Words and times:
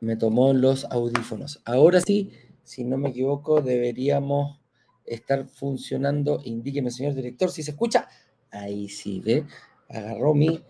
me 0.00 0.16
tomó 0.16 0.52
los 0.52 0.84
audífonos. 0.86 1.60
Ahora 1.64 2.00
sí, 2.00 2.32
si 2.62 2.84
no 2.84 2.98
me 2.98 3.10
equivoco, 3.10 3.62
deberíamos 3.62 4.60
estar 5.04 5.46
funcionando. 5.46 6.40
Indíqueme, 6.44 6.90
señor 6.90 7.14
director, 7.14 7.50
si 7.50 7.62
se 7.62 7.72
escucha. 7.72 8.08
Ahí 8.50 8.88
sí, 8.88 9.20
ve. 9.20 9.44
Agarró, 9.88 10.34
mi, 10.34 10.60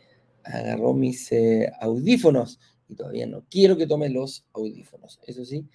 agarró 0.44 0.92
mis 0.92 1.32
eh, 1.32 1.72
audífonos 1.80 2.60
y 2.88 2.94
todavía 2.94 3.26
no 3.26 3.44
quiero 3.50 3.76
que 3.76 3.86
tome 3.86 4.08
los 4.10 4.46
audífonos. 4.52 5.20
Eso 5.26 5.44
sí, 5.44 5.66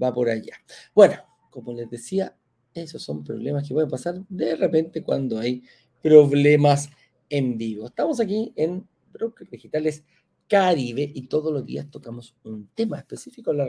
va 0.00 0.12
por 0.12 0.28
allá. 0.28 0.54
Bueno, 0.94 1.14
como 1.50 1.72
les 1.72 1.88
decía, 1.90 2.36
esos 2.74 3.02
son 3.02 3.24
problemas 3.24 3.66
que 3.66 3.74
pueden 3.74 3.90
pasar 3.90 4.22
de 4.28 4.56
repente 4.56 5.02
cuando 5.02 5.38
hay 5.38 5.62
problemas 6.02 6.90
en 7.28 7.58
vivo. 7.58 7.86
Estamos 7.86 8.20
aquí 8.20 8.52
en 8.56 8.86
Brokers 9.12 9.50
Digitales 9.50 10.04
Caribe 10.50 11.08
y 11.14 11.28
todos 11.28 11.52
los 11.52 11.64
días 11.64 11.88
tocamos 11.88 12.34
un 12.42 12.68
tema 12.74 12.98
específico 12.98 13.52
a 13.52 13.54
la, 13.54 13.68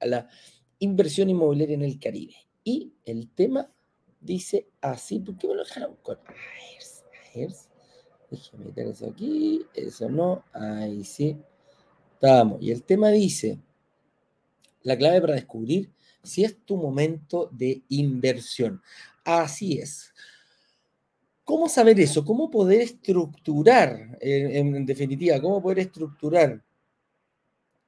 a 0.00 0.06
la 0.06 0.28
inversión 0.78 1.28
inmobiliaria 1.28 1.74
en 1.74 1.82
el 1.82 2.00
Caribe. 2.00 2.34
Y 2.64 2.94
el 3.04 3.28
tema 3.28 3.70
dice 4.18 4.70
así, 4.80 5.20
¿por 5.20 5.36
qué 5.36 5.46
me 5.46 5.56
lo 5.56 5.64
dejaron 5.64 5.94
con 5.96 6.16
AERS? 6.26 7.04
AERS. 7.34 7.68
Déjame 8.30 8.64
meter 8.64 8.86
eso 8.86 9.10
aquí, 9.10 9.66
eso 9.74 10.08
no, 10.08 10.42
ahí 10.54 11.04
sí. 11.04 11.36
Estamos. 12.14 12.62
Y 12.62 12.70
el 12.70 12.82
tema 12.82 13.10
dice, 13.10 13.58
la 14.84 14.96
clave 14.96 15.20
para 15.20 15.34
descubrir 15.34 15.90
si 16.22 16.44
es 16.44 16.64
tu 16.64 16.78
momento 16.78 17.50
de 17.52 17.82
inversión. 17.90 18.80
Así 19.22 19.78
es. 19.78 20.14
¿Cómo 21.52 21.68
saber 21.68 22.00
eso? 22.00 22.24
¿Cómo 22.24 22.50
poder 22.50 22.80
estructurar, 22.80 24.16
en, 24.22 24.86
definitiva, 24.86 25.38
cómo 25.38 25.60
poder 25.60 25.80
estructurar 25.80 26.64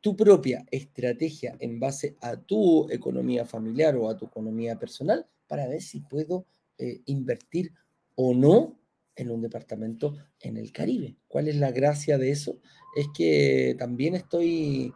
tu 0.02 0.14
propia 0.14 0.66
estrategia 0.70 1.56
en 1.58 1.80
base 1.80 2.14
a 2.20 2.36
tu 2.36 2.86
economía 2.90 3.46
familiar 3.46 3.96
o 3.96 4.10
a 4.10 4.18
tu 4.18 4.26
economía 4.26 4.78
personal 4.78 5.26
para 5.46 5.66
ver 5.66 5.80
si 5.80 6.00
puedo 6.00 6.44
eh, 6.76 7.00
invertir 7.06 7.72
o 8.16 8.34
no 8.34 8.78
en 9.16 9.30
un 9.30 9.40
departamento 9.40 10.14
en 10.40 10.58
el 10.58 10.70
Caribe? 10.70 11.16
¿Cuál 11.26 11.48
es 11.48 11.56
la 11.56 11.70
gracia 11.70 12.18
de 12.18 12.32
eso? 12.32 12.58
Es 12.94 13.06
que 13.16 13.76
también 13.78 14.14
estoy... 14.14 14.92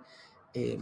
Eh, 0.53 0.77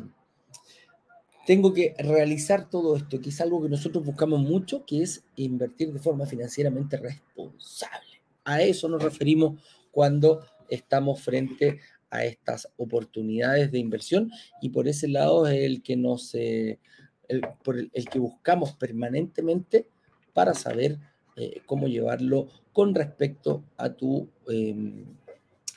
tengo 1.47 1.73
que 1.73 1.95
realizar 1.99 2.69
todo 2.69 2.97
esto, 2.97 3.21
que 3.21 3.31
es 3.31 3.41
algo 3.41 3.63
que 3.63 3.69
nosotros 3.69 4.05
buscamos 4.05 4.41
mucho, 4.41 4.85
que 4.85 5.03
es 5.03 5.25
invertir 5.37 5.93
de 5.93 6.01
forma 6.01 6.27
financieramente 6.27 6.97
responsable. 6.97 8.21
A 8.45 8.63
eso 8.63 8.89
nos 8.89 9.03
referimos 9.03 9.63
cuando 9.93 10.45
estamos 10.69 11.23
frente 11.23 11.79
a 12.11 12.25
estas 12.25 12.69
oportunidades 12.77 13.71
de 13.71 13.79
inversión 13.79 14.33
y 14.61 14.71
por 14.71 14.89
ese 14.89 15.07
lado 15.07 15.47
es 15.47 15.63
el 15.63 15.83
que 15.83 15.97
nos, 15.97 16.35
eh, 16.35 16.81
el, 17.29 17.43
por 17.63 17.79
el, 17.79 18.09
que 18.11 18.19
buscamos 18.19 18.73
permanentemente 18.73 19.89
para 20.33 20.53
saber 20.53 20.99
eh, 21.37 21.61
cómo 21.65 21.87
llevarlo 21.87 22.49
con 22.73 22.93
respecto 22.95 23.63
a 23.77 23.91
tu, 23.91 24.29
em, 24.49 25.05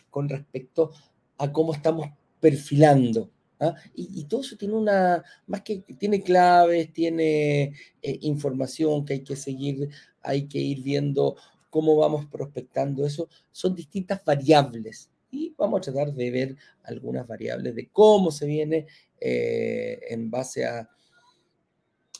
con 0.10 0.30
respecto 0.30 0.92
a 1.38 1.52
cómo 1.52 1.74
estamos 1.74 2.08
perfilando 2.40 3.30
¿ah? 3.60 3.76
Y, 3.96 4.24
todo 4.26 4.42
eso 4.42 4.58
tiene 4.58 4.76
una, 4.76 5.24
más 5.48 5.62
que 5.62 5.84
tiene 5.98 6.22
claves, 6.22 6.92
tiene 6.94 7.74
eh, 8.02 8.20
información 8.22 9.06
que 9.06 9.14
hay 9.14 9.24
que 9.24 9.36
seguir, 9.36 9.90
hay 10.22 10.48
que 10.48 10.60
ir 10.60 10.82
viendo 10.84 11.36
cómo 11.70 11.96
vamos 11.96 12.26
prospectando 12.26 13.06
eso. 13.06 13.30
Son 13.52 13.76
distintas 13.76 14.24
variables 14.24 15.10
y 15.32 15.54
vamos 15.58 15.80
a 15.80 15.92
tratar 15.92 16.14
de 16.14 16.32
ver 16.32 16.58
algunas 16.84 17.28
variables 17.28 17.76
de 17.76 17.88
cómo 17.90 18.32
se 18.32 18.46
viene 18.46 18.88
eh, 19.20 20.00
en 20.10 20.32
base 20.32 20.66
a 20.66 20.90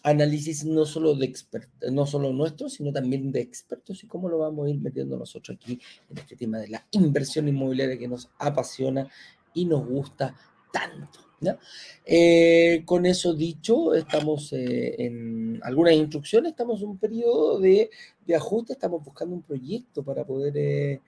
análisis 0.04 0.64
no 0.64 0.86
solo 0.86 1.16
de 1.16 1.34
no 1.92 2.06
solo 2.06 2.32
nuestros, 2.32 2.74
sino 2.74 2.92
también 2.92 3.32
de 3.32 3.42
expertos 3.42 4.04
y 4.04 4.08
cómo 4.08 4.30
lo 4.30 4.38
vamos 4.38 4.68
a 4.68 4.70
ir 4.70 4.80
metiendo 4.80 5.18
nosotros 5.18 5.58
aquí 5.60 5.80
en 6.10 6.18
este 6.18 6.36
tema 6.36 6.58
de 6.60 6.70
la 6.70 6.86
inversión 6.92 7.48
inmobiliaria 7.48 7.98
que 7.98 8.08
nos 8.08 8.30
apasiona 8.38 9.10
y 9.54 9.66
nos 9.66 9.86
gusta 9.86 10.36
tanto. 10.72 11.30
Eh, 12.06 12.84
con 12.86 13.06
eso 13.06 13.34
dicho, 13.34 13.94
estamos 13.94 14.52
eh, 14.54 14.96
en 14.98 15.60
algunas 15.64 15.94
instrucciones, 15.94 16.52
estamos 16.52 16.82
en 16.82 16.90
un 16.90 16.98
periodo 16.98 17.60
de, 17.60 17.90
ajuste, 18.36 18.74
estamos 18.74 19.04
buscando 19.04 19.36
un 19.36 19.42
proyecto 19.42 20.04
para 20.04 20.26
poder 20.26 20.54
eh, 20.58 21.02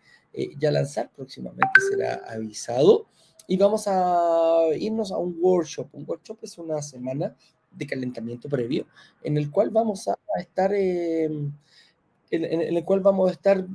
ya 0.60 0.72
lanzar, 0.72 1.12
próximamente 1.16 1.82
será 1.90 2.22
avisado. 2.28 3.08
Y 3.48 3.58
vamos 3.58 3.84
a 3.88 4.68
irnos 4.78 5.12
a 5.12 5.18
un 5.18 5.38
workshop. 5.40 5.90
Un 5.94 6.06
workshop 6.08 6.40
es 6.44 6.58
una 6.58 6.82
semana 6.82 7.36
de 7.72 7.88
calentamiento 7.88 8.48
previo 8.50 8.86
en 9.24 9.38
el 9.38 9.50
cual 9.50 9.70
vamos 9.70 10.08
a 10.08 10.18
estar, 10.40 10.74
en, 10.74 11.54
en 12.30 12.78
el 12.78 12.86
cual 12.86 13.02
vamos 13.02 13.30
a 13.30 13.34
estar 13.34 13.66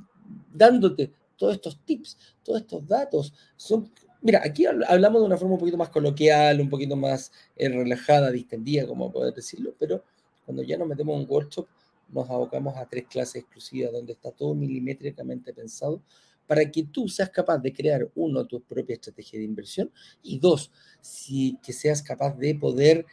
dándote 0.53 1.13
todos 1.37 1.55
estos 1.55 1.79
tips, 1.85 2.17
todos 2.43 2.63
estos 2.63 2.87
datos. 2.87 3.35
Son 3.57 3.91
Mira, 4.27 4.41
aquí 4.43 4.67
hablamos 4.67 5.23
de 5.23 5.27
una 5.27 5.37
forma 5.37 5.55
un 5.55 5.61
poquito 5.61 5.77
más 5.77 5.89
coloquial, 5.89 6.61
un 6.61 6.69
poquito 6.69 6.97
más 6.97 7.31
eh, 7.55 7.69
relajada, 7.69 8.33
distendida, 8.33 8.85
como 8.85 9.13
poder 9.13 9.33
decirlo, 9.33 9.73
pero 9.79 10.03
cuando 10.45 10.65
ya 10.65 10.77
nos 10.77 10.89
metemos 10.89 11.15
en 11.15 11.21
un 11.21 11.31
workshop, 11.31 11.69
nos 12.09 12.29
abocamos 12.29 12.77
a 12.77 12.87
tres 12.87 13.07
clases 13.07 13.37
exclusivas 13.37 13.93
donde 13.93 14.15
está 14.15 14.33
todo 14.33 14.53
milimétricamente 14.57 15.55
pensado 15.55 16.03
para 16.45 16.69
que 16.69 16.83
tú 16.83 17.09
seas 17.09 17.31
capaz 17.31 17.59
de 17.59 17.73
crear, 17.73 18.11
uno, 18.17 18.45
tu 18.49 18.61
propia 18.63 18.95
estrategia 18.95 19.39
de 19.39 19.45
inversión 19.45 19.93
y 20.25 20.41
dos, 20.41 20.73
si, 21.01 21.57
que 21.63 21.73
seas 21.73 22.03
capaz 22.03 22.37
de 22.37 22.57
poder 22.57 23.07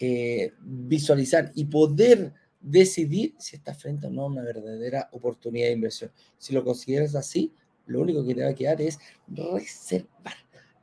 eh, 0.00 0.54
visualizar 0.60 1.52
y 1.54 1.66
poder 1.66 2.34
decidir 2.60 3.36
si 3.38 3.54
estás 3.54 3.80
frente 3.80 4.08
o 4.08 4.10
no 4.10 4.22
a 4.22 4.26
una 4.26 4.42
verdadera 4.42 5.08
oportunidad 5.12 5.68
de 5.68 5.74
inversión. 5.74 6.10
Si 6.36 6.52
lo 6.52 6.64
consideras 6.64 7.14
así, 7.14 7.52
lo 7.88 8.00
único 8.00 8.24
que 8.24 8.34
te 8.34 8.42
va 8.42 8.50
a 8.50 8.54
quedar 8.54 8.80
es 8.80 8.98
reservar. 9.26 10.34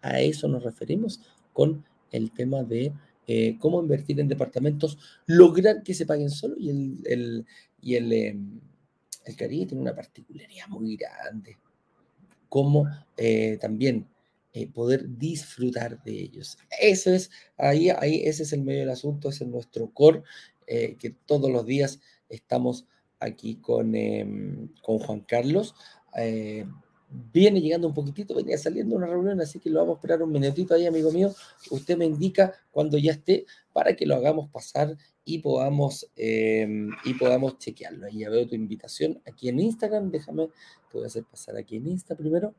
A 0.02 0.20
eso 0.20 0.48
nos 0.48 0.64
referimos 0.64 1.22
con 1.54 1.86
el 2.12 2.32
tema 2.32 2.64
de 2.64 2.94
eh, 3.28 3.58
cómo 3.60 3.82
invertir 3.82 4.20
en 4.20 4.28
departamentos, 4.28 4.98
lograr 5.26 5.82
que 5.84 5.94
se 5.94 6.06
paguen 6.06 6.30
solo 6.30 6.56
y 6.60 6.70
el, 6.70 7.46
y 7.82 7.96
el, 7.96 8.14
em, 8.14 8.60
el 9.26 9.36
Caribe 9.36 9.66
tiene 9.68 9.82
una 9.82 9.96
particularidad 9.96 10.68
muy 10.68 10.96
grande. 10.96 11.58
Cómo 12.50 12.88
eh, 13.18 13.58
también 13.60 14.08
eh, 14.54 14.68
poder 14.68 15.18
disfrutar 15.18 16.04
de 16.04 16.12
ellos. 16.12 16.58
Eso 16.80 17.12
es, 17.12 17.32
ahí, 17.58 17.90
ahí, 17.90 18.22
ese 18.26 18.44
es 18.44 18.54
el 18.54 18.62
medio 18.62 18.82
del 18.82 18.92
asunto, 18.92 19.30
ese 19.30 19.44
es 19.44 19.50
nuestro 19.50 19.90
core, 19.92 20.24
que 20.68 21.16
todos 21.28 21.52
los 21.52 21.64
días 21.66 22.00
estamos 22.28 22.88
aquí 23.20 23.56
con, 23.58 23.94
em, 23.96 24.70
con 24.82 24.98
Juan 24.98 25.20
Carlos 25.22 25.76
viene 27.10 27.62
llegando 27.62 27.88
un 27.88 27.94
poquitito, 27.94 28.36
venía 28.36 28.58
saliendo 28.58 28.96
una 28.96 29.08
reunión, 29.08 29.40
así 29.42 29.60
que 29.60 29.70
lo 29.70 29.80
vamos 29.80 29.96
a 29.96 29.98
esperar 29.98 30.24
un 30.24 30.32
minutito 30.32 30.74
ahí, 30.74 30.86
amigo 30.86 31.12
mío. 31.12 31.34
Usted 31.72 31.98
me 31.98 32.06
indica 32.06 32.54
cuando 32.72 32.98
ya 32.98 33.12
esté 33.12 33.46
para 33.74 33.96
que 33.96 34.06
lo 34.06 34.16
hagamos 34.16 34.50
pasar 34.50 34.98
y 35.24 35.40
podamos, 35.40 36.10
em, 36.16 36.90
y 37.04 37.14
podamos 37.16 37.58
chequearlo. 37.58 38.06
Ahí 38.06 38.20
ya 38.20 38.30
veo 38.30 38.48
tu 38.48 38.56
invitación 38.56 39.22
aquí 39.26 39.50
en 39.50 39.60
Instagram. 39.60 40.12
Déjame, 40.12 40.48
te 40.48 40.94
voy 40.94 41.04
a 41.04 41.08
hacer 41.08 41.24
pasar 41.24 41.58
aquí 41.58 41.78
en 41.78 41.88
Insta 41.88 42.16
primero 42.16 42.54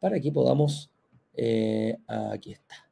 para 0.00 0.20
que 0.20 0.30
podamos. 0.30 0.90
Eh, 1.36 1.96
aquí 2.06 2.52
está. 2.52 2.88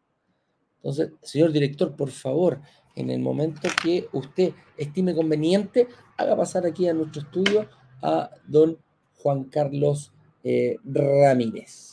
Entonces, 0.76 1.12
señor 1.22 1.52
director, 1.52 1.94
por 1.94 2.10
favor, 2.10 2.60
en 2.96 3.10
el 3.10 3.20
momento 3.20 3.60
que 3.82 4.08
usted 4.12 4.52
estime 4.76 5.14
conveniente, 5.14 5.86
haga 6.16 6.36
pasar 6.36 6.66
aquí 6.66 6.88
a 6.88 6.94
nuestro 6.94 7.22
estudio 7.22 7.68
a 8.02 8.30
don 8.48 8.78
Juan 9.14 9.44
Carlos 9.44 10.12
eh, 10.44 10.76
Ramírez. 10.84 11.92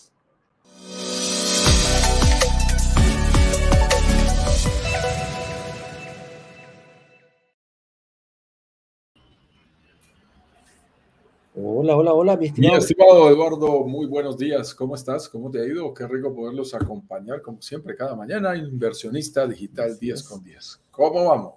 Hola, 11.61 11.97
hola, 11.97 12.13
hola, 12.13 12.37
mi 12.37 12.45
estimado. 12.45 12.73
Mi 12.75 12.79
estimado 12.79 13.29
Eduardo, 13.29 13.83
muy 13.85 14.05
buenos 14.05 14.37
días. 14.37 14.73
¿Cómo 14.73 14.95
estás? 14.95 15.27
¿Cómo 15.27 15.51
te 15.51 15.59
ha 15.59 15.65
ido? 15.65 15.93
Qué 15.93 16.07
rico 16.07 16.33
poderlos 16.33 16.73
acompañar, 16.73 17.41
como 17.41 17.61
siempre, 17.61 17.95
cada 17.95 18.15
mañana. 18.15 18.55
Inversionista 18.55 19.45
digital 19.45 19.97
10 19.99 20.23
con 20.23 20.43
10. 20.43 20.81
¿Cómo 20.91 21.25
vamos? 21.25 21.53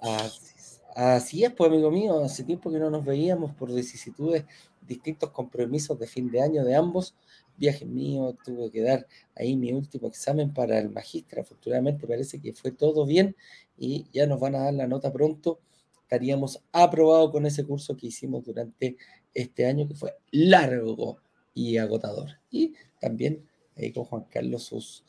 Así 0.97 1.44
es, 1.44 1.53
pues, 1.53 1.71
amigo 1.71 1.91
mío. 1.91 2.19
Hace 2.25 2.43
tiempo 2.43 2.71
que 2.73 2.79
no 2.79 2.91
nos 2.91 3.05
veíamos 3.05 3.53
por 3.55 3.73
vicisitudes 3.73 4.44
distintos 4.87 5.31
compromisos 5.31 5.99
de 5.99 6.06
fin 6.06 6.31
de 6.31 6.43
año 6.43 6.64
de 6.64 6.75
ambos. 6.75 7.14
Viaje 7.56 7.84
mío, 7.84 8.37
tuve 8.44 8.70
que 8.70 8.82
dar 8.82 9.06
ahí 9.34 9.56
mi 9.56 9.73
último 9.73 10.08
examen 10.08 10.52
para 10.52 10.79
el 10.79 10.90
magíster. 10.90 11.40
Afortunadamente 11.40 12.06
parece 12.06 12.40
que 12.40 12.52
fue 12.52 12.73
todo 12.73 13.06
bien 13.06 13.37
y 13.76 14.06
ya 14.12 14.26
nos 14.26 14.40
van 14.40 14.55
a 14.55 14.64
dar 14.64 14.75
la 14.75 14.87
nota 14.87 15.12
pronto. 15.12 15.61
Estaríamos 16.02 16.62
aprobados 16.73 17.31
con 17.31 17.46
ese 17.46 17.64
curso 17.64 17.96
que 17.96 18.08
hicimos 18.08 18.44
durante 18.44 18.96
este 19.34 19.67
año, 19.67 19.88
que 19.88 19.94
fue 19.94 20.14
largo 20.31 21.19
y 21.55 21.79
agotador. 21.79 22.38
Y 22.50 22.75
también 23.00 23.46
ahí 23.76 23.93
con 23.93 24.05
Juan 24.05 24.25
Carlos 24.31 24.64
sus, 24.64 25.05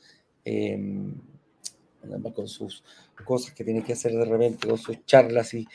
em, 0.46 1.14
con 2.34 2.48
sus 2.48 2.84
cosas 3.26 3.54
que 3.54 3.64
tiene 3.64 3.84
que 3.84 3.94
hacer 3.94 4.12
de 4.14 4.26
repente, 4.26 4.68
con 4.68 4.78
sus 4.78 5.06
charlas 5.06 5.54
y, 5.54 5.68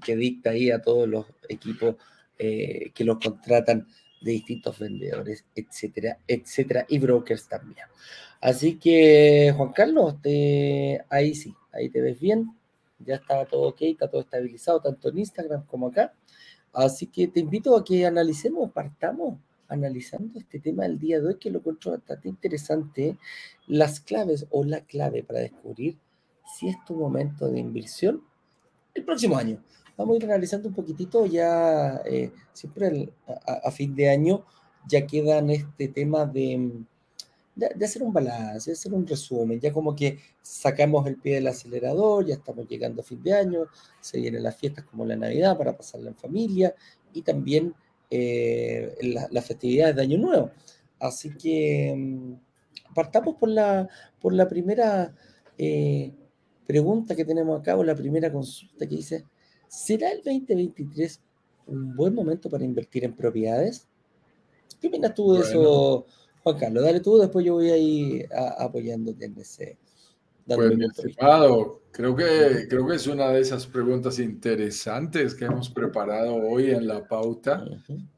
que 0.00 0.16
dicta 0.16 0.50
ahí 0.50 0.70
a 0.70 0.80
todos 0.80 1.08
los 1.08 1.26
equipos 1.48 1.96
eh, 2.44 2.90
que 2.92 3.04
los 3.04 3.18
contratan 3.18 3.86
de 4.20 4.32
distintos 4.32 4.76
vendedores, 4.76 5.44
etcétera, 5.54 6.18
etcétera, 6.26 6.84
y 6.88 6.98
brokers 6.98 7.46
también. 7.46 7.86
Así 8.40 8.80
que, 8.80 9.54
Juan 9.56 9.72
Carlos, 9.72 10.20
te, 10.20 11.04
ahí 11.08 11.36
sí, 11.36 11.54
ahí 11.72 11.88
te 11.88 12.00
ves 12.00 12.18
bien, 12.18 12.50
ya 12.98 13.14
está 13.14 13.44
todo 13.46 13.68
ok, 13.68 13.82
está 13.82 14.08
todo 14.08 14.22
estabilizado, 14.22 14.80
tanto 14.80 15.10
en 15.10 15.18
Instagram 15.18 15.64
como 15.66 15.86
acá. 15.86 16.14
Así 16.72 17.06
que 17.06 17.28
te 17.28 17.38
invito 17.38 17.76
a 17.76 17.84
que 17.84 18.04
analicemos, 18.06 18.72
partamos 18.72 19.38
analizando 19.68 20.40
este 20.40 20.58
tema 20.58 20.82
del 20.82 20.98
día 20.98 21.20
de 21.20 21.28
hoy, 21.28 21.36
que 21.36 21.50
lo 21.50 21.60
encuentro 21.60 21.92
bastante 21.92 22.28
interesante, 22.28 23.18
las 23.68 24.00
claves 24.00 24.46
o 24.50 24.64
la 24.64 24.80
clave 24.80 25.22
para 25.22 25.38
descubrir 25.38 25.96
si 26.58 26.68
es 26.68 26.76
tu 26.84 26.96
momento 26.96 27.48
de 27.48 27.60
inversión 27.60 28.24
el 28.94 29.04
próximo 29.04 29.36
año. 29.36 29.62
Vamos 29.96 30.14
a 30.14 30.16
ir 30.16 30.24
analizando 30.24 30.68
un 30.68 30.74
poquitito 30.74 31.26
ya, 31.26 32.02
eh, 32.04 32.32
siempre 32.52 33.12
a, 33.46 33.70
fin 33.70 33.94
de 33.94 34.08
año, 34.08 34.44
ya 34.88 35.06
queda 35.06 35.38
en 35.38 35.50
este 35.50 35.88
tema 35.88 36.26
de, 36.26 36.72
de, 37.54 37.84
hacer 37.84 38.02
un 38.02 38.12
balance, 38.12 38.70
de 38.70 38.74
hacer 38.74 38.92
un 38.94 39.06
resumen, 39.06 39.60
ya 39.60 39.72
como 39.72 39.94
que 39.94 40.18
sacamos 40.40 41.06
el 41.06 41.16
pie 41.16 41.36
del 41.36 41.46
acelerador, 41.46 42.26
ya 42.26 42.34
estamos 42.34 42.66
llegando 42.66 43.02
a 43.02 43.04
fin 43.04 43.22
de 43.22 43.34
año, 43.34 43.66
se 44.00 44.18
vienen 44.20 44.42
las 44.42 44.56
fiestas 44.56 44.84
como 44.84 45.04
la 45.04 45.16
Navidad 45.16 45.56
para 45.56 45.76
pasarla 45.76 46.10
en 46.10 46.16
familia 46.16 46.74
y 47.12 47.22
también 47.22 47.74
eh, 48.10 48.94
las 49.30 49.46
festividades 49.46 49.96
de 49.96 50.02
Año 50.02 50.18
Nuevo. 50.18 50.50
Así 50.98 51.34
que 51.36 51.94
mm, 51.96 52.94
partamos 52.94 53.36
por 53.36 53.48
la, 53.48 53.88
por 54.20 54.32
la 54.32 54.48
primera 54.48 55.14
eh, 55.58 56.12
pregunta 56.66 57.16
que 57.16 57.24
tenemos 57.24 57.60
acá, 57.60 57.76
o 57.76 57.84
la 57.84 57.94
primera 57.94 58.32
consulta 58.32 58.86
que 58.86 58.96
dice, 58.96 59.24
¿será 59.72 60.10
el 60.10 60.18
2023 60.18 61.20
un 61.66 61.96
buen 61.96 62.14
momento 62.14 62.50
para 62.50 62.64
invertir 62.64 63.04
en 63.04 63.14
propiedades? 63.14 63.88
¿Qué 64.80 64.88
opinas 64.88 65.14
tú 65.14 65.32
de 65.34 65.40
eso, 65.40 66.06
Juan 66.42 66.58
Carlos? 66.58 66.84
Dale 66.84 67.00
tú, 67.00 67.18
después 67.18 67.44
yo 67.44 67.54
voy 67.54 67.70
a 67.70 67.76
ir 67.78 68.28
apoyándote 68.58 69.24
en 69.24 69.38
ese, 69.38 69.78
pues, 70.44 70.76
mi 70.76 70.84
estimado, 70.84 71.82
creo 71.90 72.14
que, 72.14 72.66
creo 72.68 72.86
que 72.86 72.96
es 72.96 73.06
una 73.06 73.30
de 73.30 73.40
esas 73.40 73.66
preguntas 73.66 74.18
interesantes 74.18 75.34
que 75.34 75.46
hemos 75.46 75.70
preparado 75.70 76.34
hoy 76.34 76.70
en 76.70 76.86
la 76.86 77.06
pauta. 77.06 77.64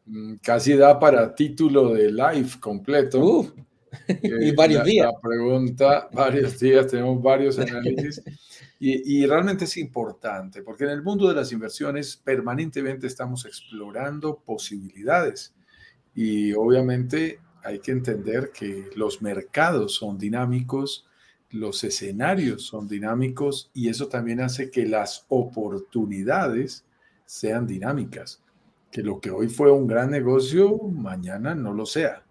Mm, 0.06 0.36
casi 0.42 0.74
da 0.74 0.98
para 0.98 1.34
título 1.34 1.92
de 1.94 2.10
live 2.10 2.50
completo. 2.60 3.52
y 4.22 4.52
varios 4.52 4.84
días. 4.84 5.06
La 5.06 5.20
pregunta, 5.20 6.08
varios 6.12 6.58
días, 6.58 6.88
tenemos 6.88 7.22
varios 7.22 7.58
análisis. 7.58 8.22
Y, 8.86 9.24
realmente 9.24 9.64
es 9.64 9.78
importante, 9.78 10.62
porque 10.62 10.84
en 10.84 10.90
el 10.90 11.02
mundo 11.02 11.26
de 11.26 11.34
las 11.34 11.52
inversiones 11.52 12.18
permanentemente 12.18 13.06
estamos 13.06 13.46
explorando 13.46 14.40
posibilidades. 14.44 15.54
Y 16.14 16.52
obviamente 16.52 17.40
hay 17.62 17.78
que 17.78 17.92
entender 17.92 18.50
que 18.52 18.90
los 18.94 19.22
mercados 19.22 19.94
son 19.94 20.18
dinámicos, 20.18 21.08
los 21.48 21.82
escenarios 21.82 22.66
son 22.66 22.86
dinámicos 22.86 23.70
y 23.72 23.88
eso 23.88 24.08
también 24.08 24.42
hace 24.42 24.70
que 24.70 24.84
las 24.86 25.24
oportunidades 25.28 26.84
sean 27.24 27.66
dinámicas. 27.66 28.42
Que 28.92 29.02
lo 29.02 29.18
que 29.18 29.30
hoy 29.30 29.48
fue 29.48 29.72
un 29.72 29.86
gran 29.86 30.10
negocio, 30.10 30.76
mañana 30.76 31.54
no 31.54 31.72
lo 31.72 31.86
sea. 31.86 32.22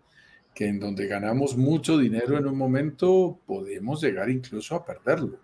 Que 0.53 0.67
en 0.67 0.79
donde 0.79 1.07
ganamos 1.07 1.57
mucho 1.57 1.97
dinero 1.97 2.37
en 2.37 2.45
un 2.45 2.59
momento, 2.59 3.39
podemos 3.47 4.03
llegar 4.03 4.29
incluso 4.29 4.75
a 4.75 4.85
perderlo. 4.85 5.39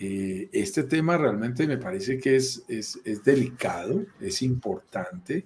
Eh, 0.00 0.48
este 0.52 0.84
tema 0.84 1.16
realmente 1.16 1.66
me 1.66 1.76
parece 1.76 2.18
que 2.18 2.36
es, 2.36 2.64
es, 2.66 2.98
es 3.04 3.22
delicado, 3.22 4.04
es 4.18 4.40
importante 4.42 5.44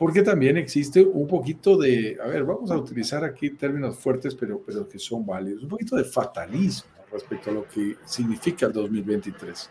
porque 0.00 0.22
también 0.22 0.56
existe 0.56 1.04
un 1.04 1.28
poquito 1.28 1.76
de, 1.76 2.16
a 2.24 2.26
ver, 2.26 2.42
vamos 2.42 2.70
a 2.70 2.78
utilizar 2.78 3.22
aquí 3.22 3.50
términos 3.50 3.98
fuertes, 3.98 4.34
pero, 4.34 4.62
pero 4.64 4.88
que 4.88 4.98
son 4.98 5.26
válidos, 5.26 5.62
un 5.62 5.68
poquito 5.68 5.94
de 5.94 6.04
fatalismo 6.04 6.88
respecto 7.12 7.50
a 7.50 7.52
lo 7.52 7.68
que 7.68 7.96
significa 8.06 8.64
el 8.64 8.72
2023. 8.72 9.68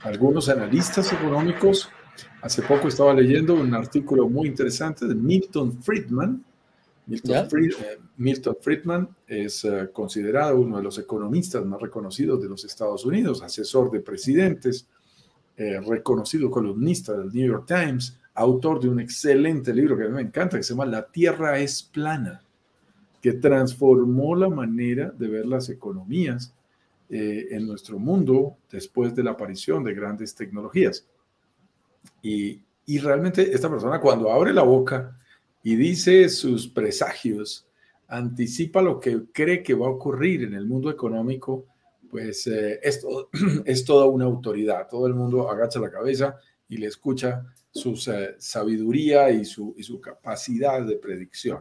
Algunos 0.00 0.48
analistas 0.48 1.12
económicos, 1.12 1.88
hace 2.40 2.60
poco 2.62 2.88
estaba 2.88 3.14
leyendo 3.14 3.54
un 3.54 3.72
artículo 3.72 4.28
muy 4.28 4.48
interesante 4.48 5.06
de 5.06 5.14
Milton 5.14 5.80
Friedman. 5.80 6.44
Milton, 7.06 8.54
eh, 8.54 8.58
Friedman 8.60 9.08
es 9.26 9.64
eh, 9.64 9.88
considerado 9.92 10.60
uno 10.60 10.76
de 10.76 10.84
los 10.84 10.98
economistas 10.98 11.64
más 11.64 11.80
reconocidos 11.80 12.40
de 12.40 12.48
los 12.48 12.64
Estados 12.64 13.04
Unidos, 13.04 13.42
asesor 13.42 13.90
de 13.90 14.00
presidentes, 14.00 14.86
eh, 15.56 15.80
reconocido 15.80 16.50
columnista 16.50 17.12
del 17.12 17.32
New 17.32 17.46
York 17.46 17.66
Times, 17.66 18.18
autor 18.34 18.80
de 18.80 18.88
un 18.88 19.00
excelente 19.00 19.74
libro 19.74 19.96
que 19.96 20.04
a 20.04 20.08
mí 20.08 20.14
me 20.14 20.22
encanta, 20.22 20.56
que 20.56 20.62
se 20.62 20.72
llama 20.72 20.86
La 20.86 21.06
Tierra 21.06 21.58
es 21.58 21.82
plana, 21.82 22.42
que 23.20 23.34
transformó 23.34 24.34
la 24.34 24.48
manera 24.48 25.10
de 25.10 25.28
ver 25.28 25.46
las 25.46 25.68
economías 25.68 26.54
eh, 27.10 27.48
en 27.50 27.66
nuestro 27.66 27.98
mundo 27.98 28.56
después 28.70 29.14
de 29.14 29.22
la 29.22 29.32
aparición 29.32 29.84
de 29.84 29.92
grandes 29.92 30.34
tecnologías. 30.34 31.06
Y, 32.22 32.62
y 32.86 32.98
realmente 32.98 33.52
esta 33.52 33.68
persona 33.68 34.00
cuando 34.00 34.32
abre 34.32 34.54
la 34.54 34.62
boca 34.62 35.18
y 35.62 35.76
dice 35.76 36.28
sus 36.28 36.68
presagios, 36.68 37.66
anticipa 38.08 38.82
lo 38.82 39.00
que 39.00 39.24
cree 39.32 39.62
que 39.62 39.74
va 39.74 39.86
a 39.86 39.90
ocurrir 39.90 40.42
en 40.42 40.54
el 40.54 40.66
mundo 40.66 40.90
económico, 40.90 41.66
pues 42.10 42.46
eh, 42.46 42.78
esto 42.82 43.30
es 43.64 43.84
toda 43.84 44.06
una 44.06 44.26
autoridad. 44.26 44.88
Todo 44.88 45.06
el 45.06 45.14
mundo 45.14 45.50
agacha 45.50 45.80
la 45.80 45.90
cabeza 45.90 46.36
y 46.68 46.76
le 46.76 46.86
escucha 46.88 47.44
su 47.70 47.96
sabiduría 47.96 49.30
y 49.30 49.44
su, 49.44 49.74
y 49.78 49.82
su 49.82 50.00
capacidad 50.00 50.82
de 50.84 50.96
predicción. 50.96 51.60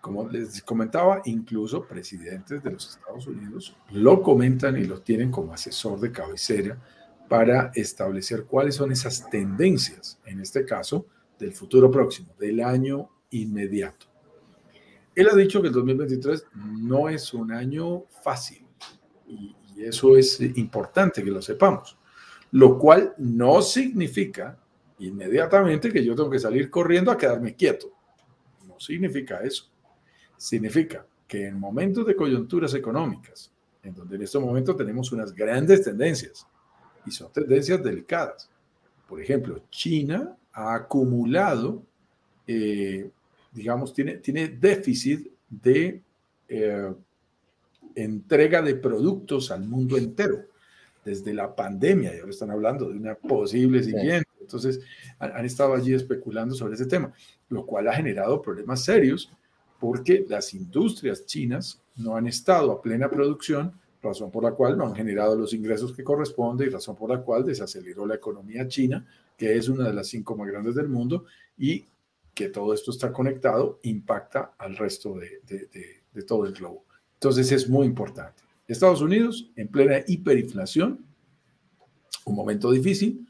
Como 0.00 0.28
les 0.28 0.62
comentaba, 0.62 1.20
incluso 1.26 1.86
presidentes 1.86 2.62
de 2.62 2.70
los 2.70 2.88
Estados 2.88 3.26
Unidos 3.26 3.76
lo 3.90 4.22
comentan 4.22 4.78
y 4.78 4.84
lo 4.84 5.02
tienen 5.02 5.30
como 5.30 5.52
asesor 5.52 6.00
de 6.00 6.12
cabecera 6.12 6.80
para 7.28 7.72
establecer 7.74 8.44
cuáles 8.44 8.76
son 8.76 8.90
esas 8.90 9.28
tendencias, 9.28 10.18
en 10.24 10.40
este 10.40 10.64
caso, 10.64 11.04
del 11.38 11.52
futuro 11.52 11.90
próximo, 11.90 12.34
del 12.38 12.60
año 12.60 13.08
inmediato. 13.30 14.06
Él 15.14 15.28
ha 15.30 15.36
dicho 15.36 15.60
que 15.60 15.68
el 15.68 15.74
2023 15.74 16.46
no 16.54 17.08
es 17.08 17.34
un 17.34 17.52
año 17.52 18.04
fácil 18.22 18.66
y, 19.26 19.54
eso 19.78 20.16
es 20.16 20.40
importante 20.40 21.22
que 21.22 21.30
lo 21.30 21.40
sepamos, 21.40 21.96
lo 22.50 22.76
cual 22.76 23.14
no 23.18 23.62
significa 23.62 24.58
inmediatamente 24.98 25.92
que 25.92 26.04
yo 26.04 26.16
tengo 26.16 26.28
que 26.28 26.40
salir 26.40 26.68
corriendo 26.68 27.12
a 27.12 27.16
quedarme 27.16 27.54
quieto. 27.54 27.86
No 28.66 28.80
significa 28.80 29.38
eso. 29.38 29.70
Significa 30.36 31.06
que 31.28 31.46
en 31.46 31.60
momentos 31.60 32.04
de 32.06 32.16
coyunturas 32.16 32.74
económicas, 32.74 33.52
en 33.84 33.94
donde 33.94 34.16
en 34.16 34.22
estos 34.22 34.42
momentos 34.42 34.76
tenemos 34.76 35.12
unas 35.12 35.32
grandes 35.32 35.84
tendencias, 35.84 36.44
y 37.06 37.12
son 37.12 37.32
tendencias 37.32 37.80
delicadas. 37.80 38.50
Por 39.08 39.20
ejemplo, 39.20 39.62
China 39.70 40.36
ha 40.58 40.74
acumulado, 40.74 41.84
eh, 42.46 43.08
digamos, 43.52 43.94
tiene, 43.94 44.16
tiene 44.16 44.48
déficit 44.48 45.30
de 45.48 46.02
eh, 46.48 46.92
entrega 47.94 48.60
de 48.60 48.74
productos 48.74 49.52
al 49.52 49.64
mundo 49.64 49.96
entero 49.96 50.46
desde 51.04 51.32
la 51.32 51.54
pandemia, 51.54 52.14
y 52.14 52.18
ahora 52.18 52.30
están 52.30 52.50
hablando 52.50 52.88
de 52.88 52.98
una 52.98 53.14
posible 53.14 53.84
siguiente. 53.84 54.28
Entonces, 54.40 54.80
han, 55.20 55.44
estado 55.44 55.74
allí 55.74 55.94
especulando 55.94 56.56
sobre 56.56 56.74
ese 56.74 56.86
tema, 56.86 57.12
lo 57.50 57.64
cual 57.64 57.86
ha 57.86 57.94
generado 57.94 58.42
problemas 58.42 58.82
serios 58.82 59.30
porque 59.78 60.26
las 60.28 60.54
industrias 60.54 61.24
chinas 61.24 61.80
no 61.94 62.16
han 62.16 62.26
estado 62.26 62.72
a 62.72 62.82
plena 62.82 63.08
producción, 63.08 63.72
razón 64.08 64.30
por 64.30 64.44
la 64.44 64.52
cual 64.52 64.76
no 64.76 64.86
han 64.86 64.94
generado 64.94 65.36
los 65.36 65.52
ingresos 65.52 65.92
que 65.92 66.04
corresponde 66.04 66.66
y 66.66 66.68
razón 66.68 66.96
por 66.96 67.10
la 67.10 67.20
cual 67.22 67.44
desaceleró 67.44 68.06
la 68.06 68.16
economía 68.16 68.66
china, 68.66 69.06
que 69.36 69.56
es 69.56 69.68
una 69.68 69.84
de 69.84 69.94
las 69.94 70.08
cinco 70.08 70.36
más 70.36 70.48
grandes 70.48 70.74
del 70.74 70.88
mundo 70.88 71.24
y 71.56 71.84
que 72.34 72.48
todo 72.48 72.72
esto 72.72 72.90
está 72.90 73.12
conectado, 73.12 73.80
impacta 73.82 74.54
al 74.58 74.76
resto 74.76 75.14
de, 75.18 76.24
todo 76.26 76.46
el 76.46 76.52
globo. 76.52 76.84
Entonces 77.14 77.50
es 77.52 77.68
muy 77.68 77.86
importante. 77.86 78.42
Estados 78.66 79.00
Unidos 79.00 79.50
en 79.56 79.68
plena 79.68 80.04
hiperinflación, 80.06 81.04
un 82.24 82.34
momento 82.34 82.70
difícil, 82.70 83.26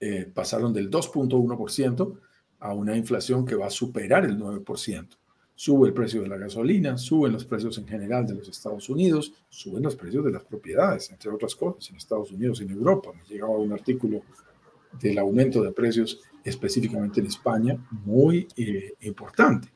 eh, 0.00 0.30
pasaron 0.32 0.72
del 0.72 0.90
2.1% 0.90 2.18
a 2.60 2.74
una 2.74 2.96
inflación 2.96 3.44
que 3.44 3.54
va 3.54 3.66
a 3.66 3.70
superar 3.70 4.24
el 4.24 4.38
9%. 4.38 5.19
Sube 5.62 5.88
el 5.88 5.92
precio 5.92 6.22
de 6.22 6.28
la 6.28 6.38
gasolina, 6.38 6.96
suben 6.96 7.32
los 7.32 7.44
precios 7.44 7.76
en 7.76 7.86
general 7.86 8.26
de 8.26 8.34
los 8.34 8.48
Estados 8.48 8.88
Unidos, 8.88 9.34
suben 9.50 9.82
los 9.82 9.94
precios 9.94 10.24
de 10.24 10.30
las 10.30 10.42
propiedades, 10.42 11.10
entre 11.10 11.30
otras 11.30 11.54
cosas, 11.54 11.90
en 11.90 11.96
Estados 11.96 12.32
Unidos 12.32 12.62
y 12.62 12.64
en 12.64 12.70
Europa. 12.70 13.10
Me 13.12 13.22
llegaba 13.28 13.58
un 13.58 13.70
artículo 13.70 14.22
del 14.98 15.18
aumento 15.18 15.62
de 15.62 15.70
precios 15.72 16.22
específicamente 16.42 17.20
en 17.20 17.26
España 17.26 17.76
muy 17.90 18.48
eh, 18.56 18.94
importante. 19.02 19.68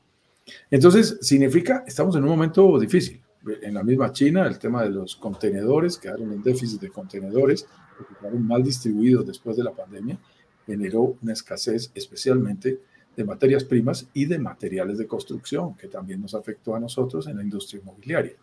Entonces, 0.71 1.19
significa, 1.21 1.83
estamos 1.85 2.15
en 2.15 2.23
un 2.23 2.29
momento 2.29 2.79
difícil. 2.79 3.21
En 3.61 3.75
la 3.75 3.83
misma 3.83 4.11
China, 4.11 4.47
el 4.47 4.57
tema 4.57 4.81
de 4.81 4.89
los 4.89 5.15
contenedores, 5.15 5.99
quedaron 5.99 6.33
en 6.33 6.41
déficit 6.41 6.81
de 6.81 6.89
contenedores, 6.89 7.67
porque 7.95 8.15
quedaron 8.19 8.47
mal 8.47 8.63
distribuidos 8.63 9.27
después 9.27 9.55
de 9.55 9.63
la 9.63 9.71
pandemia, 9.71 10.17
generó 10.65 11.15
una 11.21 11.33
escasez 11.33 11.91
especialmente 11.93 12.79
de 13.15 13.23
materias 13.23 13.63
primas 13.63 14.07
y 14.13 14.25
de 14.25 14.39
materiales 14.39 14.97
de 14.97 15.07
construcción, 15.07 15.75
que 15.75 15.87
también 15.87 16.21
nos 16.21 16.35
afectó 16.35 16.75
a 16.75 16.79
nosotros 16.79 17.27
en 17.27 17.37
la 17.37 17.43
industria 17.43 17.81
inmobiliaria. 17.81 18.33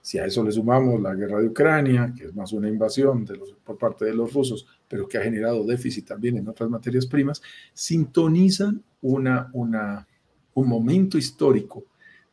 Si 0.00 0.18
a 0.18 0.24
eso 0.24 0.42
le 0.44 0.52
sumamos 0.52 1.00
la 1.00 1.14
guerra 1.14 1.40
de 1.40 1.48
Ucrania, 1.48 2.12
que 2.16 2.26
es 2.26 2.34
más 2.34 2.52
una 2.52 2.68
invasión 2.68 3.26
por 3.64 3.76
parte 3.76 4.04
de 4.04 4.14
los 4.14 4.32
rusos, 4.32 4.66
pero 4.88 5.08
que 5.08 5.18
ha 5.18 5.22
generado 5.22 5.66
déficit 5.66 6.06
también 6.06 6.36
en 6.36 6.48
otras 6.48 6.70
materias 6.70 7.06
primas, 7.06 7.42
sintonizan 7.74 8.82
una, 9.02 9.50
una, 9.52 10.06
un 10.54 10.68
momento 10.68 11.18
histórico 11.18 11.84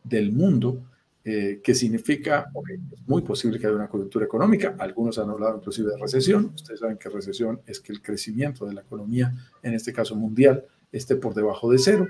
del 0.03 0.31
mundo 0.31 0.79
eh, 1.27 1.59
que 1.63 1.73
significa, 1.73 2.51
es 2.71 3.07
muy 3.07 3.23
posible 3.23 3.59
que 3.59 3.65
haya 3.65 3.75
una 3.75 3.87
coyuntura 3.87 4.25
económica, 4.25 4.75
algunos 4.77 5.17
han 5.17 5.31
hablado 5.31 5.57
inclusive 5.57 5.89
de 5.89 5.97
recesión, 5.97 6.51
ustedes 6.53 6.79
saben 6.79 6.97
que 6.97 7.09
recesión 7.09 7.61
es 7.65 7.79
que 7.79 7.91
el 7.91 8.01
crecimiento 8.03 8.67
de 8.67 8.75
la 8.75 8.81
economía, 8.81 9.33
en 9.63 9.73
este 9.73 9.91
caso 9.91 10.15
mundial, 10.15 10.63
esté 10.91 11.15
por 11.15 11.33
debajo 11.33 11.71
de 11.71 11.77
cero, 11.77 12.07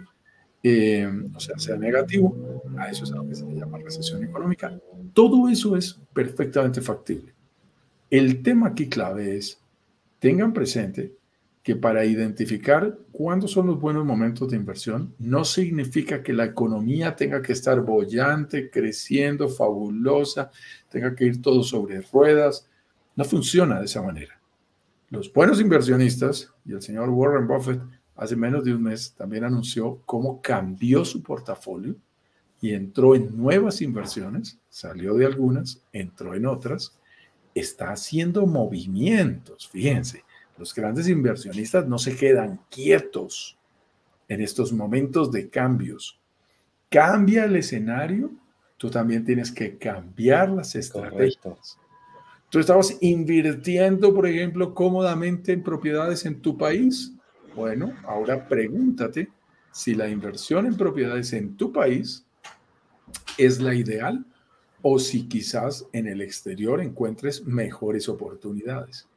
eh, 0.64 1.08
o 1.34 1.40
sea, 1.40 1.60
sea 1.60 1.78
negativo, 1.78 2.36
a 2.78 2.90
eso 2.90 3.04
es 3.04 3.12
a 3.12 3.18
lo 3.18 3.28
que 3.28 3.36
se 3.36 3.46
le 3.46 3.56
llama 3.56 3.78
recesión 3.78 4.24
económica. 4.24 4.76
Todo 5.14 5.48
eso 5.48 5.78
es 5.78 6.00
perfectamente 6.14 6.82
factible. 6.82 7.34
El 8.10 8.42
tema 8.42 8.70
aquí 8.70 8.88
clave 8.88 9.38
es, 9.38 9.62
tengan 10.20 10.54
presente 10.54 11.14
que 11.66 11.76
para 11.76 12.06
identificar 12.06 12.98
cuándo 13.12 13.48
son 13.48 13.66
los 13.66 13.80
buenos 13.80 14.06
momentos 14.06 14.52
de 14.52 14.56
inversión, 14.56 15.16
no 15.18 15.44
significa 15.46 16.22
que 16.22 16.32
la 16.32 16.46
economía 16.46 17.16
tenga 17.16 17.42
que 17.42 17.54
estar 17.54 17.82
bollante, 17.82 18.70
creciendo, 18.70 19.50
fabulosa, 19.50 20.52
tenga 20.90 21.16
que 21.16 21.26
ir 21.26 21.42
todo 21.42 21.64
sobre 21.64 22.02
ruedas. 22.02 22.68
No 23.16 23.24
funciona 23.24 23.80
de 23.80 23.86
esa 23.86 24.04
manera. 24.04 24.40
Los 25.10 25.34
buenos 25.34 25.60
inversionistas, 25.60 26.54
y 26.66 26.74
el 26.74 26.84
señor 26.84 27.10
Warren 27.10 27.48
Buffett 27.48 27.82
hace 28.16 28.36
menos 28.36 28.64
de 28.64 28.74
un 28.74 28.84
mes 28.84 29.14
también 29.14 29.44
anunció 29.44 30.02
cómo 30.06 30.42
cambió 30.42 31.04
su 31.06 31.22
portafolio 31.22 31.96
y 32.62 32.74
entró 32.74 33.16
en 33.16 33.36
nuevas 33.38 33.82
inversiones, 33.82 34.58
salió 34.70 35.14
de 35.16 35.26
algunas, 35.26 35.82
entró 35.92 36.34
en 36.36 36.46
otras, 36.46 36.98
está 37.54 37.92
haciendo 37.92 38.46
movimientos, 38.46 39.68
fíjense, 39.68 40.24
los 40.58 40.74
grandes 40.74 41.08
inversionistas 41.10 41.88
no 41.88 41.98
se 41.98 42.16
quedan 42.16 42.62
quietos 42.70 43.58
en 44.28 44.42
estos 44.42 44.72
momentos 44.72 45.32
de 45.32 45.50
cambios. 45.50 46.20
Cambia 46.90 47.46
el 47.46 47.58
escenario, 47.58 48.32
tú 48.78 48.90
también 48.90 49.26
tienes 49.26 49.52
que 49.52 49.78
cambiar 49.78 50.50
las 50.50 50.76
estrategias. 50.76 51.78
Tú 52.50 52.60
estabas 52.60 52.98
invirtiendo, 53.02 54.14
por 54.14 54.28
ejemplo, 54.28 54.74
cómodamente 54.74 55.52
en 55.52 55.64
propiedades 55.64 56.26
en 56.26 56.40
tu 56.40 56.58
país, 56.58 57.15
bueno, 57.56 57.94
ahora 58.04 58.48
pregúntate 58.48 59.30
si 59.72 59.94
la 59.96 60.08
inversión 60.08 60.66
en 60.66 60.78
propiedades 60.78 61.34
en 61.34 61.58
tu 61.58 61.72
país 61.72 62.26
es 63.38 63.60
la 63.60 63.74
ideal 63.74 64.26
o 64.82 65.00
si 65.00 65.28
quizás 65.28 65.88
en 65.94 66.08
el 66.08 66.22
exterior 66.22 66.82
encuentres 66.82 67.44
mejores 67.46 68.08
oportunidades. 68.08 69.08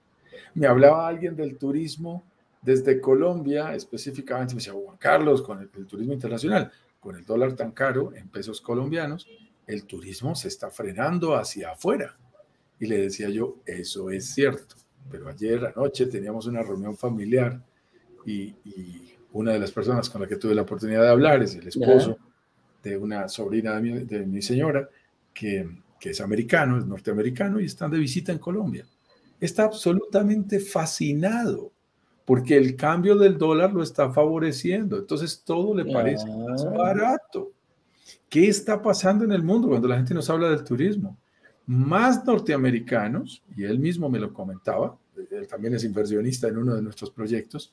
Me 0.55 0.67
hablaba 0.67 1.07
alguien 1.07 1.37
del 1.37 1.59
turismo 1.59 2.25
desde 2.63 3.01
Colombia, 3.01 3.75
específicamente 3.75 4.55
me 4.55 4.61
decía, 4.61 4.73
Juan 4.73 4.97
Carlos, 4.97 5.43
con 5.43 5.61
el, 5.61 5.69
turismo 5.69 6.13
internacional, 6.13 6.73
con 6.99 7.17
el 7.17 7.25
dólar 7.25 7.55
tan 7.55 7.73
caro 7.73 8.13
en 8.15 8.29
pesos 8.29 8.61
colombianos, 8.61 9.29
el 9.67 9.85
turismo 9.85 10.35
se 10.35 10.49
está 10.49 10.71
frenando 10.71 11.37
hacia 11.37 11.73
afuera. 11.73 12.17
Y 12.81 12.87
le 12.87 12.99
decía 12.99 13.29
yo, 13.29 13.59
eso 13.67 14.11
es 14.11 14.31
cierto, 14.31 14.75
pero 15.11 15.29
ayer 15.29 15.67
anoche 15.67 16.07
teníamos 16.07 16.47
una 16.47 16.63
reunión 16.63 16.97
familiar 16.97 17.61
y, 18.31 19.15
una 19.31 19.53
de 19.53 19.59
las 19.59 19.71
personas 19.71 20.09
con 20.09 20.23
la 20.23 20.27
que 20.27 20.37
tuve 20.37 20.55
la 20.55 20.63
oportunidad 20.63 21.03
de 21.03 21.11
hablar 21.11 21.43
es 21.43 21.55
el 21.55 21.69
esposo 21.69 22.17
de 22.83 22.97
una 22.97 23.29
sobrina 23.29 23.79
de 23.79 24.27
mi, 24.27 24.41
señora, 24.41 24.89
que, 25.35 25.69
que, 26.01 26.11
es 26.11 26.21
americano, 26.21 26.79
es 26.79 26.87
norteamericano, 26.87 27.61
y 27.61 27.67
están 27.67 27.91
de 27.91 27.99
visita 27.99 28.33
en 28.33 28.39
Colombia. 28.39 28.87
Está 29.39 29.65
absolutamente 29.65 30.61
fascinado 30.61 31.73
porque 32.29 32.59
el 32.59 32.77
cambio 32.77 33.17
del 33.17 33.39
dólar 33.39 33.73
lo 33.73 33.83
está 33.83 34.11
favoreciendo. 34.11 34.99
Entonces 34.99 35.43
todo 35.47 35.75
le 35.75 35.91
parece 35.91 36.27
más 36.27 36.63
ah. 36.63 36.69
barato. 36.77 37.53
¿Qué 38.29 38.49
está 38.49 38.83
pasando 38.83 39.25
en 39.25 39.33
el 39.33 39.43
mundo 39.43 39.69
cuando 39.69 39.89
la 39.89 39.97
gente 39.97 40.13
nos 40.13 40.29
habla 40.29 40.51
del 40.51 40.63
turismo? 40.63 41.17
Más 41.65 42.23
norteamericanos, 42.27 43.43
y 43.57 43.65
él 43.65 43.79
mismo 43.79 44.11
me 44.11 44.19
lo 44.19 44.35
comentaba, 44.35 44.99
él 45.31 45.49
también 45.49 45.75
es 45.75 45.85
inversionista 45.85 46.49
en 46.49 46.59
uno 46.59 46.75
de 46.75 46.83
nuestros 46.83 47.11
proyectos, 47.11 47.73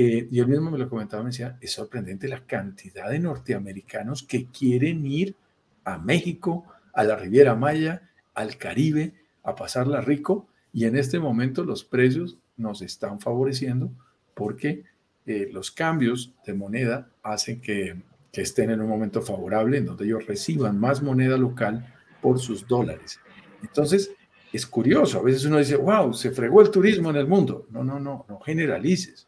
eh, 0.00 0.28
y 0.30 0.38
él 0.38 0.46
mismo 0.46 0.70
me 0.70 0.78
lo 0.78 0.88
comentaba, 0.88 1.24
me 1.24 1.30
decía, 1.30 1.58
es 1.60 1.72
sorprendente 1.72 2.28
la 2.28 2.46
cantidad 2.46 3.10
de 3.10 3.18
norteamericanos 3.18 4.22
que 4.22 4.46
quieren 4.46 5.04
ir 5.04 5.34
a 5.82 5.98
México, 5.98 6.66
a 6.92 7.02
la 7.02 7.16
Riviera 7.16 7.56
Maya, 7.56 8.08
al 8.32 8.58
Caribe, 8.58 9.14
a 9.42 9.56
pasarla 9.56 10.00
rico, 10.00 10.46
y 10.72 10.84
en 10.84 10.96
este 10.96 11.18
momento 11.18 11.64
los 11.64 11.82
precios 11.82 12.38
nos 12.56 12.80
están 12.80 13.18
favoreciendo 13.18 13.90
porque 14.34 14.84
eh, 15.26 15.50
los 15.52 15.72
cambios 15.72 16.32
de 16.46 16.54
moneda 16.54 17.10
hacen 17.24 17.60
que, 17.60 18.00
que 18.30 18.42
estén 18.42 18.70
en 18.70 18.80
un 18.80 18.88
momento 18.88 19.20
favorable 19.20 19.78
en 19.78 19.86
donde 19.86 20.04
ellos 20.04 20.28
reciban 20.28 20.78
más 20.78 21.02
moneda 21.02 21.36
local 21.36 21.92
por 22.22 22.38
sus 22.38 22.68
dólares. 22.68 23.18
Entonces, 23.62 24.12
es 24.52 24.64
curioso, 24.64 25.18
a 25.18 25.22
veces 25.22 25.44
uno 25.44 25.58
dice, 25.58 25.74
wow, 25.74 26.14
se 26.14 26.30
fregó 26.30 26.62
el 26.62 26.70
turismo 26.70 27.10
en 27.10 27.16
el 27.16 27.26
mundo. 27.26 27.66
No, 27.70 27.82
no, 27.82 27.98
no, 27.98 28.26
no 28.28 28.38
generalices. 28.38 29.27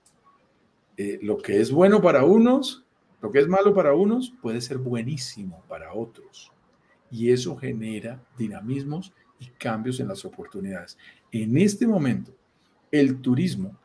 Eh, 1.02 1.18
lo 1.22 1.38
que 1.38 1.58
es 1.58 1.72
bueno 1.72 2.02
para 2.02 2.24
unos, 2.24 2.84
lo 3.22 3.30
que 3.30 3.38
es 3.38 3.48
malo 3.48 3.72
para 3.72 3.94
unos, 3.94 4.34
puede 4.42 4.60
ser 4.60 4.76
buenísimo 4.76 5.64
para 5.66 5.94
otros. 5.94 6.52
Y 7.10 7.30
eso 7.30 7.56
genera 7.56 8.22
dinamismos 8.36 9.10
y 9.38 9.46
cambios 9.46 9.98
en 10.00 10.08
las 10.08 10.26
oportunidades. 10.26 10.98
En 11.32 11.56
este 11.56 11.86
momento, 11.86 12.34
el 12.90 13.22
turismo 13.22 13.78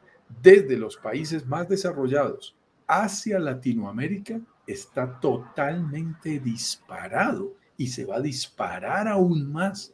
desde 0.44 0.76
los 0.76 0.98
países 0.98 1.46
más 1.46 1.70
desarrollados 1.70 2.54
hacia 2.86 3.40
Latinoamérica 3.40 4.42
está 4.68 5.18
totalmente 5.22 6.42
disparado 6.42 7.54
y 7.78 7.88
se 7.88 8.04
va 8.04 8.18
a 8.18 8.22
disparar 8.22 9.08
aún 9.08 9.54
más 9.54 9.94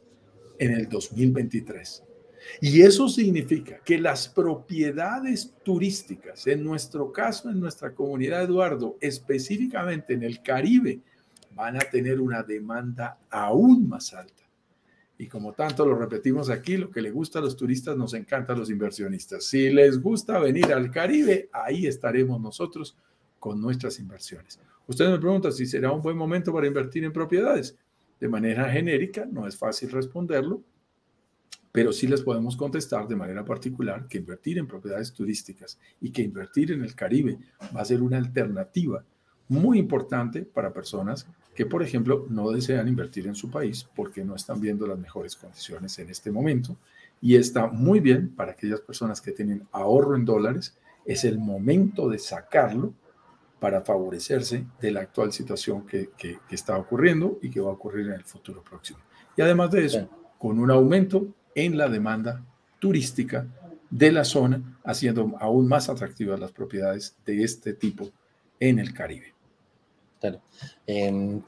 en 0.58 0.72
el 0.72 0.88
2023. 0.88 2.02
Y 2.60 2.82
eso 2.82 3.08
significa 3.08 3.80
que 3.84 3.98
las 3.98 4.28
propiedades 4.28 5.54
turísticas, 5.64 6.46
en 6.46 6.64
nuestro 6.64 7.12
caso, 7.12 7.50
en 7.50 7.60
nuestra 7.60 7.94
comunidad, 7.94 8.44
Eduardo, 8.44 8.96
específicamente 9.00 10.14
en 10.14 10.22
el 10.22 10.42
Caribe, 10.42 11.00
van 11.54 11.76
a 11.76 11.80
tener 11.80 12.20
una 12.20 12.42
demanda 12.42 13.18
aún 13.30 13.88
más 13.88 14.12
alta. 14.12 14.42
Y 15.18 15.28
como 15.28 15.52
tanto 15.52 15.86
lo 15.86 15.94
repetimos 15.94 16.50
aquí, 16.50 16.76
lo 16.76 16.90
que 16.90 17.00
le 17.00 17.10
gusta 17.10 17.38
a 17.38 17.42
los 17.42 17.56
turistas 17.56 17.96
nos 17.96 18.14
encanta 18.14 18.54
a 18.54 18.56
los 18.56 18.70
inversionistas. 18.70 19.44
Si 19.44 19.70
les 19.70 20.00
gusta 20.00 20.38
venir 20.38 20.72
al 20.72 20.90
Caribe, 20.90 21.48
ahí 21.52 21.86
estaremos 21.86 22.40
nosotros 22.40 22.96
con 23.38 23.60
nuestras 23.60 23.98
inversiones. 24.00 24.58
Ustedes 24.86 25.10
me 25.10 25.18
preguntan 25.18 25.52
si 25.52 25.66
será 25.66 25.92
un 25.92 26.02
buen 26.02 26.16
momento 26.16 26.52
para 26.52 26.66
invertir 26.66 27.04
en 27.04 27.12
propiedades. 27.12 27.76
De 28.18 28.28
manera 28.28 28.68
genérica, 28.70 29.26
no 29.30 29.46
es 29.46 29.56
fácil 29.56 29.90
responderlo, 29.90 30.62
pero 31.72 31.90
sí 31.92 32.06
les 32.06 32.20
podemos 32.20 32.54
contestar 32.54 33.08
de 33.08 33.16
manera 33.16 33.44
particular 33.44 34.06
que 34.06 34.18
invertir 34.18 34.58
en 34.58 34.68
propiedades 34.68 35.12
turísticas 35.12 35.78
y 36.00 36.10
que 36.10 36.22
invertir 36.22 36.70
en 36.70 36.82
el 36.82 36.94
Caribe 36.94 37.38
va 37.74 37.80
a 37.80 37.84
ser 37.86 38.02
una 38.02 38.18
alternativa 38.18 39.02
muy 39.48 39.78
importante 39.78 40.42
para 40.42 40.72
personas 40.72 41.26
que, 41.54 41.66
por 41.66 41.82
ejemplo, 41.82 42.26
no 42.28 42.50
desean 42.50 42.88
invertir 42.88 43.26
en 43.26 43.34
su 43.34 43.50
país 43.50 43.86
porque 43.94 44.24
no 44.24 44.34
están 44.34 44.60
viendo 44.60 44.86
las 44.86 44.98
mejores 44.98 45.34
condiciones 45.34 45.98
en 45.98 46.10
este 46.10 46.30
momento. 46.30 46.76
Y 47.20 47.36
está 47.36 47.66
muy 47.66 48.00
bien 48.00 48.34
para 48.34 48.52
aquellas 48.52 48.80
personas 48.80 49.20
que 49.20 49.32
tienen 49.32 49.66
ahorro 49.72 50.16
en 50.16 50.24
dólares. 50.24 50.76
Es 51.04 51.24
el 51.24 51.38
momento 51.38 52.08
de 52.08 52.18
sacarlo 52.18 52.94
para 53.60 53.82
favorecerse 53.82 54.66
de 54.80 54.90
la 54.90 55.00
actual 55.00 55.32
situación 55.32 55.86
que, 55.86 56.10
que, 56.16 56.38
que 56.48 56.54
está 56.54 56.76
ocurriendo 56.76 57.38
y 57.42 57.50
que 57.50 57.60
va 57.60 57.70
a 57.70 57.74
ocurrir 57.74 58.06
en 58.06 58.14
el 58.14 58.24
futuro 58.24 58.62
próximo. 58.62 58.98
Y 59.36 59.42
además 59.42 59.70
de 59.70 59.84
eso, 59.84 60.08
con 60.38 60.58
un 60.58 60.70
aumento 60.70 61.28
en 61.54 61.76
la 61.76 61.88
demanda 61.88 62.44
turística 62.78 63.46
de 63.90 64.10
la 64.10 64.24
zona, 64.24 64.78
haciendo 64.84 65.36
aún 65.38 65.68
más 65.68 65.88
atractivas 65.88 66.40
las 66.40 66.52
propiedades 66.52 67.16
de 67.26 67.44
este 67.44 67.74
tipo 67.74 68.10
en 68.58 68.78
el 68.78 68.94
Caribe. 68.94 69.34
Claro. 70.22 70.40
Em, 70.86 71.42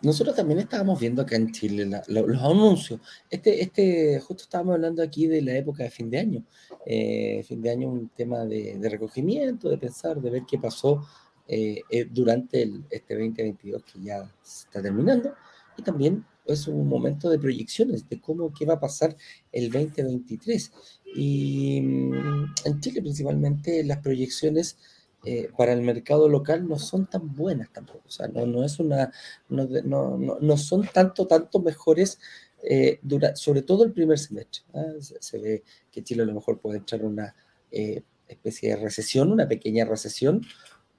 nosotros 0.00 0.36
también 0.36 0.60
estábamos 0.60 1.00
viendo 1.00 1.22
acá 1.22 1.34
en 1.34 1.50
Chile 1.50 1.90
los 2.06 2.40
anuncios. 2.40 3.00
Este, 3.28 3.60
este, 3.60 4.20
justo 4.20 4.44
estábamos 4.44 4.76
hablando 4.76 5.02
aquí 5.02 5.26
de 5.26 5.42
la 5.42 5.56
época 5.56 5.82
de 5.82 5.90
fin 5.90 6.08
de 6.08 6.18
año. 6.18 6.44
Eh, 6.86 7.42
fin 7.46 7.60
de 7.60 7.70
año 7.70 7.88
un 7.88 8.10
tema 8.10 8.44
de, 8.44 8.78
recogimiento, 8.88 9.68
de 9.68 9.76
pensar, 9.76 10.20
de 10.20 10.30
ver 10.30 10.42
qué 10.48 10.56
pasó 10.56 11.04
eh, 11.48 11.80
eh, 11.90 12.06
durante 12.08 12.62
el, 12.62 12.84
este 12.90 13.14
2022 13.14 13.82
que 13.82 14.00
ya 14.00 14.22
se 14.40 14.66
está 14.66 14.80
terminando. 14.80 15.34
Y 15.76 15.82
también 15.82 16.24
es 16.46 16.66
un 16.68 16.88
momento 16.88 17.30
de 17.30 17.38
proyecciones, 17.38 18.08
de 18.08 18.20
cómo, 18.20 18.52
qué 18.52 18.66
va 18.66 18.74
a 18.74 18.80
pasar 18.80 19.16
el 19.52 19.70
2023. 19.70 20.72
Y 21.14 21.80
mm, 21.80 22.44
en 22.64 22.80
Chile 22.80 23.02
principalmente 23.02 23.84
las 23.84 23.98
proyecciones 23.98 24.78
eh, 25.24 25.50
para 25.56 25.72
el 25.72 25.82
mercado 25.82 26.28
local 26.28 26.66
no 26.66 26.78
son 26.78 27.06
tan 27.06 27.32
buenas 27.34 27.72
tampoco. 27.72 28.02
O 28.06 28.10
sea, 28.10 28.26
no, 28.28 28.44
no 28.46 28.64
es 28.64 28.80
una, 28.80 29.12
no, 29.48 29.68
no, 29.84 30.38
no, 30.40 30.56
son 30.56 30.88
tanto, 30.92 31.26
tanto 31.26 31.60
mejores, 31.60 32.18
eh, 32.62 33.00
sobre 33.34 33.62
todo 33.62 33.84
el 33.84 33.92
primer 33.92 34.18
semestre. 34.18 34.62
¿ah? 34.74 34.84
Se, 34.98 35.38
ve 35.38 35.62
que 35.92 36.02
Chile 36.02 36.22
a 36.22 36.26
lo 36.26 36.34
mejor 36.34 36.60
puede 36.60 36.78
entrar 36.78 37.02
en 37.02 37.06
una 37.06 37.36
eh, 37.70 38.02
especie 38.26 38.70
de 38.70 38.76
recesión, 38.76 39.30
una 39.30 39.46
pequeña 39.46 39.84
recesión 39.84 40.42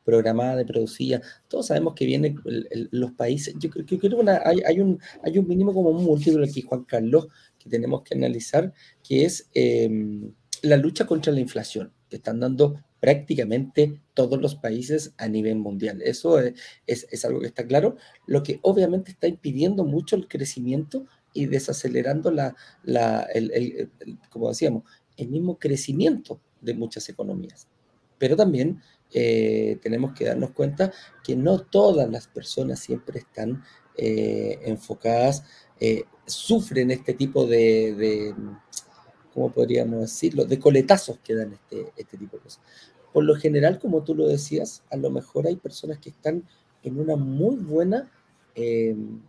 programada 0.03 0.57
de 0.57 0.65
producida. 0.65 1.21
Todos 1.47 1.67
sabemos 1.67 1.93
que 1.95 2.05
vienen 2.05 2.35
los 2.91 3.11
países. 3.13 3.55
Yo 3.59 3.69
creo, 3.69 3.85
que 3.85 4.09
hay, 4.45 4.61
hay, 4.65 4.79
un, 4.79 4.99
hay 5.23 5.37
un 5.37 5.47
mínimo 5.47 5.73
como 5.73 5.89
un 5.89 6.03
múltiplo 6.03 6.43
aquí, 6.43 6.61
Juan 6.61 6.83
Carlos, 6.83 7.27
que 7.59 7.69
tenemos 7.69 8.03
que 8.03 8.15
analizar, 8.15 8.73
que 9.01 9.25
es 9.25 9.49
em, 9.53 10.33
la 10.61 10.77
lucha 10.77 11.05
contra 11.05 11.31
la 11.31 11.39
inflación, 11.39 11.91
que 12.09 12.17
están 12.17 12.39
dando 12.39 12.79
prácticamente 12.99 14.01
todos 14.13 14.41
los 14.41 14.55
países 14.55 15.13
a 15.17 15.27
nivel 15.27 15.57
mundial. 15.57 16.01
Eso 16.01 16.39
es, 16.39 16.53
es, 16.87 17.25
algo 17.25 17.41
que 17.41 17.47
está 17.47 17.67
claro, 17.67 17.97
lo 18.27 18.43
que 18.43 18.59
obviamente 18.61 19.11
está 19.11 19.27
impidiendo 19.27 19.83
mucho 19.83 20.15
el 20.15 20.27
crecimiento 20.29 21.05
y 21.33 21.47
desacelerando 21.47 22.31
la, 22.31 22.55
la 22.83 23.23
el, 23.33 23.89
como 24.29 24.47
decíamos, 24.47 24.83
el 25.17 25.27
mismo 25.27 25.59
crecimiento 25.59 26.39
de 26.61 26.75
muchas 26.75 27.09
economías. 27.09 27.67
Pero 28.17 28.37
también 28.37 28.79
eh, 29.13 29.79
tenemos 29.81 30.13
que 30.13 30.25
darnos 30.25 30.51
cuenta 30.51 30.91
que 31.23 31.35
no 31.35 31.59
todas 31.59 32.09
las 32.09 32.27
personas 32.27 32.79
siempre 32.79 33.19
están 33.19 33.63
eh, 33.95 34.59
enfocadas, 34.63 35.43
eh, 35.79 36.05
sufren 36.25 36.89
este 36.91 37.13
tipo 37.13 37.45
de, 37.45 37.93
de, 37.95 38.35
¿cómo 39.33 39.51
podríamos 39.51 40.01
decirlo?, 40.01 40.45
de 40.45 40.59
coletazos 40.59 41.19
que 41.19 41.35
dan 41.35 41.53
este, 41.53 41.93
este 41.95 42.17
tipo 42.17 42.37
de 42.37 42.43
cosas. 42.43 42.61
Por 43.11 43.23
lo 43.23 43.35
general, 43.35 43.79
como 43.79 44.03
tú 44.03 44.15
lo 44.15 44.27
decías, 44.27 44.83
a 44.89 44.97
lo 44.97 45.11
mejor 45.11 45.45
hay 45.45 45.57
personas 45.57 45.99
que 45.99 46.09
están 46.09 46.43
en 46.81 46.99
una 46.99 47.15
muy 47.15 47.57
buena, 47.57 48.11
em, 48.55 49.21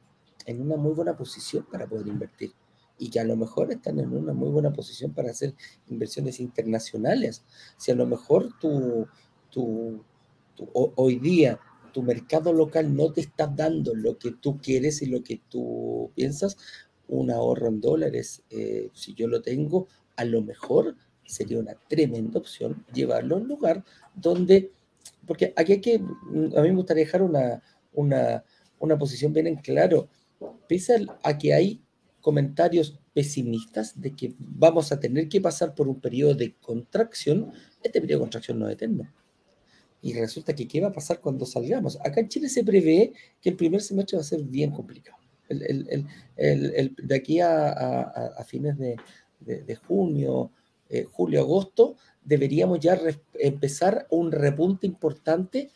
en 0.47 0.61
una 0.63 0.77
muy 0.77 0.93
buena 0.93 1.17
posición 1.17 1.67
para 1.71 1.87
poder 1.87 2.07
invertir 2.09 2.53
y 2.99 3.11
que 3.11 3.21
a 3.21 3.25
lo 3.25 3.37
mejor 3.37 3.73
están 3.73 3.99
en 3.99 4.17
una 4.17 4.33
muy 4.33 4.51
buena 4.51 4.73
posición 4.73 5.13
para 5.13 5.31
hacer 5.31 5.55
inversiones 5.89 6.41
internacionales. 6.41 7.43
Si 7.77 7.91
a 7.91 7.95
lo 7.95 8.07
mejor 8.07 8.57
tu, 8.59 9.07
tu, 9.55 10.05
hoy 10.73 11.21
día 11.21 11.61
tu 11.93 12.03
mercado 12.03 12.53
local 12.53 12.95
no 12.95 13.13
te 13.13 13.21
está 13.21 13.47
dando 13.47 13.95
lo 13.95 14.19
que 14.19 14.33
tú 14.33 14.59
quieres 14.59 15.01
y 15.01 15.07
lo 15.07 15.23
que 15.23 15.41
tú 15.49 16.11
piensas, 16.17 16.57
un 17.07 17.31
ahorro 17.31 17.69
en 17.69 17.81
dólares, 17.81 18.43
eh, 18.51 18.91
si 18.95 19.15
yo 19.15 19.29
lo 19.29 19.43
tengo, 19.43 19.87
a 20.17 20.25
lo 20.25 20.43
mejor 20.43 20.97
sería 21.25 21.61
una 21.61 21.75
tremenda 21.89 22.41
opción 22.41 22.85
llevarlo 22.93 23.37
a 23.37 23.39
un 23.39 23.47
lugar 23.47 23.85
donde, 24.15 24.73
porque 25.25 25.53
aquí 25.57 25.75
hay 25.75 25.81
que, 25.81 25.95
a 25.95 26.63
mí 26.63 26.69
me 26.69 26.75
gustaría 26.75 27.05
dejar 27.05 27.23
una, 27.23 27.63
una, 27.93 28.45
una 28.81 28.99
posición 28.99 29.33
bien 29.33 29.47
en 29.47 29.57
claro, 29.57 30.09
pese 30.67 31.07
a 31.23 31.39
que 31.39 31.55
hay 31.55 31.81
comentarios 32.21 32.99
pesimistas 33.13 34.01
de 34.01 34.17
que 34.17 34.35
vamos 34.39 34.91
a 34.91 34.99
tener 34.99 35.29
que 35.29 35.41
pasar 35.41 35.77
por 35.77 35.87
un 35.87 36.01
periodo 36.01 36.35
de 36.35 36.55
contracción, 36.55 37.53
este 37.85 38.01
periodo 38.01 38.19
de 38.19 38.25
contracción 38.25 38.59
no 38.59 38.67
es 38.67 38.75
eterno. 38.75 39.09
Y 40.05 40.13
resulta 40.13 40.55
que, 40.55 40.69
¿qué 40.69 40.83
va 40.83 40.89
a 40.89 40.93
pasar 40.93 41.19
cuando 41.21 41.47
salgamos? 41.47 41.99
Acá 42.05 42.21
en 42.21 42.29
Chile 42.29 42.51
se 42.51 42.63
prevé 42.63 43.15
que 43.41 43.49
el 43.49 43.57
primer 43.57 43.81
semestre 43.81 44.19
va 44.19 44.21
a 44.21 44.25
ser 44.25 44.43
bien 44.43 44.71
complicado. 44.71 45.17
El, 45.49 46.07
de 47.03 47.15
aquí 47.15 47.41
a, 47.41 47.71
a, 47.71 48.45
fines 48.45 48.77
de, 48.79 48.97
de 49.41 49.75
junio, 49.77 50.51
eh, 50.91 51.07
julio, 51.11 51.41
agosto, 51.41 51.97
deberíamos 52.23 52.79
ya 52.81 53.01
empezar 53.41 54.07
un 54.11 54.31
repunte 54.31 54.87
importante, 54.87 55.71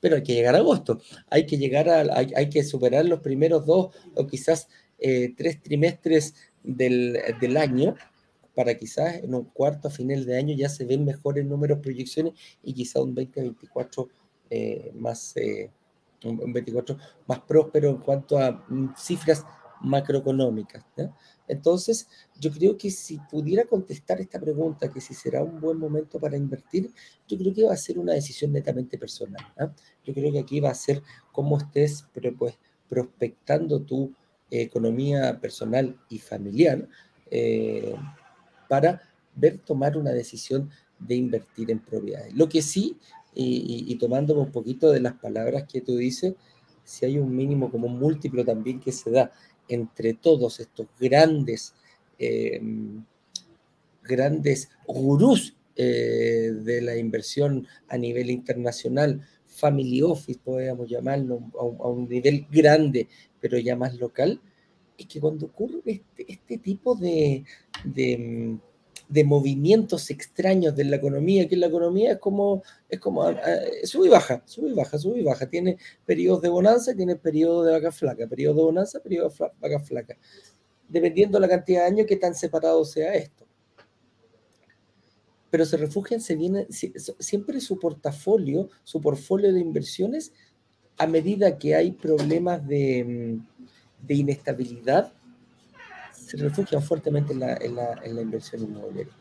pero 0.00 0.16
hay 0.16 0.22
que 0.22 0.34
llegar 0.34 0.56
a 0.56 0.58
agosto. 0.58 1.00
Hay 1.28 1.46
que 1.46 1.56
llegar 1.56 1.88
a, 1.88 2.00
hay, 2.18 2.50
que 2.50 2.64
superar 2.64 3.04
los 3.04 3.20
primeros 3.20 3.64
dos 3.66 3.94
o 4.16 4.26
quizás 4.26 4.68
eh, 4.98 5.32
tres 5.36 5.62
trimestres 5.62 6.34
del, 6.64 7.18
del, 7.40 7.56
año 7.56 7.94
para 8.60 8.76
quizás 8.76 9.14
en 9.24 9.34
un 9.34 9.44
cuarto 9.44 9.88
a 9.88 9.90
final 9.90 10.26
de 10.26 10.36
año 10.36 10.54
ya 10.54 10.68
se 10.68 10.84
ven 10.84 11.02
mejores 11.02 11.46
números, 11.46 11.78
proyecciones 11.78 12.34
y 12.62 12.74
quizás 12.74 13.02
un 13.02 13.14
2024 13.14 14.08
eh, 14.50 14.92
más, 14.94 15.34
un 16.24 16.52
24 16.52 16.98
más 17.26 17.40
próspero 17.40 17.88
en 17.88 17.96
cuanto 17.96 18.38
a 18.38 18.62
mm, 18.68 18.92
cifras 18.98 19.46
macroeconómicas. 19.80 20.84
Entonces, 21.48 22.06
yo 22.38 22.50
creo 22.50 22.76
que 22.76 22.90
si 22.90 23.18
pudiera 23.30 23.64
contestar 23.64 24.20
esta 24.20 24.38
pregunta, 24.38 24.90
que 24.90 25.00
si 25.00 25.14
será 25.14 25.42
un 25.42 25.58
buen 25.58 25.78
momento 25.78 26.20
para 26.20 26.36
invertir, 26.36 26.90
yo 27.26 27.38
creo 27.38 27.54
que 27.54 27.64
va 27.64 27.72
a 27.72 27.78
ser 27.78 27.98
una 27.98 28.12
decisión 28.12 28.52
netamente 28.52 28.98
personal. 28.98 29.42
Yo 30.04 30.12
creo 30.12 30.30
que 30.30 30.40
aquí 30.40 30.60
va 30.60 30.68
a 30.68 30.74
ser 30.74 31.02
cómo 31.32 31.56
estés 31.56 32.04
pero 32.12 32.36
pues, 32.36 32.58
prospectando 32.90 33.80
tu 33.80 34.12
economía 34.50 35.40
personal 35.40 35.98
y 36.10 36.18
familiar 36.18 36.86
eh, 37.30 37.94
para 38.70 39.02
ver 39.34 39.58
tomar 39.58 39.96
una 39.96 40.12
decisión 40.12 40.70
de 41.00 41.16
invertir 41.16 41.72
en 41.72 41.80
propiedades. 41.80 42.32
Lo 42.34 42.48
que 42.48 42.62
sí, 42.62 42.96
y, 43.34 43.84
y, 43.88 43.94
tomándome 43.96 44.42
un 44.42 44.52
poquito 44.52 44.90
de 44.92 45.00
las 45.00 45.14
palabras 45.14 45.64
que 45.70 45.80
tú 45.80 45.96
dices, 45.96 46.34
si 46.84 47.06
hay 47.06 47.18
un 47.18 47.34
mínimo 47.34 47.70
como 47.70 47.88
un 47.88 47.98
múltiplo 47.98 48.44
también 48.44 48.80
que 48.80 48.92
se 48.92 49.10
da 49.10 49.32
entre 49.68 50.14
todos 50.14 50.60
estos 50.60 50.86
grandes, 50.98 51.74
eh, 52.18 52.60
grandes 54.02 54.70
gurús 54.86 55.56
eh, 55.76 56.52
de 56.62 56.82
la 56.82 56.96
inversión 56.96 57.66
a 57.88 57.96
nivel 57.96 58.30
internacional, 58.30 59.20
family 59.46 60.02
office, 60.02 60.40
podríamos 60.44 60.88
llamarlo, 60.88 61.40
a 61.58 61.88
un, 61.88 62.08
nivel 62.08 62.46
grande, 62.50 63.08
pero 63.40 63.58
ya 63.58 63.76
más 63.76 63.94
local, 63.98 64.40
es 65.00 65.06
que 65.06 65.20
cuando 65.20 65.46
ocurre 65.46 65.80
este, 65.86 66.32
este 66.32 66.58
tipo 66.58 66.94
de, 66.94 67.44
de 69.10 69.24
movimientos 69.24 70.08
extraños 70.10 70.74
de 70.76 70.84
la 70.84 70.96
economía, 70.96 71.48
que 71.48 71.56
la 71.56 71.66
economía 71.66 72.12
es 72.12 72.18
como, 72.18 72.62
es 72.88 73.00
como 73.00 73.24
ah, 73.24 73.36
ah, 73.44 73.58
sube 73.82 74.06
y 74.06 74.08
baja, 74.08 74.40
sube 74.46 74.70
y 74.70 74.72
baja, 74.72 74.98
sube 74.98 75.18
y 75.18 75.24
baja. 75.24 75.50
Tiene 75.50 75.78
periodos 76.06 76.42
de 76.42 76.48
bonanza 76.48 76.94
tiene 76.94 77.16
periodos 77.16 77.66
de 77.66 77.72
vaca 77.72 77.90
flaca, 77.90 78.28
periodos 78.28 78.56
de 78.58 78.62
bonanza, 78.62 79.00
periodos 79.00 79.36
de 79.36 79.46
vaca 79.60 79.80
flaca. 79.80 80.16
Dependiendo 80.88 81.38
de 81.38 81.42
la 81.42 81.48
cantidad 81.48 81.80
de 81.80 81.86
años 81.86 82.06
que 82.06 82.16
tan 82.16 82.36
separado 82.36 82.84
sea 82.84 83.12
esto. 83.14 83.46
Pero 85.50 85.64
se 85.64 85.76
refugian, 85.76 86.20
se 86.20 86.36
viene, 86.36 86.68
siempre 86.70 87.60
su 87.60 87.80
portafolio, 87.80 88.68
su 88.84 89.00
portfolio 89.00 89.52
de 89.52 89.58
inversiones, 89.58 90.32
a 90.96 91.08
medida 91.08 91.58
que 91.58 91.74
hay 91.74 91.90
problemas 91.90 92.64
de, 92.64 93.40
de 94.02 94.14
inestabilidad, 94.14 95.12
se 96.12 96.36
refugian 96.36 96.82
fuertemente 96.82 97.32
en 97.32 97.40
la, 97.40 97.56
en 97.56 97.74
la, 97.74 98.00
en 98.04 98.16
la 98.16 98.22
inversión 98.22 98.62
inmobiliaria. 98.62 99.12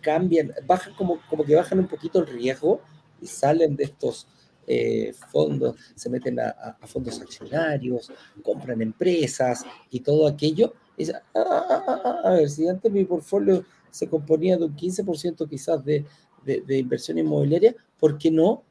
Cambian, 0.00 0.52
bajan 0.66 0.94
como, 0.94 1.20
como 1.28 1.44
que 1.44 1.54
bajan 1.54 1.78
un 1.78 1.86
poquito 1.86 2.18
el 2.20 2.26
riesgo 2.26 2.80
y 3.20 3.26
salen 3.26 3.76
de 3.76 3.84
estos 3.84 4.26
eh, 4.66 5.12
fondos, 5.30 5.76
se 5.94 6.08
meten 6.08 6.38
a, 6.40 6.48
a, 6.80 6.86
fondos 6.86 7.20
accionarios, 7.20 8.12
compran 8.42 8.80
empresas 8.82 9.64
y 9.90 10.00
todo 10.00 10.26
aquello. 10.26 10.74
Y 10.96 11.02
dicen, 11.02 11.16
ah, 11.34 11.66
ah, 11.68 12.02
ah, 12.04 12.20
a 12.24 12.30
ver, 12.34 12.48
si 12.48 12.68
antes 12.68 12.90
mi 12.90 13.04
portfolio 13.04 13.64
se 13.90 14.08
componía 14.08 14.56
de 14.56 14.64
un 14.64 14.76
15% 14.76 15.48
quizás 15.48 15.84
de, 15.84 16.04
de, 16.44 16.60
de, 16.60 16.78
inversión 16.78 17.18
inmobiliaria, 17.18 17.74
¿por 17.98 18.18
qué 18.18 18.30
no 18.30 18.62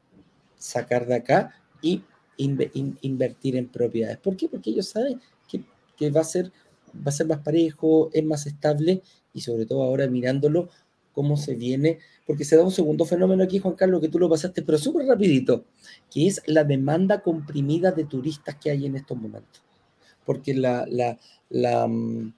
sacar 0.56 1.06
de 1.06 1.14
acá 1.14 1.54
y 1.80 2.02
invertir 2.36 3.56
en 3.56 3.68
propiedades? 3.68 4.18
¿Por 4.18 4.36
qué? 4.36 4.48
Porque 4.48 4.70
ellos 4.70 4.88
saben 4.88 5.20
que, 6.02 6.10
va 6.10 6.22
a 6.22 6.24
ser 6.24 6.52
va 6.94 7.08
a 7.08 7.12
ser 7.12 7.26
más 7.26 7.38
parejo, 7.40 8.10
es 8.12 8.24
más 8.24 8.46
estable 8.46 9.02
y 9.32 9.40
sobre 9.40 9.66
todo 9.66 9.82
ahora 9.82 10.06
mirándolo 10.08 10.68
cómo 11.12 11.36
se 11.36 11.54
viene, 11.54 11.98
porque 12.26 12.44
se 12.44 12.56
da 12.56 12.64
un 12.64 12.70
segundo 12.70 13.04
fenómeno 13.04 13.42
aquí, 13.42 13.58
Juan 13.58 13.74
Carlos, 13.74 14.00
que 14.00 14.08
tú 14.08 14.18
lo 14.18 14.30
pasaste, 14.30 14.62
pero 14.62 14.78
súper 14.78 15.06
rapidito, 15.06 15.64
que 16.10 16.26
es 16.26 16.42
la 16.46 16.64
demanda 16.64 17.20
comprimida 17.22 17.92
de 17.92 18.04
turistas 18.04 18.56
que 18.56 18.70
hay 18.70 18.86
en 18.86 18.96
estos 18.96 19.18
momentos. 19.18 19.62
Porque 20.24 20.54
la, 20.54 20.86
la, 20.88 21.18
la, 21.50 21.86
mm, 21.86 22.32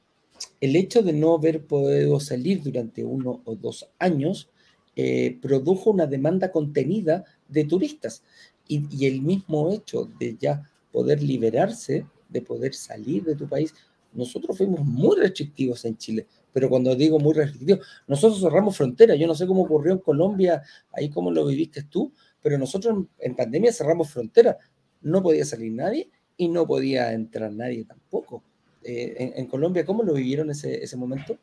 el 0.61 0.77
hecho 0.77 1.03
de 1.03 1.13
no 1.13 1.35
haber 1.35 1.65
podido 1.65 2.19
salir 2.19 2.63
durante 2.63 3.05
uno 3.05 3.43
o 3.45 3.55
dos 3.55 3.89
años 3.99 4.49
eh, 4.97 5.39
produjo 5.41 5.91
una 5.91 6.07
demanda 6.07 6.51
contenida 6.51 7.25
de 7.49 7.65
turistas. 7.65 8.25
Y, 8.67 8.87
y 8.91 9.07
el 9.07 9.23
mismo 9.23 9.71
hecho 9.73 10.11
de 10.19 10.37
ya 10.41 10.69
poder 10.91 11.23
liberarse, 11.23 12.07
de 12.35 12.43
poder 12.43 12.75
salir 12.75 13.25
de 13.25 13.37
tu 13.37 13.49
país, 13.49 13.73
nosotros 14.13 14.59
fuimos 14.59 14.85
muy 14.85 15.17
restrictivos 15.17 15.85
en 15.85 15.97
Chile, 15.97 16.27
pero 16.53 16.69
cuando 16.69 16.95
digo 16.95 17.19
muy 17.19 17.33
restrictivos, 17.33 17.87
nosotros 18.07 18.41
cerramos 18.41 18.77
fronteras. 18.77 19.19
Yo 19.19 19.27
no 19.27 19.35
sé 19.35 19.47
cómo 19.47 19.63
ocurrió 19.63 19.93
en 19.93 19.99
Colombia, 19.99 20.63
ahí 20.93 21.09
cómo 21.09 21.31
lo 21.31 21.47
viviste 21.47 21.85
tú, 21.85 22.13
pero 22.43 22.59
nosotros 22.59 23.07
en, 23.19 23.35
pandemia 23.35 23.73
cerramos 23.73 24.11
fronteras. 24.11 24.57
No 25.01 25.23
podía 25.23 25.45
salir 25.45 25.73
nadie 25.73 26.11
y 26.37 26.49
no 26.49 26.67
podía 26.67 27.13
entrar 27.13 27.53
nadie 27.53 27.85
tampoco. 27.85 28.43
en, 28.83 29.47
Colombia, 29.47 29.85
¿cómo 29.85 30.03
lo 30.03 30.13
vivieron 30.13 30.51
ese, 30.51 30.83
ese 30.83 30.97
momento? 30.97 31.39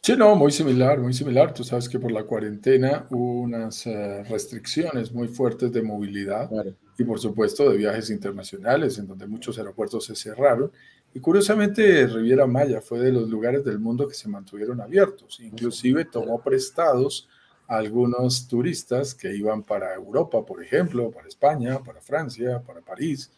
Sí, 0.00 0.14
no, 0.18 0.36
muy 0.36 0.52
similar, 0.52 1.00
muy 1.00 1.14
similar. 1.14 1.54
Tú 1.54 1.64
sabes 1.64 1.88
que 1.88 1.98
por 1.98 2.12
la 2.12 2.24
cuarentena 2.24 3.06
hubo 3.10 3.40
unas 3.40 3.86
eh, 3.86 4.22
restricciones 4.24 5.12
muy 5.12 5.28
fuertes 5.28 5.72
de 5.72 5.80
movilidad 5.80 6.50
y 6.98 7.04
por 7.04 7.18
supuesto 7.18 7.68
de 7.70 7.76
viajes 7.76 8.10
internacionales 8.10 8.98
en 8.98 9.06
donde 9.06 9.26
muchos 9.26 9.58
aeropuertos 9.58 10.04
se 10.04 10.14
cerraron. 10.14 10.70
Y 11.12 11.20
curiosamente 11.20 12.06
Riviera 12.06 12.46
Maya 12.46 12.80
fue 12.80 12.98
de 13.00 13.12
los 13.12 13.28
lugares 13.28 13.64
del 13.64 13.78
mundo 13.78 14.08
que 14.08 14.14
se 14.14 14.28
mantuvieron 14.28 14.80
abiertos. 14.80 15.40
Inclusive 15.40 16.04
tomó 16.04 16.42
prestados 16.42 17.28
a 17.68 17.76
algunos 17.76 18.46
turistas 18.48 19.14
que 19.14 19.34
iban 19.34 19.62
para 19.62 19.94
Europa, 19.94 20.44
por 20.44 20.62
ejemplo, 20.62 21.10
para 21.10 21.28
España, 21.28 21.78
para 21.82 22.00
Francia, 22.00 22.60
para 22.60 22.80
París, 22.80 23.30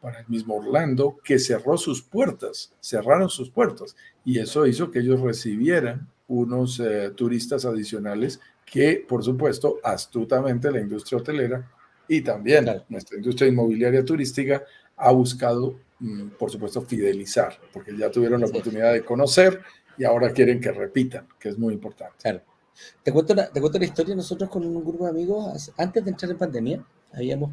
para 0.00 0.20
el 0.20 0.28
mismo 0.28 0.56
Orlando, 0.56 1.18
que 1.22 1.38
cerró 1.38 1.76
sus 1.76 2.02
puertas, 2.02 2.72
cerraron 2.80 3.28
sus 3.28 3.50
puertas, 3.50 3.96
y 4.24 4.38
eso 4.38 4.66
hizo 4.66 4.90
que 4.90 5.00
ellos 5.00 5.20
recibieran 5.20 6.08
unos 6.28 6.80
eh, 6.80 7.10
turistas 7.14 7.64
adicionales 7.64 8.40
que, 8.64 9.04
por 9.06 9.22
supuesto, 9.24 9.78
astutamente 9.82 10.70
la 10.70 10.80
industria 10.80 11.18
hotelera 11.18 11.70
y 12.10 12.22
también 12.22 12.66
nuestra 12.88 13.16
industria 13.16 13.48
inmobiliaria 13.48 14.04
turística 14.04 14.64
ha 14.96 15.12
buscado, 15.12 15.78
mm, 16.00 16.30
por 16.30 16.50
supuesto, 16.50 16.82
fidelizar, 16.82 17.56
porque 17.72 17.96
ya 17.96 18.10
tuvieron 18.10 18.40
la 18.40 18.48
oportunidad 18.48 18.92
de 18.92 19.04
conocer 19.04 19.60
y 19.96 20.02
ahora 20.02 20.32
quieren 20.32 20.60
que 20.60 20.72
repitan, 20.72 21.28
que 21.38 21.50
es 21.50 21.56
muy 21.56 21.72
importante. 21.72 22.16
Claro. 22.20 22.40
Te 23.04 23.12
cuento, 23.12 23.32
la, 23.32 23.48
te 23.48 23.60
cuento 23.60 23.78
la 23.78 23.84
historia. 23.84 24.16
Nosotros 24.16 24.50
con 24.50 24.66
un 24.66 24.84
grupo 24.84 25.04
de 25.04 25.10
amigos, 25.10 25.70
antes 25.76 26.04
de 26.04 26.10
entrar 26.10 26.32
en 26.32 26.38
pandemia, 26.38 26.84
habíamos 27.12 27.52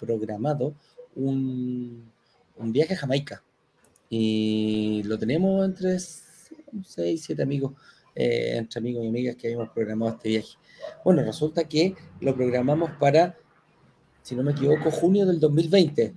programado 0.00 0.74
un, 1.14 2.10
viaje 2.58 2.94
a 2.94 2.96
Jamaica. 2.96 3.40
Y 4.10 5.04
lo 5.04 5.16
tenemos 5.16 5.64
entre 5.64 5.96
seis, 6.00 7.22
siete 7.24 7.42
amigos, 7.42 7.74
eh, 8.16 8.56
entre 8.56 8.80
amigos 8.80 9.04
y 9.04 9.08
amigas 9.08 9.36
que 9.36 9.46
habíamos 9.46 9.68
programado 9.68 10.10
este 10.10 10.28
viaje. 10.30 10.56
Bueno, 11.04 11.22
resulta 11.22 11.68
que 11.68 11.94
lo 12.20 12.34
programamos 12.34 12.90
para, 12.98 13.36
si 14.26 14.34
no 14.34 14.42
me 14.42 14.50
equivoco, 14.50 14.90
junio 14.90 15.24
del 15.24 15.38
2020, 15.38 16.12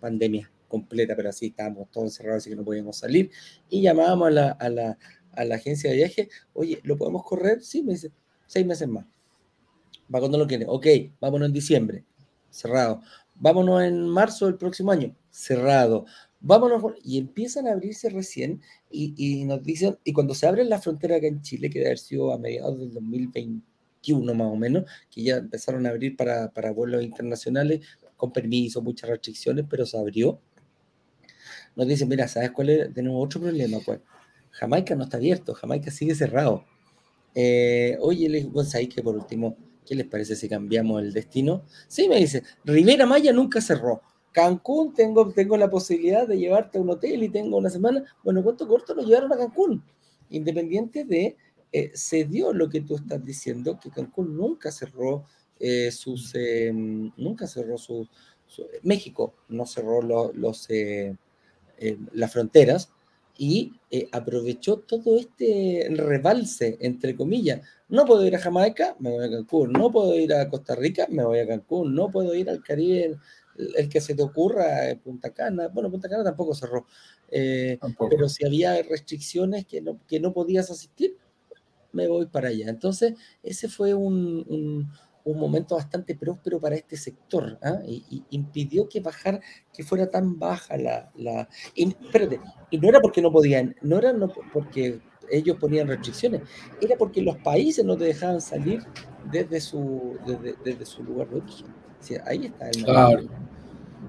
pandemia 0.00 0.48
completa, 0.68 1.16
pero 1.16 1.30
así 1.30 1.46
estábamos 1.46 1.90
todos 1.90 2.06
encerrados, 2.06 2.42
así 2.42 2.50
que 2.50 2.56
no 2.56 2.64
podíamos 2.64 2.98
salir. 2.98 3.30
Y 3.68 3.82
llamábamos 3.82 4.28
a 4.28 4.30
la, 4.30 4.50
a 4.50 4.68
la, 4.68 4.98
a 5.32 5.44
la 5.44 5.56
agencia 5.56 5.90
de 5.90 5.96
viaje, 5.96 6.28
oye, 6.52 6.78
¿lo 6.84 6.96
podemos 6.96 7.24
correr? 7.24 7.60
Sí, 7.62 7.82
me 7.82 7.94
dice, 7.94 8.12
seis 8.46 8.64
meses 8.64 8.86
más. 8.86 9.06
Va 10.14 10.20
cuando 10.20 10.38
lo 10.38 10.46
quiere. 10.46 10.66
Ok, 10.68 10.86
vámonos 11.20 11.46
en 11.46 11.52
diciembre. 11.52 12.04
Cerrado 12.48 13.02
vámonos 13.40 13.82
en 13.82 14.08
marzo 14.08 14.46
del 14.46 14.56
próximo 14.56 14.90
año, 14.92 15.14
cerrado, 15.30 16.06
vámonos, 16.40 16.82
y 17.02 17.18
empiezan 17.18 17.66
a 17.66 17.72
abrirse 17.72 18.10
recién 18.10 18.60
y, 18.90 19.44
nos 19.44 19.62
dicen, 19.62 19.98
y 20.04 20.12
cuando 20.12 20.34
se 20.34 20.46
abre 20.46 20.64
la 20.64 20.80
frontera 20.80 21.16
acá 21.16 21.26
en 21.26 21.42
Chile, 21.42 21.70
que 21.70 21.78
debe 21.78 21.90
haber 21.90 21.98
sido 21.98 22.32
a 22.32 22.38
mediados 22.38 22.78
del 22.78 22.92
2021 24.00 24.34
más 24.34 24.48
o 24.48 24.56
menos, 24.56 24.84
que 25.10 25.22
ya 25.22 25.36
empezaron 25.36 25.86
a 25.86 25.90
abrir 25.90 26.16
para, 26.16 26.50
para 26.52 26.72
vuelos 26.72 27.02
internacionales, 27.02 27.80
con 28.16 28.32
permiso, 28.32 28.82
muchas 28.82 29.10
restricciones, 29.10 29.64
pero 29.68 29.86
se 29.86 29.98
abrió, 29.98 30.40
nos 31.76 31.86
dicen, 31.86 32.08
mira, 32.08 32.26
¿sabes 32.26 32.50
cuál 32.50 32.70
es? 32.70 32.92
Tenemos 32.92 33.24
otro 33.24 33.40
problema, 33.40 33.78
pues. 33.84 34.00
Jamaica 34.50 34.96
no 34.96 35.04
está 35.04 35.18
abierto, 35.18 35.54
Jamaica 35.54 35.90
sigue 35.92 36.14
cerrado. 36.14 36.64
Eh, 37.34 37.96
oye, 38.00 38.28
les 38.28 38.44
digo, 38.44 38.64
¿sabes 38.64 38.88
que 38.88 39.02
por 39.02 39.14
último 39.14 39.56
¿Qué 39.88 39.94
les 39.94 40.06
parece 40.06 40.36
si 40.36 40.50
cambiamos 40.50 41.00
el 41.00 41.14
destino? 41.14 41.62
Sí, 41.86 42.10
me 42.10 42.16
dice, 42.16 42.42
Rivera 42.62 43.06
Maya 43.06 43.32
nunca 43.32 43.62
cerró. 43.62 44.02
Cancún, 44.32 44.92
tengo, 44.92 45.32
tengo 45.32 45.56
la 45.56 45.70
posibilidad 45.70 46.28
de 46.28 46.36
llevarte 46.36 46.76
a 46.76 46.82
un 46.82 46.90
hotel 46.90 47.22
y 47.22 47.30
tengo 47.30 47.56
una 47.56 47.70
semana. 47.70 48.04
Bueno, 48.22 48.42
¿cuánto 48.42 48.68
corto 48.68 48.94
lo 48.94 49.02
llevaron 49.02 49.32
a 49.32 49.38
Cancún? 49.38 49.82
Independiente 50.28 51.04
de, 51.04 51.38
eh, 51.72 51.90
se 51.94 52.24
dio 52.24 52.52
lo 52.52 52.68
que 52.68 52.80
tú 52.80 52.96
estás 52.96 53.24
diciendo, 53.24 53.78
que 53.80 53.90
Cancún 53.90 54.36
nunca 54.36 54.70
cerró 54.70 55.24
eh, 55.58 55.90
sus, 55.90 56.34
eh, 56.34 56.72
nunca 56.72 57.46
cerró 57.46 57.78
su, 57.78 58.08
México 58.82 59.34
no 59.48 59.66
cerró 59.66 60.00
los, 60.02 60.68
las 62.12 62.32
fronteras, 62.32 62.90
y 63.38 63.72
eh, 63.92 64.08
aprovechó 64.10 64.80
todo 64.80 65.16
este 65.16 65.86
rebalse, 65.94 66.76
entre 66.80 67.14
comillas. 67.14 67.60
No 67.88 68.04
puedo 68.04 68.26
ir 68.26 68.34
a 68.34 68.40
Jamaica, 68.40 68.96
me 68.98 69.10
voy 69.10 69.24
a 69.24 69.30
Cancún. 69.30 69.72
No 69.72 69.92
puedo 69.92 70.18
ir 70.18 70.34
a 70.34 70.48
Costa 70.50 70.74
Rica, 70.74 71.06
me 71.08 71.24
voy 71.24 71.38
a 71.38 71.46
Cancún. 71.46 71.94
No 71.94 72.10
puedo 72.10 72.34
ir 72.34 72.50
al 72.50 72.62
Caribe, 72.64 73.16
el, 73.76 73.88
que 73.88 74.00
se 74.00 74.16
te 74.16 74.24
ocurra, 74.24 74.66
Punta 75.02 75.30
Cana. 75.30 75.68
Bueno, 75.68 75.88
Punta 75.88 76.08
Cana 76.08 76.24
tampoco 76.24 76.52
cerró. 76.52 76.84
Eh, 77.30 77.78
pero 78.10 78.28
si 78.28 78.44
había 78.44 78.82
restricciones 78.82 79.66
que 79.66 79.80
no, 79.80 80.00
que 80.08 80.18
no 80.18 80.32
podías 80.32 80.68
asistir, 80.72 81.16
me 81.92 82.06
voy 82.08 82.26
para 82.26 82.48
allá. 82.48 82.68
Entonces, 82.68 83.14
ese 83.42 83.68
fue 83.68 83.94
un 83.94 84.88
un 85.30 85.38
momento 85.38 85.76
bastante 85.76 86.14
próspero 86.14 86.58
para 86.58 86.76
este 86.76 86.96
sector 86.96 87.58
¿ah? 87.62 87.80
y, 87.86 88.24
impidió 88.30 88.88
que 88.88 89.00
bajar, 89.00 89.40
que 89.72 89.82
fuera 89.82 90.10
tan 90.10 90.38
baja 90.38 90.76
la... 90.78 91.10
la 91.16 91.48
y, 91.74 91.88
espérate, 91.88 92.40
y 92.70 92.78
no 92.78 92.88
era 92.88 93.00
porque 93.00 93.20
no 93.20 93.30
podían, 93.30 93.76
no 93.82 93.98
era 93.98 94.12
no 94.12 94.32
porque 94.52 95.00
ellos 95.30 95.58
ponían 95.58 95.88
restricciones, 95.88 96.42
era 96.80 96.96
porque 96.96 97.20
los 97.20 97.36
países 97.38 97.84
no 97.84 97.96
te 97.96 98.04
dejaban 98.04 98.40
salir 98.40 98.82
desde 99.30 99.60
su, 99.60 100.16
desde, 100.64 100.86
su 100.86 101.04
lugar 101.04 101.28
de 101.28 101.36
origen. 101.36 101.66
ahí 102.24 102.46
está 102.46 102.70
el 102.70 102.84
claro. 102.84 103.28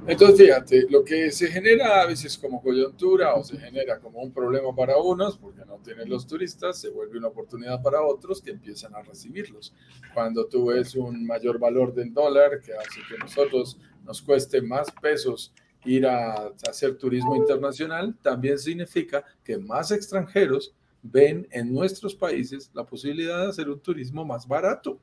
Entonces, 0.08 0.48
fíjate, 0.48 0.88
lo 0.90 1.04
que 1.04 1.32
se 1.32 1.48
genera 1.48 2.02
a 2.02 2.06
veces 2.08 2.38
como 2.38 2.62
coyuntura 2.62 3.36
o 3.36 3.44
se 3.44 3.58
genera 3.58 4.00
como 4.00 4.20
un 4.20 4.32
problema 4.32 4.76
para 4.76 4.98
unos, 4.98 5.38
porque 5.38 5.66
no 5.66 5.78
tienen 5.84 6.10
los 6.10 6.26
turistas, 6.26 6.80
se 6.80 6.90
vuelve 6.90 7.18
una 7.18 7.28
oportunidad 7.28 7.82
para 7.82 8.02
otros 8.02 8.42
que 8.42 8.52
empiezan 8.52 8.96
a 8.96 9.02
recibirlos. 9.02 9.74
Cuando 10.14 10.48
tú 10.48 10.68
ves 10.68 10.96
un 10.96 11.26
mayor 11.26 11.60
valor 11.60 11.94
del 11.94 12.14
dólar, 12.14 12.62
que 12.62 12.74
hace 12.74 13.02
que 13.08 13.18
nosotros 13.20 13.78
nos 14.04 14.22
cueste 14.22 14.62
más 14.62 14.88
pesos 15.02 15.54
ir 15.86 16.08
a, 16.08 16.52
hacer 16.68 16.98
turismo 16.98 17.36
internacional, 17.36 18.18
también 18.22 18.58
significa 18.58 19.24
que 19.44 19.58
más 19.58 19.92
extranjeros 19.92 20.74
ven 21.04 21.48
en 21.52 21.72
nuestros 21.72 22.16
países 22.16 22.72
la 22.74 22.86
posibilidad 22.86 23.44
de 23.44 23.50
hacer 23.50 23.70
un 23.70 23.80
turismo 23.80 24.26
más 24.26 24.48
barato. 24.48 25.00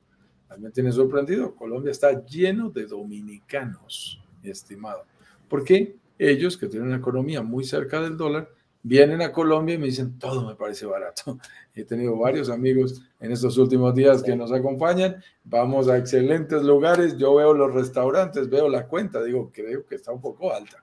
Me 0.59 0.71
tiene 0.71 0.91
sorprendido, 0.91 1.55
Colombia 1.55 1.91
está 1.91 2.25
lleno 2.25 2.71
de 2.71 2.87
dominicanos 2.87 4.21
estimado. 4.51 5.05
Porque 5.49 5.97
ellos, 6.19 6.57
que 6.57 6.67
tienen 6.67 6.89
una 6.89 6.99
economía 6.99 7.43
muy 7.43 7.65
cerca 7.65 8.01
del 8.01 8.17
dólar, 8.17 8.49
vienen 8.83 9.21
a 9.21 9.33
Colombia 9.33 9.75
y 9.75 9.79
me 9.79 9.87
dicen, 9.87 10.17
todo 10.17 10.47
me 10.47 10.55
parece 10.55 10.87
barato. 10.87 11.39
He 11.75 11.85
tenido 11.85 12.17
varios 12.17 12.49
amigos 12.49 13.03
en 13.19 13.33
estos 13.33 13.59
últimos 13.59 13.95
días 13.95 14.23
que 14.23 14.37
nos 14.37 14.53
acompañan, 14.53 15.23
vamos 15.43 15.89
a 15.89 15.99
excelentes 15.99 16.63
lugares, 16.63 17.17
yo 17.17 17.35
veo 17.35 17.53
los 17.53 17.75
restaurantes, 17.75 18.49
veo 18.49 18.69
la 18.69 18.87
cuenta, 18.87 19.23
digo, 19.25 19.51
creo 19.53 19.85
que 19.85 19.97
está 19.97 20.13
un 20.13 20.21
poco 20.21 20.53
alta. 20.53 20.83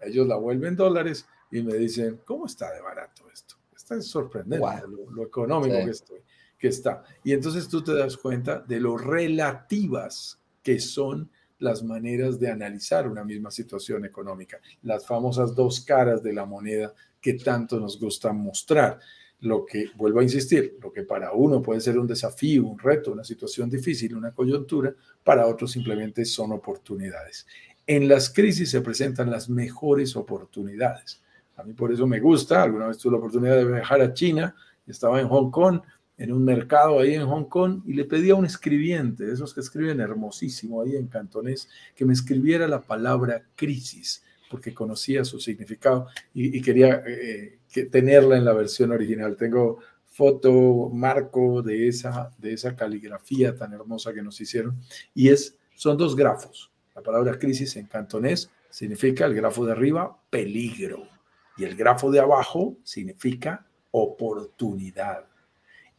Ellos 0.00 0.26
la 0.26 0.36
vuelven 0.36 0.74
dólares 0.74 1.26
y 1.50 1.62
me 1.62 1.74
dicen, 1.74 2.20
¿cómo 2.24 2.46
está 2.46 2.72
de 2.72 2.80
barato 2.80 3.24
esto? 3.30 3.56
Está 3.76 4.00
sorprendente 4.00 4.66
lo, 5.10 5.22
económico 5.22 5.76
que, 5.76 5.90
estoy, 5.90 6.20
que 6.58 6.68
está. 6.68 7.04
Y 7.22 7.32
entonces 7.32 7.68
tú 7.68 7.84
te 7.84 7.94
das 7.94 8.16
cuenta 8.16 8.60
de 8.60 8.80
lo 8.80 8.96
relativas 8.96 10.40
que 10.62 10.80
son 10.80 11.30
las 11.62 11.82
maneras 11.82 12.38
de 12.38 12.50
analizar 12.50 13.08
una 13.08 13.24
misma 13.24 13.50
situación 13.50 14.04
económica, 14.04 14.58
las 14.82 15.06
famosas 15.06 15.54
dos 15.54 15.80
caras 15.80 16.22
de 16.22 16.32
la 16.32 16.44
moneda 16.44 16.92
que 17.20 17.34
tanto 17.34 17.78
nos 17.78 17.98
gusta 17.98 18.32
mostrar. 18.32 18.98
Lo 19.40 19.66
que, 19.66 19.86
vuelvo 19.96 20.20
a 20.20 20.22
insistir, 20.22 20.78
lo 20.80 20.92
que 20.92 21.02
para 21.02 21.32
uno 21.32 21.60
puede 21.60 21.80
ser 21.80 21.98
un 21.98 22.06
desafío, 22.06 22.64
un 22.64 22.78
reto, 22.78 23.10
una 23.10 23.24
situación 23.24 23.68
difícil, 23.68 24.14
una 24.14 24.30
coyuntura, 24.32 24.94
para 25.24 25.46
otros 25.48 25.72
simplemente 25.72 26.24
son 26.24 26.52
oportunidades. 26.52 27.46
En 27.84 28.06
las 28.06 28.30
crisis 28.30 28.70
se 28.70 28.82
presentan 28.82 29.30
las 29.30 29.48
mejores 29.48 30.14
oportunidades. 30.14 31.20
A 31.56 31.64
mí 31.64 31.72
por 31.72 31.92
eso 31.92 32.06
me 32.06 32.20
gusta, 32.20 32.62
alguna 32.62 32.86
vez 32.86 32.98
tuve 32.98 33.12
la 33.12 33.18
oportunidad 33.18 33.56
de 33.56 33.64
viajar 33.64 34.00
a 34.00 34.14
China, 34.14 34.54
estaba 34.86 35.20
en 35.20 35.28
Hong 35.28 35.50
Kong, 35.50 35.80
en 36.18 36.32
un 36.32 36.44
mercado 36.44 37.00
ahí 37.00 37.14
en 37.14 37.26
Hong 37.26 37.44
Kong 37.44 37.82
y 37.86 37.94
le 37.94 38.04
pedí 38.04 38.30
a 38.30 38.34
un 38.34 38.44
escribiente, 38.44 39.30
esos 39.30 39.54
que 39.54 39.60
escriben 39.60 40.00
hermosísimo 40.00 40.82
ahí 40.82 40.96
en 40.96 41.08
cantonés, 41.08 41.68
que 41.96 42.04
me 42.04 42.12
escribiera 42.12 42.68
la 42.68 42.82
palabra 42.82 43.42
crisis, 43.56 44.22
porque 44.50 44.74
conocía 44.74 45.24
su 45.24 45.40
significado 45.40 46.08
y, 46.34 46.60
quería 46.60 47.02
eh, 47.06 47.58
tenerla 47.90 48.36
en 48.36 48.44
la 48.44 48.52
versión 48.52 48.92
original. 48.92 49.36
Tengo 49.36 49.78
foto, 50.04 50.90
marco 50.90 51.62
de 51.62 51.88
esa, 51.88 52.30
de 52.36 52.52
esa 52.52 52.76
caligrafía 52.76 53.56
tan 53.56 53.72
hermosa 53.72 54.12
que 54.12 54.22
nos 54.22 54.38
hicieron 54.40 54.78
y 55.14 55.30
es, 55.30 55.56
son 55.74 55.96
dos 55.96 56.14
grafos. 56.14 56.70
La 56.94 57.02
palabra 57.02 57.38
crisis 57.38 57.76
en 57.76 57.86
cantonés 57.86 58.50
significa 58.68 59.24
el 59.24 59.34
grafo 59.34 59.64
de 59.64 59.72
arriba, 59.72 60.18
peligro, 60.28 61.08
y 61.56 61.64
el 61.64 61.74
grafo 61.74 62.10
de 62.10 62.20
abajo 62.20 62.76
significa 62.84 63.66
oportunidad. 63.90 65.31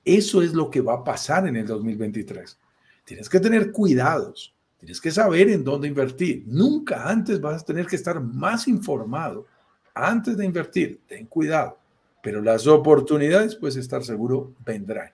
Eso 0.06 0.42
es 0.42 0.54
lo 0.54 0.70
que 0.70 0.82
va 0.82 0.96
a 0.96 1.04
pasar 1.04 1.48
en 1.48 1.56
el 1.56 1.66
2023. 1.66 2.58
Tienes 3.06 3.30
que 3.30 3.40
tener 3.40 3.72
cuidados, 3.72 4.54
tienes 4.78 5.00
que 5.00 5.12
saber 5.12 5.50
en 5.50 5.64
dónde 5.64 5.88
invertir. 5.88 6.44
Nunca 6.48 7.10
antes 7.10 7.40
vas 7.40 7.62
a 7.62 7.66
tener 7.66 7.86
que 7.86 7.96
estar 7.96 8.20
más 8.22 8.68
informado 8.68 9.46
antes 9.94 10.36
de 10.38 10.46
invertir, 10.46 11.02
ten 11.08 11.28
cuidado, 11.28 11.78
pero 12.22 12.42
las 12.42 12.66
oportunidades, 12.68 13.56
pues 13.56 13.76
estar 13.76 14.04
seguro, 14.04 14.54
vendrán. 14.66 15.12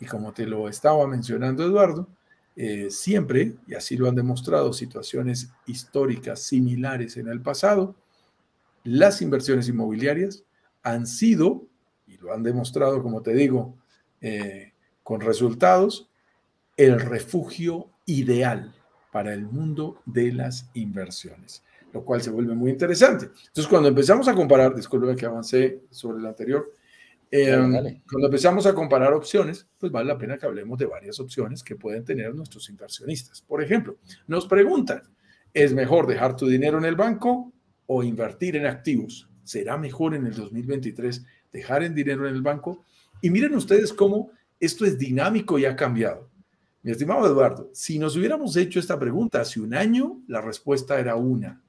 Y 0.00 0.06
como 0.06 0.32
te 0.32 0.46
lo 0.46 0.68
estaba 0.68 1.06
mencionando 1.06 1.64
Eduardo, 1.64 2.08
eh, 2.54 2.88
siempre, 2.90 3.54
y 3.66 3.74
así 3.74 3.96
lo 3.96 4.08
han 4.08 4.14
demostrado 4.14 4.72
situaciones 4.72 5.50
históricas 5.66 6.40
similares 6.42 7.16
en 7.16 7.28
el 7.28 7.40
pasado, 7.40 7.94
las 8.84 9.22
inversiones 9.22 9.68
inmobiliarias 9.68 10.44
han 10.82 11.06
sido, 11.06 11.66
y 12.06 12.16
lo 12.18 12.32
han 12.32 12.42
demostrado, 12.42 13.02
como 13.02 13.22
te 13.22 13.32
digo, 13.34 13.76
eh, 14.20 14.72
con 15.02 15.20
resultados, 15.20 16.10
el 16.76 17.00
refugio 17.00 17.90
ideal 18.06 18.74
para 19.12 19.32
el 19.32 19.46
mundo 19.46 20.00
de 20.06 20.32
las 20.32 20.70
inversiones, 20.74 21.62
lo 21.92 22.04
cual 22.04 22.22
se 22.22 22.30
vuelve 22.30 22.54
muy 22.54 22.70
interesante. 22.70 23.26
Entonces, 23.26 23.66
cuando 23.66 23.88
empezamos 23.88 24.28
a 24.28 24.34
comparar, 24.34 24.74
disculpe 24.74 25.16
que 25.16 25.26
avancé 25.26 25.82
sobre 25.90 26.18
el 26.18 26.26
anterior, 26.26 26.72
em, 27.30 28.00
cuando 28.10 28.26
empezamos 28.26 28.66
a 28.66 28.74
comparar 28.74 29.12
opciones, 29.12 29.66
pues 29.78 29.90
vale 29.90 30.08
la 30.08 30.18
pena 30.18 30.38
que 30.38 30.46
hablemos 30.46 30.78
de 30.78 30.86
varias 30.86 31.18
opciones 31.20 31.62
que 31.62 31.76
pueden 31.76 32.04
tener 32.04 32.34
nuestros 32.34 32.68
inversionistas. 32.70 33.42
Por 33.42 33.62
ejemplo, 33.62 33.98
nos 34.26 34.46
preguntan, 34.46 35.02
¿es 35.52 35.74
mejor 35.74 36.06
dejar 36.06 36.36
tu 36.36 36.46
dinero 36.46 36.78
en 36.78 36.84
el 36.84 36.96
banco 36.96 37.52
o 37.86 38.02
invertir 38.02 38.56
en 38.56 38.66
activos? 38.66 39.28
¿Será 39.42 39.76
mejor 39.78 40.14
en 40.14 40.26
el 40.26 40.34
2023 40.34 41.24
dejar 41.52 41.82
el 41.82 41.94
dinero 41.94 42.28
en 42.28 42.34
el 42.34 42.42
banco? 42.42 42.84
Y 43.20 43.30
miren 43.30 43.54
ustedes 43.54 43.92
cómo 43.92 44.30
esto 44.60 44.84
es 44.84 44.98
dinámico 44.98 45.58
y 45.58 45.64
ha 45.64 45.76
cambiado. 45.76 46.28
Mi 46.82 46.92
estimado 46.92 47.26
Eduardo, 47.26 47.70
si 47.72 47.98
nos 47.98 48.16
hubiéramos 48.16 48.56
hecho 48.56 48.78
esta 48.78 48.98
pregunta 48.98 49.40
hace 49.40 49.60
un 49.60 49.74
año, 49.74 50.22
la 50.28 50.40
respuesta 50.40 50.98
era 50.98 51.16
una. 51.16 51.62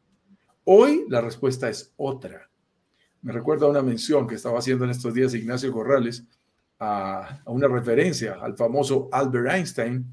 Hoy 0.63 1.05
la 1.09 1.21
respuesta 1.21 1.69
es 1.69 1.93
otra. 1.97 2.49
Me 3.21 3.33
recuerda 3.33 3.67
una 3.67 3.81
mención 3.81 4.27
que 4.27 4.35
estaba 4.35 4.59
haciendo 4.59 4.85
en 4.85 4.91
estos 4.91 5.13
días 5.13 5.33
Ignacio 5.33 5.71
Corrales 5.71 6.23
a, 6.79 7.41
una 7.45 7.67
referencia 7.67 8.37
al 8.39 8.55
famoso 8.55 9.09
Albert 9.11 9.51
Einstein. 9.51 10.05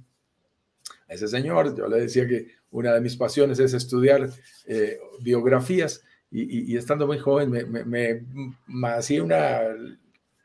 A 1.09 1.15
ese 1.15 1.29
señor, 1.29 1.77
yo 1.77 1.87
le 1.89 2.01
decía 2.01 2.27
que 2.27 2.49
una 2.71 2.93
de 2.95 3.01
mis 3.01 3.17
pasiones 3.17 3.59
es 3.59 3.75
estudiar 3.75 4.29
eh, 4.65 4.99
biografías 5.21 6.03
y, 6.31 6.77
estando 6.77 7.07
muy 7.07 7.19
joven 7.19 7.51
me, 7.87 8.89
hacía 8.89 9.23
una 9.23 9.61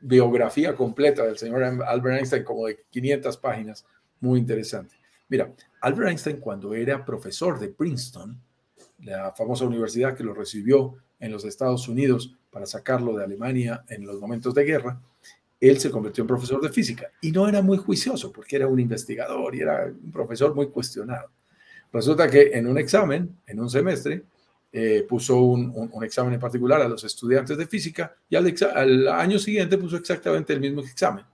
biografía 0.02 0.74
completa 0.74 1.24
del 1.24 1.38
señor 1.38 1.62
Albert 1.62 2.18
Einstein 2.18 2.44
como 2.44 2.66
de 2.66 2.84
500 2.90 3.36
páginas 3.38 3.86
muy 4.20 4.40
interesante. 4.40 4.96
Mira, 5.28 5.52
Albert 5.80 6.10
Einstein 6.10 6.36
cuando 6.38 6.74
era 6.74 7.04
profesor 7.04 7.58
de 7.58 7.68
Princeton, 7.68 8.38
la 9.04 9.32
famosa 9.32 9.64
universidad 9.64 10.16
que 10.16 10.24
lo 10.24 10.34
recibió 10.34 10.94
en 11.18 11.32
los 11.32 11.44
Estados 11.44 11.88
Unidos 11.88 12.36
para 12.50 12.66
sacarlo 12.66 13.16
de 13.16 13.24
Alemania 13.24 13.84
en 13.88 14.04
los 14.04 14.20
momentos 14.20 14.54
de 14.54 14.64
guerra, 14.64 15.00
él 15.60 15.78
se 15.78 15.90
convirtió 15.90 16.22
en 16.22 16.28
profesor 16.28 16.60
de 16.60 16.68
física 16.68 17.10
y 17.20 17.30
no 17.30 17.48
era 17.48 17.62
muy 17.62 17.78
juicioso 17.78 18.32
porque 18.32 18.56
era 18.56 18.66
un 18.66 18.80
investigador 18.80 19.54
y 19.54 19.60
era 19.60 19.86
un 19.86 20.10
profesor 20.10 20.54
muy 20.54 20.68
cuestionado. 20.68 21.30
Resulta 21.92 22.28
que 22.28 22.50
en 22.54 22.66
un 22.66 22.78
examen, 22.78 23.36
en 23.46 23.60
un 23.60 23.70
semestre, 23.70 24.24
eh, 24.72 25.04
puso 25.06 25.38
un, 25.38 25.90
examen 26.02 26.32
en 26.32 26.40
particular 26.40 26.80
a 26.80 26.88
los 26.88 27.04
estudiantes 27.04 27.58
de 27.58 27.66
física 27.66 28.16
y 28.28 28.36
al, 28.36 28.54
al 28.74 29.08
año 29.08 29.38
siguiente 29.38 29.76
puso 29.76 29.96
exactamente 29.96 30.54
el 30.54 30.60
mismo 30.60 30.80
examen, 30.80 31.24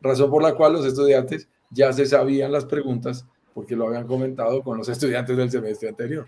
razón 0.00 0.30
por 0.30 0.42
la 0.42 0.54
cual 0.54 0.72
los 0.72 0.86
estudiantes 0.86 1.46
ya 1.70 1.92
se 1.92 2.06
sabían 2.06 2.52
las 2.52 2.64
preguntas 2.64 3.26
porque 3.52 3.76
lo 3.76 3.88
habían 3.88 4.06
comentado 4.06 4.62
con 4.62 4.78
los 4.78 4.88
estudiantes 4.90 5.36
del 5.36 5.50
semestre 5.50 5.88
anterior. 5.88 6.26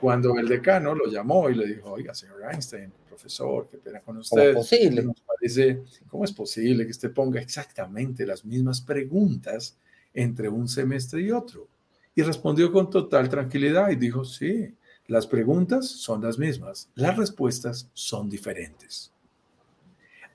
Cuando 0.00 0.36
el 0.38 0.48
decano 0.48 0.94
lo 0.94 1.06
llamó 1.06 1.48
y 1.48 1.54
le 1.54 1.66
dijo, 1.66 1.92
oiga, 1.92 2.14
señor 2.14 2.42
Einstein, 2.50 2.92
profesor, 3.08 3.68
qué 3.70 3.78
pena 3.78 4.00
con 4.00 4.18
usted. 4.18 4.52
¿Cómo, 4.52 4.60
posible? 4.60 5.02
Nos 5.02 5.20
parece, 5.20 5.82
¿Cómo 6.08 6.24
es 6.24 6.32
posible 6.32 6.84
que 6.84 6.90
usted 6.90 7.12
ponga 7.12 7.40
exactamente 7.40 8.26
las 8.26 8.44
mismas 8.44 8.80
preguntas 8.80 9.78
entre 10.12 10.48
un 10.48 10.68
semestre 10.68 11.22
y 11.22 11.30
otro? 11.30 11.68
Y 12.14 12.22
respondió 12.22 12.70
con 12.70 12.90
total 12.90 13.28
tranquilidad 13.28 13.90
y 13.90 13.96
dijo, 13.96 14.24
sí, 14.24 14.74
las 15.06 15.26
preguntas 15.26 15.88
son 15.88 16.22
las 16.22 16.38
mismas, 16.38 16.88
las 16.94 17.16
respuestas 17.16 17.90
son 17.92 18.28
diferentes. 18.28 19.12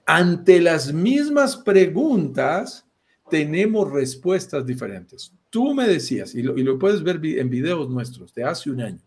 Ante 0.06 0.62
las 0.62 0.94
mismas 0.94 1.58
preguntas, 1.58 2.86
tenemos 3.30 3.92
respuestas 3.92 4.66
diferentes. 4.66 5.34
Tú 5.50 5.74
me 5.74 5.88
decías, 5.88 6.36
y 6.36 6.44
lo, 6.44 6.80
puedes 6.80 7.04
ver 7.04 7.20
en 7.24 7.50
videos 7.50 7.90
nuestros 7.90 8.34
de 8.34 8.44
hace 8.44 8.70
un 8.70 8.82
año, 8.82 9.02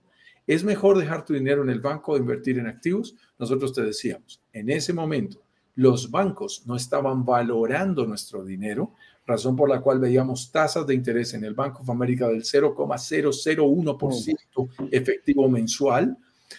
¿es 0.46 0.64
mejor 0.64 0.98
dejar 0.98 1.25
tu 1.25 1.35
dinero 1.35 1.62
en 1.62 1.70
el 1.70 1.81
banco 1.81 2.12
o 2.12 2.16
invertir 2.16 2.59
en 2.59 2.66
activos? 2.66 3.14
Nosotros 3.38 3.72
te 3.72 3.83
decíamos, 3.83 4.40
en 4.53 4.70
ese 4.70 4.92
momento, 4.92 5.42
los 5.75 6.11
bancos 6.11 6.64
no 6.66 6.77
estaban 6.77 7.25
valorando 7.25 8.07
nuestro 8.07 8.44
dinero, 8.44 8.92
razón 9.26 9.56
por 9.56 9.68
la 9.68 9.80
cual 9.80 9.98
veíamos 10.00 10.50
tasas 10.50 10.87
de 10.87 10.94
interés 10.94 11.35
en 11.35 11.44
el 11.44 11.54
Banco 11.54 11.82
of 11.82 11.90
America 11.90 12.28
del 12.28 12.42
0,001% 12.42 14.68
efectivo 14.90 15.48
mensual, 15.48 16.16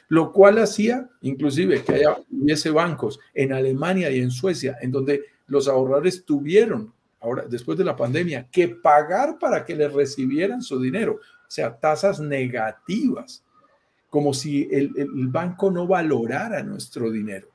lo 0.09 0.31
cual 0.31 0.59
hacía 0.59 1.09
inclusive 1.21 1.83
que 1.83 1.95
haya, 1.95 2.17
hubiese 2.31 2.69
bancos 2.71 3.19
en 3.33 3.51
Alemania 3.53 4.09
y 4.11 4.21
en 4.21 4.31
Suecia 4.31 4.77
en 4.81 4.91
donde 4.91 5.23
los 5.47 5.67
ahorradores 5.67 6.23
tuvieron 6.25 6.93
ahora 7.23 7.45
después 7.47 7.77
de 7.77 7.85
la 7.85 7.95
pandemia, 7.95 8.47
que 8.51 8.67
pagar 8.67 9.39
para 9.39 9.65
que 9.65 9.75
les 9.75 9.91
recibieran 9.91 10.61
su 10.61 10.79
dinero. 10.79 11.13
O 11.13 11.19
sea, 11.47 11.79
tasas 11.79 12.19
negativas, 12.19 13.43
como 14.09 14.33
si 14.33 14.67
el, 14.71 14.91
el 14.97 15.27
banco 15.29 15.71
no 15.71 15.87
valorara 15.87 16.61
nuestro 16.63 17.09
dinero. 17.09 17.47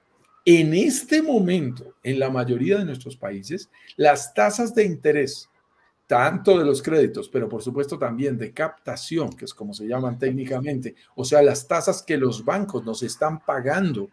En 0.44 0.72
este 0.74 1.22
momento, 1.22 1.94
en 2.02 2.18
la 2.18 2.30
mayoría 2.30 2.78
de 2.78 2.84
nuestros 2.84 3.16
países, 3.16 3.70
las 3.96 4.32
tasas 4.32 4.74
de 4.74 4.84
interés, 4.84 5.50
tanto 6.06 6.58
de 6.58 6.64
los 6.64 6.82
créditos, 6.82 7.28
pero 7.28 7.48
por 7.48 7.62
supuesto 7.62 7.98
también 7.98 8.38
de 8.38 8.52
captación, 8.52 9.30
que 9.30 9.44
es 9.44 9.52
como 9.52 9.74
se 9.74 9.86
llaman 9.86 10.18
técnicamente, 10.18 10.94
o 11.14 11.24
sea, 11.24 11.42
las 11.42 11.68
tasas 11.68 12.02
que 12.02 12.16
los 12.16 12.44
bancos 12.44 12.84
nos 12.84 13.02
están 13.02 13.40
pagando 13.40 14.08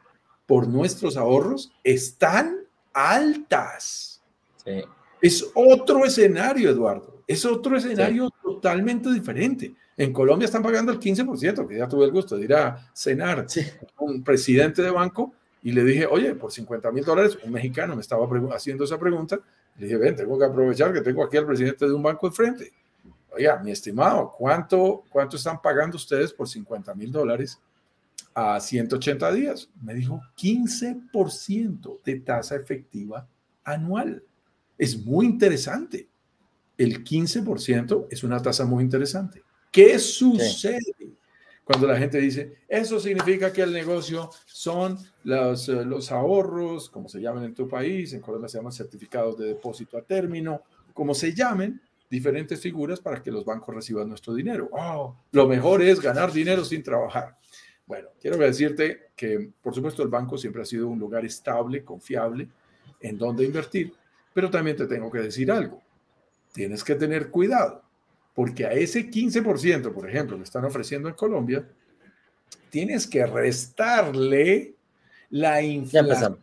por 0.45 0.67
nuestros 0.67 1.15
ahorros, 1.15 1.71
están 1.83 2.57
altas. 2.93 4.21
Sí. 4.63 4.83
Es 5.21 5.49
otro 5.55 6.05
escenario, 6.05 6.69
Eduardo. 6.69 7.23
Es 7.25 7.45
otro 7.45 7.77
escenario 7.77 8.29
totalmente 8.43 9.11
diferente. 9.11 9.73
En 9.97 10.11
Colombia 10.11 10.45
están 10.45 10.61
pagando 10.61 10.91
el 10.91 10.99
15%, 10.99 11.67
que 11.67 11.77
ya 11.77 11.88
tuve 11.88 12.05
el 12.05 12.11
gusto 12.11 12.38
de 12.38 12.43
ir 12.43 12.53
a 12.53 12.91
cenar 12.93 13.47
con 13.95 14.09
un 14.15 14.23
presidente 14.23 14.81
de 14.81 14.91
banco 14.91 15.33
y 15.65 15.71
le 15.71 15.84
dije, 15.84 16.06
oye, 16.06 16.36
por 16.36 16.51
50 16.51 16.91
mil 16.91 17.04
dólares, 17.04 17.39
un 17.43 17.51
mexicano 17.51 17.95
me 17.95 18.01
estaba 18.04 18.28
haciendo 18.54 18.84
esa 18.84 18.99
pregunta. 18.99 19.39
Le 19.80 19.88
dije, 19.88 19.97
ven, 19.97 20.15
tengo 20.15 20.38
que 20.38 20.45
aprovechar 20.45 20.93
que 20.93 21.01
tengo 21.01 21.23
aquí 21.23 21.38
al 21.38 21.47
presidente 21.47 21.88
de 21.88 21.91
un 21.91 22.04
banco 22.04 22.28
enfrente. 22.28 22.71
Oiga, 23.32 23.60
mi 23.63 23.71
estimado, 23.71 24.32
¿cuánto, 24.38 25.04
cuánto 25.10 25.38
están 25.38 25.60
pagando 25.60 25.97
ustedes 25.97 26.32
por 26.32 26.47
50 26.47 26.93
mil 26.93 27.12
dólares 27.12 27.60
a 28.36 28.60
180 28.60 29.32
días? 29.32 29.67
Me 29.82 29.95
dijo, 29.95 30.21
15% 30.38 32.04
de 32.04 32.19
tasa 32.19 32.56
efectiva 32.58 33.28
anual 33.63 34.23
es 34.78 35.04
muy 35.04 35.25
interesante. 35.25 36.08
El 36.78 37.04
15% 37.04 38.06
es 38.12 38.23
una 38.23 38.39
tasa 38.39 38.65
muy 38.65 38.84
interesante. 38.84 39.41
¿Qué 39.71 39.97
sucede 39.97 40.80
cuando 41.65 41.88
la 41.88 41.97
gente 41.97 42.19
dice, 42.19 42.60
eso 42.67 42.99
significa 42.99 43.51
que 43.51 43.63
el 43.63 43.73
negocio 43.73 44.30
son 44.45 44.97
los, 45.23 45.67
eh, 45.67 45.84
los 45.84 46.12
ahorros, 46.12 46.89
como 46.91 47.10
se 47.10 47.19
llaman 47.19 47.43
en 47.43 47.56
tu 47.56 47.67
país, 47.67 48.13
en 48.13 48.21
Colombia 48.21 48.47
se 48.47 48.60
llaman 48.60 48.71
certificados 48.71 49.36
de 49.38 49.47
depósito 49.47 49.97
a 49.97 50.04
término, 50.04 50.62
como 50.93 51.15
se 51.15 51.34
llamen, 51.34 51.82
diferentes 52.08 52.62
figuras 52.62 52.99
para 52.99 53.21
que 53.21 53.32
los 53.32 53.43
bancos 53.43 53.73
reciban 53.73 54.08
nuestro 54.08 54.36
dinero. 54.36 54.69
Oh, 54.71 55.17
lo 55.32 55.47
mejor 55.47 55.82
es 55.82 55.99
ganar 55.99 56.32
dinero 56.32 56.63
sin 56.63 56.84
trabajar. 56.84 57.36
Bueno, 57.88 58.10
quiero 58.21 58.38
decirte 58.38 59.10
que, 59.15 59.51
por 59.62 59.73
supuesto, 59.73 60.04
el 60.04 60.10
banco 60.10 60.38
siempre 60.38 60.62
ha 60.62 60.65
sido 60.65 60.88
un 60.88 60.99
lugar 60.99 61.25
estable, 61.25 61.84
confiable, 61.84 62.47
en 62.99 63.17
donde 63.17 63.43
invertir, 63.43 63.93
pero 64.34 64.49
también 64.49 64.78
te 64.78 64.86
tengo 64.86 65.12
que 65.12 65.19
decir 65.19 65.51
algo. 65.51 65.82
Tienes 66.54 66.84
que 66.84 66.95
tener 66.95 67.30
cuidado, 67.30 67.84
porque 68.36 68.65
a 68.65 68.74
ese 68.74 69.10
15%, 69.10 69.91
por 69.91 70.08
ejemplo, 70.08 70.38
que 70.38 70.43
están 70.43 70.65
ofreciendo 70.65 71.10
en 71.10 71.15
Colombia, 71.15 71.67
tienes 72.69 73.08
que 73.08 73.26
restarle 73.26 74.76
la 75.30 75.62
inflación 75.62 76.39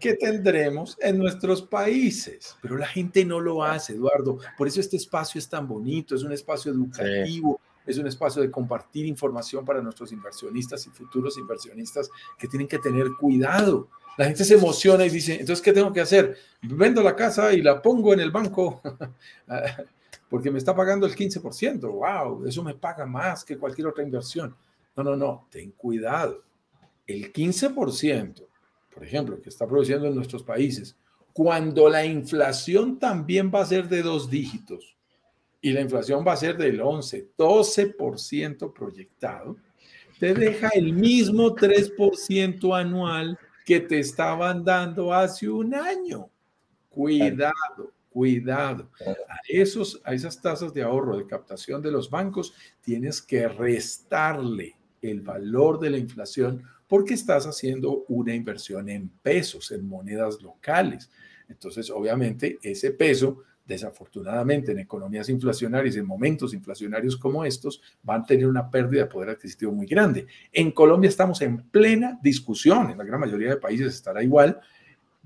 que 0.00 0.14
tendremos 0.14 0.98
en 1.00 1.18
nuestros 1.18 1.62
países. 1.62 2.56
Pero 2.60 2.76
la 2.76 2.86
gente 2.86 3.24
no 3.24 3.40
lo 3.40 3.62
hace, 3.62 3.94
Eduardo. 3.94 4.38
Por 4.58 4.66
eso 4.66 4.80
este 4.80 4.96
espacio 4.96 5.38
es 5.38 5.48
tan 5.48 5.68
bonito, 5.68 6.14
es 6.14 6.22
un 6.22 6.32
espacio 6.32 6.72
educativo, 6.72 7.60
es 7.86 7.96
un 7.98 8.08
espacio 8.08 8.42
de 8.42 8.50
compartir 8.50 9.06
información 9.06 9.64
para 9.64 9.80
nuestros 9.80 10.10
inversionistas 10.10 10.86
y 10.86 10.90
futuros 10.90 11.38
inversionistas 11.38 12.10
que 12.36 12.48
tienen 12.48 12.66
que 12.66 12.78
tener 12.78 13.06
cuidado 13.20 13.88
la 14.16 14.24
gente 14.24 14.44
se 14.44 14.54
emociona 14.54 15.04
y 15.04 15.10
dice, 15.10 15.34
entonces, 15.34 15.62
¿qué 15.62 15.72
tengo 15.72 15.92
que 15.92 16.00
hacer? 16.00 16.36
Vendo 16.62 17.02
la 17.02 17.14
casa 17.14 17.52
y 17.52 17.60
la 17.60 17.82
pongo 17.82 18.14
en 18.14 18.20
el 18.20 18.30
banco 18.30 18.80
porque 20.28 20.50
me 20.50 20.58
está 20.58 20.74
pagando 20.74 21.06
el 21.06 21.14
15%. 21.14 21.80
¡Wow! 21.80 22.46
Eso 22.46 22.62
me 22.62 22.74
paga 22.74 23.06
más 23.06 23.44
que 23.44 23.58
cualquier 23.58 23.88
otra 23.88 24.04
inversión. 24.04 24.54
No, 24.96 25.04
no, 25.04 25.16
no, 25.16 25.46
ten 25.50 25.72
cuidado. 25.72 26.42
el 27.06 27.32
15%, 27.32 28.46
por 28.92 29.04
ejemplo, 29.04 29.40
que 29.40 29.48
está 29.48 29.66
produciendo 29.66 30.06
en 30.06 30.14
nuestros 30.14 30.42
países, 30.42 30.96
cuando 31.32 31.88
la 31.88 32.04
inflación 32.04 32.98
también 32.98 33.52
va 33.54 33.60
a 33.60 33.66
ser 33.66 33.88
de 33.88 34.02
dos 34.02 34.30
dígitos 34.30 34.96
y 35.60 35.72
la 35.72 35.82
inflación 35.82 36.24
va 36.26 36.32
a 36.32 36.36
ser 36.36 36.56
del 36.56 36.80
11, 36.80 37.32
12% 37.36 38.72
proyectado, 38.72 39.56
te 40.18 40.32
deja 40.32 40.68
el 40.74 40.94
mismo 40.94 41.54
3% 41.54 42.74
anual 42.74 43.38
que 43.66 43.80
te 43.80 43.98
estaban 43.98 44.64
dando 44.64 45.12
hace 45.12 45.48
un 45.48 45.74
año. 45.74 46.30
Cuidado, 46.88 47.92
cuidado. 48.16 48.90
A, 49.28 49.36
esos, 49.46 50.00
a 50.02 50.14
esas 50.14 50.40
tasas 50.40 50.72
de 50.72 50.82
ahorro, 50.82 51.18
de 51.18 51.26
captación 51.26 51.82
de 51.82 51.90
los 51.90 52.08
bancos, 52.08 52.54
tienes 52.80 53.20
que 53.20 53.46
restarle 53.46 54.74
el 55.02 55.20
valor 55.20 55.78
de 55.78 55.90
la 55.90 55.98
inflación 55.98 56.62
porque 56.88 57.12
estás 57.12 57.46
haciendo 57.46 58.06
una 58.08 58.34
inversión 58.34 58.88
en 58.88 59.10
pesos, 59.10 59.70
en 59.70 59.86
monedas 59.86 60.40
locales. 60.40 61.10
Entonces, 61.50 61.90
obviamente, 61.90 62.58
ese 62.62 62.92
peso, 62.92 63.42
desafortunadamente, 63.66 64.72
en 64.72 64.78
economías 64.78 65.28
inflacionarias, 65.28 65.96
en 65.96 66.06
momentos 66.06 66.54
inflacionarios 66.54 67.18
como 67.18 67.44
estos, 67.44 67.82
van 68.02 68.22
a 68.22 68.24
tener 68.24 68.46
una 68.46 68.70
pérdida 68.70 69.02
de 69.02 69.10
poder 69.10 69.28
adquisitivo 69.28 69.72
muy 69.72 69.86
grande. 69.86 70.26
En 70.50 70.70
Colombia 70.70 71.08
estamos 71.08 71.42
en 71.42 71.58
plena 71.68 72.18
discusión, 72.22 72.88
en 72.88 72.96
la 72.96 73.04
gran 73.04 73.20
mayoría 73.20 73.50
de 73.50 73.56
países 73.58 73.94
estará 73.94 74.22
igual, 74.22 74.58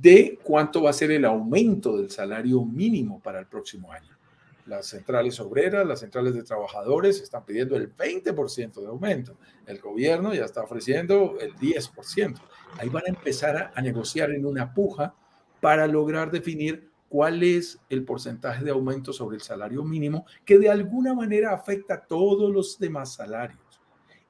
de 0.01 0.39
cuánto 0.43 0.83
va 0.83 0.91
a 0.91 0.95
ser 0.95 1.11
el 1.11 1.25
aumento 1.25 1.97
del 1.99 2.11
salario 2.11 2.65
mínimo 2.65 3.21
para 3.21 3.39
el 3.39 3.47
próximo 3.47 3.93
año. 3.93 4.17
Las 4.65 4.87
centrales 4.87 5.39
obreras, 5.41 5.87
las 5.87 6.01
centrales 6.01 6.35
de 6.35 6.43
trabajadores 6.43 7.21
están 7.21 7.45
pidiendo 7.45 7.77
el 7.77 7.95
20% 7.95 8.81
de 8.81 8.87
aumento. 8.87 9.37
El 9.67 9.79
gobierno 9.79 10.33
ya 10.33 10.45
está 10.45 10.63
ofreciendo 10.63 11.37
el 11.41 11.55
10%. 11.57 12.41
Ahí 12.79 12.89
van 12.89 13.03
a 13.07 13.11
empezar 13.11 13.73
a, 13.75 13.83
negociar 13.83 14.31
en 14.31 14.47
una 14.47 14.73
puja 14.73 15.15
para 15.61 15.87
lograr 15.87 16.31
definir 16.31 16.89
cuál 17.09 17.43
es 17.43 17.79
el 17.91 18.05
porcentaje 18.05 18.65
de 18.65 18.71
aumento 18.71 19.13
sobre 19.13 19.37
el 19.37 19.43
salario 19.43 19.85
mínimo 19.85 20.25
que 20.45 20.59
de 20.59 20.71
alguna 20.71 21.15
manera 21.15 21.53
afecta 21.53 21.95
a 21.95 22.07
todos 22.07 22.51
los 22.51 22.79
demás 22.79 23.15
salarios. 23.15 23.59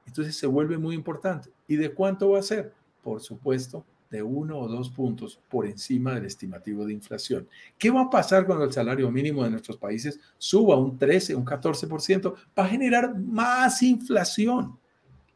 Entonces 0.06 0.35
se 0.35 0.46
vuelve 0.46 0.78
muy 0.78 0.96
importante. 0.96 1.50
¿Y 1.68 1.76
de 1.76 1.92
cuánto 1.92 2.30
va 2.30 2.40
a 2.40 2.42
ser? 2.42 2.72
Por 3.02 3.20
supuesto, 3.20 3.85
de 4.11 4.23
uno 4.23 4.59
o 4.59 4.68
dos 4.68 4.90
puntos 4.90 5.40
por 5.49 5.66
encima 5.66 6.14
del 6.14 6.27
estimativo 6.27 6.85
de 6.85 6.92
inflación. 6.92 7.49
¿Qué 7.79 7.90
va 7.90 8.03
a 8.03 8.11
pasar 8.11 8.44
cuando 8.44 8.64
el 8.64 8.73
salario 8.73 9.11
mínimo 9.11 9.44
de 9.44 9.51
nuestros 9.51 9.77
países 9.77 10.18
suba 10.37 10.77
un 10.77 10.99
13, 10.99 11.35
un 11.37 11.44
14%? 11.44 12.35
Va 12.59 12.64
a 12.64 12.68
generar 12.68 13.16
más 13.16 13.83
inflación. 13.83 14.79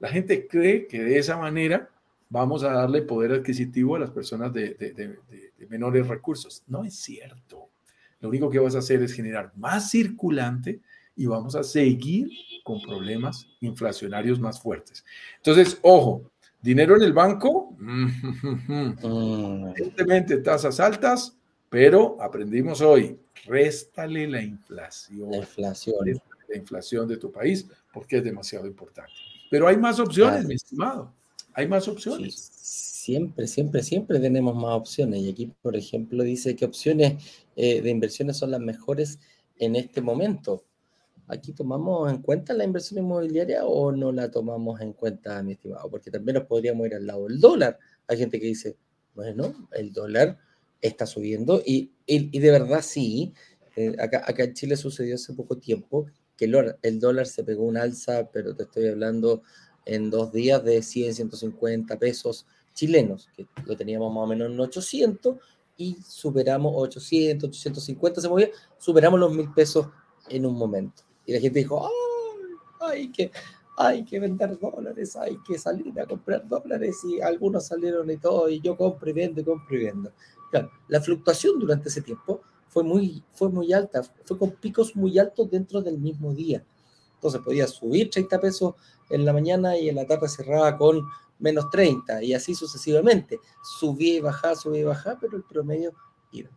La 0.00 0.08
gente 0.08 0.46
cree 0.48 0.87
que 0.88 1.02
de 1.02 1.18
esa 1.18 1.37
manera 1.37 1.88
vamos 2.28 2.64
a 2.64 2.72
darle 2.72 3.02
poder 3.02 3.32
adquisitivo 3.32 3.94
a 3.94 4.00
las 4.00 4.10
personas 4.10 4.52
de, 4.52 4.74
de 4.74 5.66
menores 5.68 6.08
recursos. 6.08 6.64
No 6.66 6.84
es 6.84 6.96
cierto. 6.96 7.68
Lo 8.20 8.28
único 8.28 8.50
que 8.50 8.58
vas 8.58 8.74
a 8.74 8.78
hacer 8.78 9.02
es 9.02 9.12
generar 9.12 9.52
más 9.56 9.90
circulante 9.90 10.80
y 11.16 11.26
vamos 11.26 11.54
a 11.54 11.62
seguir 11.62 12.28
con 12.64 12.80
problemas 12.80 13.46
inflacionarios 13.60 14.40
más 14.40 14.60
fuertes. 14.60 15.04
Entonces, 15.37 15.78
ojo, 15.82 16.30
Dinero 16.64 16.96
en 16.96 17.03
el 17.03 17.12
banco, 17.12 17.77
mm. 17.79 19.68
evidentemente 19.77 20.38
tasas 20.38 20.81
altas, 20.81 21.37
pero 21.68 22.16
aprendimos 22.22 22.81
hoy, 22.81 23.20
réstale 23.44 24.27
la 24.27 24.42
inflación. 24.42 25.31
La 25.31 25.37
inflación. 25.37 26.22
La 26.48 26.57
inflación 26.57 27.07
de 27.07 27.18
tu 27.18 27.31
país, 27.31 27.68
porque 27.92 28.16
es 28.16 28.24
demasiado 28.24 28.66
importante. 28.66 29.12
Pero 29.50 29.68
hay 29.68 29.77
más 29.77 30.00
opciones, 30.00 30.46
mi 30.46 30.55
estimado. 30.55 31.12
Hay 31.53 31.68
más 31.68 31.87
opciones. 31.87 32.35
siempre, 32.35 33.46
siempre, 33.46 33.83
siempre 33.83 34.18
tenemos 34.18 34.57
más 34.57 34.72
opciones. 34.72 35.20
Y 35.20 35.29
aquí, 35.29 35.53
por 35.61 35.77
ejemplo, 35.77 36.24
dice 36.24 36.57
que 36.57 36.64
opciones 36.64 37.22
eh, 37.57 37.83
de 37.83 37.90
inversiones 37.90 38.38
son 38.38 38.53
las 38.53 38.61
mejores 38.61 39.18
en 39.59 39.77
este 39.77 40.00
momento. 40.00 40.64
¿Aquí 41.28 41.52
tomamos 41.52 42.10
en 42.10 42.22
cuenta 42.22 42.52
la 42.54 42.64
inversión 42.64 43.04
inmobiliaria 43.04 43.64
o 43.64 43.92
no 43.92 44.12
la 44.12 44.30
tomamos 44.30 44.80
en 44.80 44.92
cuenta, 44.92 45.42
mi 45.42 45.52
estimado? 45.52 45.90
Porque 45.90 46.10
también 46.10 46.37
nos 46.37 46.46
podríamos 46.46 46.87
ir 46.87 46.94
al 46.94 47.06
lado 47.06 47.26
del 47.26 47.40
dólar. 47.40 47.78
Hay 48.06 48.18
gente 48.18 48.40
que 48.40 48.46
dice, 48.46 48.76
bueno, 49.14 49.68
el 49.72 49.92
dólar 49.92 50.38
está 50.80 51.06
subiendo 51.06 51.62
y, 51.64 51.92
de 52.06 52.50
verdad 52.50 52.82
sí. 52.82 53.32
Eh, 53.76 53.96
acá, 53.98 54.22
acá, 54.26 54.44
en 54.44 54.54
Chile 54.54 54.76
sucedió 54.76 55.16
hace 55.16 55.32
poco 55.34 55.58
tiempo 55.58 56.06
que 56.37 56.44
el, 56.44 56.76
el, 56.82 57.00
dólar 57.00 57.26
se 57.26 57.42
pegó 57.42 57.64
un 57.64 57.76
alza, 57.76 58.30
pero 58.30 58.54
te 58.54 58.64
estoy 58.64 58.87
hablando 58.88 59.42
en 59.84 60.10
dos 60.10 60.32
días 60.32 60.62
de 60.64 60.82
100, 60.82 61.14
150 61.14 61.98
pesos 61.98 62.46
chilenos, 62.72 63.28
que 63.37 63.46
lo 63.66 63.76
teníamos 63.76 64.12
más 64.12 64.24
o 64.24 64.26
menos 64.26 64.50
en 64.50 64.60
800 64.60 65.37
y 65.76 65.96
superamos 66.06 66.72
800, 66.76 67.48
850, 67.48 68.20
se 68.20 68.28
movía, 68.28 68.50
superamos 68.78 69.18
los 69.18 69.34
mil 69.34 69.52
pesos 69.52 69.88
en 70.28 70.46
un 70.46 70.56
momento. 70.56 71.02
Y 71.26 71.32
la 71.32 71.40
gente 71.40 71.60
dijo, 71.60 71.88
hay 72.80 73.10
que, 73.10 73.30
hay 73.76 74.04
que 74.04 74.20
vender 74.20 74.58
dólares, 74.58 75.16
hay 75.16 75.38
que 75.46 75.58
salir 75.58 75.98
a 76.00 76.06
comprar 76.06 76.46
dólares 76.46 76.98
y 77.04 77.20
algunos 77.20 77.66
salieron 77.66 78.10
y 78.10 78.16
todo, 78.16 78.48
y 78.48 78.60
yo 78.60 78.76
compro 78.76 79.10
y 79.10 79.12
vendo 79.12 79.40
y 79.40 79.44
compro 79.44 79.76
y 79.76 79.84
vendo. 79.84 80.12
Claro, 80.50 80.70
la 80.88 81.00
fluctuación 81.00 81.58
durante 81.58 81.88
ese 81.88 82.02
tiempo 82.02 82.42
fue 82.68 82.82
muy, 82.82 83.22
fue 83.32 83.48
muy 83.48 83.72
alta, 83.72 84.02
fue 84.24 84.38
con 84.38 84.50
picos 84.52 84.94
muy 84.96 85.18
altos 85.18 85.50
dentro 85.50 85.80
del 85.80 85.98
mismo 85.98 86.32
día. 86.32 86.64
Entonces 87.14 87.40
podía 87.40 87.66
subir 87.66 88.10
30 88.10 88.40
pesos 88.40 88.74
en 89.10 89.24
la 89.24 89.32
mañana 89.32 89.78
y 89.78 89.88
en 89.88 89.96
la 89.96 90.06
tarde 90.06 90.28
cerraba 90.28 90.76
con 90.76 91.02
menos 91.38 91.70
30 91.70 92.22
y 92.22 92.34
así 92.34 92.54
sucesivamente. 92.54 93.40
Subía 93.78 94.16
y 94.16 94.20
bajaba, 94.20 94.54
subía 94.54 94.80
y 94.80 94.84
bajaba, 94.84 95.18
pero 95.20 95.37
el 95.37 95.44
promedio 95.44 95.92
iba. 96.32 96.50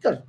Claro, 0.00 0.24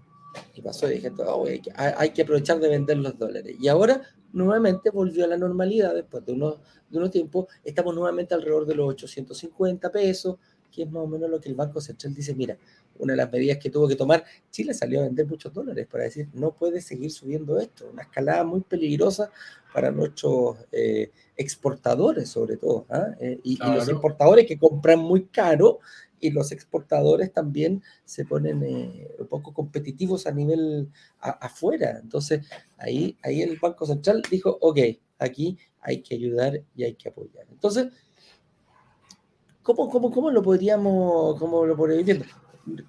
y 0.56 0.62
pasó 0.62 0.90
y 0.90 0.96
dije, 0.96 1.12
oh, 1.26 1.46
hay, 1.76 2.10
que, 2.12 2.22
aprovechar 2.22 2.60
de 2.60 2.70
vender 2.70 2.98
los 2.98 3.18
dólares. 3.18 3.56
Y 3.60 3.68
ahora 3.68 4.02
nuevamente 4.34 4.90
volvió 4.90 5.26
a 5.26 5.28
la 5.28 5.38
normalidad 5.38 5.94
después 5.94 6.26
de 6.26 6.34
unos, 6.34 6.60
de 6.90 6.98
unos 6.98 7.12
tiempos. 7.12 7.48
Estamos 7.64 7.94
nuevamente 7.96 8.34
alrededor 8.34 8.66
de 8.66 8.76
los 8.76 8.90
850 8.90 9.92
pesos, 9.92 10.38
que 10.72 10.84
es 10.84 10.92
más 10.92 11.04
o 11.04 11.08
menos 11.08 11.30
lo 11.30 11.40
que 11.40 11.50
el 11.50 11.56
Banco 11.56 11.82
Central 11.82 12.14
dice, 12.14 12.36
mira, 12.36 12.58
una 13.00 13.14
de 13.14 13.18
las 13.18 13.32
medidas 13.32 13.58
que 13.58 13.70
tuvo 13.70 13.88
que 13.88 13.96
tomar, 13.96 14.24
Chile 14.52 14.74
salió 14.74 15.02
a 15.02 15.04
vender 15.04 15.28
muchos 15.28 15.54
dólares 15.54 15.88
para 15.90 16.06
decir, 16.06 16.28
no 16.34 16.52
puede 16.52 16.82
seguir 16.82 17.12
subiendo 17.12 17.60
esto, 17.60 17.90
una 17.92 18.04
escalada 18.04 18.44
muy 18.44 18.62
peligrosa 18.62 19.32
para 19.74 19.92
nuestros 19.92 20.58
eh, 20.72 21.12
exportadores 21.36 22.30
sobre 22.30 22.58
todo, 22.58 22.86
¿ah? 22.90 23.10
eh, 23.20 23.40
y, 23.44 23.54
y, 23.54 23.76
los 23.76 23.88
importadores 23.90 24.46
que 24.48 24.58
compran 24.58 25.00
muy 25.00 25.26
caro 25.26 25.80
y 26.20 26.32
los 26.32 26.52
exportadores 26.52 27.32
también 27.32 27.84
se 28.06 28.26
ponen 28.26 28.64
eh, 28.64 29.08
un 29.20 29.28
poco 29.28 29.54
competitivos 29.54 30.28
a 30.28 30.32
nivel 30.32 30.90
afuera. 31.20 32.00
Entonces, 32.02 32.48
ahí, 32.78 33.18
ahí 33.24 33.42
el 33.42 33.58
Banco 33.60 33.86
Central 33.86 34.22
dijo, 34.30 34.58
ok, 34.62 34.80
aquí 35.20 35.58
hay 35.82 36.02
que 36.02 36.16
ayudar 36.16 36.62
y 36.76 36.84
hay 36.84 36.96
que 36.96 37.10
apoyar. 37.10 37.46
Entonces, 37.50 37.88
¿cómo, 39.62 39.90
cómo, 39.90 40.12
cómo 40.12 40.32
lo 40.32 40.42
podríamos, 40.42 41.40
cómo 41.40 41.66
lo 41.66 41.76
podríamos 41.76 42.06
viendo? 42.06 42.26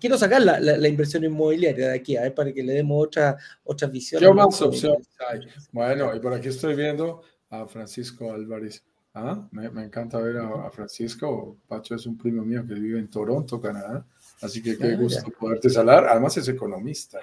Quiero 0.00 0.18
sacar 0.18 0.42
la, 0.42 0.58
la, 0.58 0.88
inversión 0.88 1.22
inmobiliaria 1.22 1.90
de 1.90 1.94
aquí, 1.94 2.16
a 2.16 2.22
ver, 2.22 2.34
para 2.34 2.52
que 2.52 2.64
le 2.64 2.72
demos 2.72 3.06
otra, 3.06 3.36
otra 3.62 3.86
visión. 3.86 4.20
¿Qué 4.20 4.32
más 4.32 4.60
opciones 4.60 5.08
hay? 5.30 5.40
Bueno, 5.70 6.14
y 6.16 6.18
por 6.18 6.34
aquí 6.34 6.48
estoy 6.48 6.74
viendo 6.74 7.22
a 7.50 7.64
Francisco 7.66 8.32
Álvarez. 8.32 8.84
Ah, 9.20 9.48
me, 9.50 9.66
encanta 9.82 10.18
ver 10.20 10.36
a, 10.36 10.70
Francisco. 10.70 11.56
Pacho 11.66 11.96
es 11.96 12.06
un 12.06 12.16
primo 12.16 12.44
mío 12.44 12.64
que 12.64 12.74
vive 12.74 13.00
en 13.00 13.08
Toronto, 13.08 13.60
Canadá. 13.60 14.06
Así 14.40 14.62
que 14.62 14.78
qué 14.78 14.94
gusto 14.94 15.28
poderte 15.32 15.68
saludar. 15.68 16.06
Además 16.08 16.36
es 16.36 16.46
economista, 16.46 17.18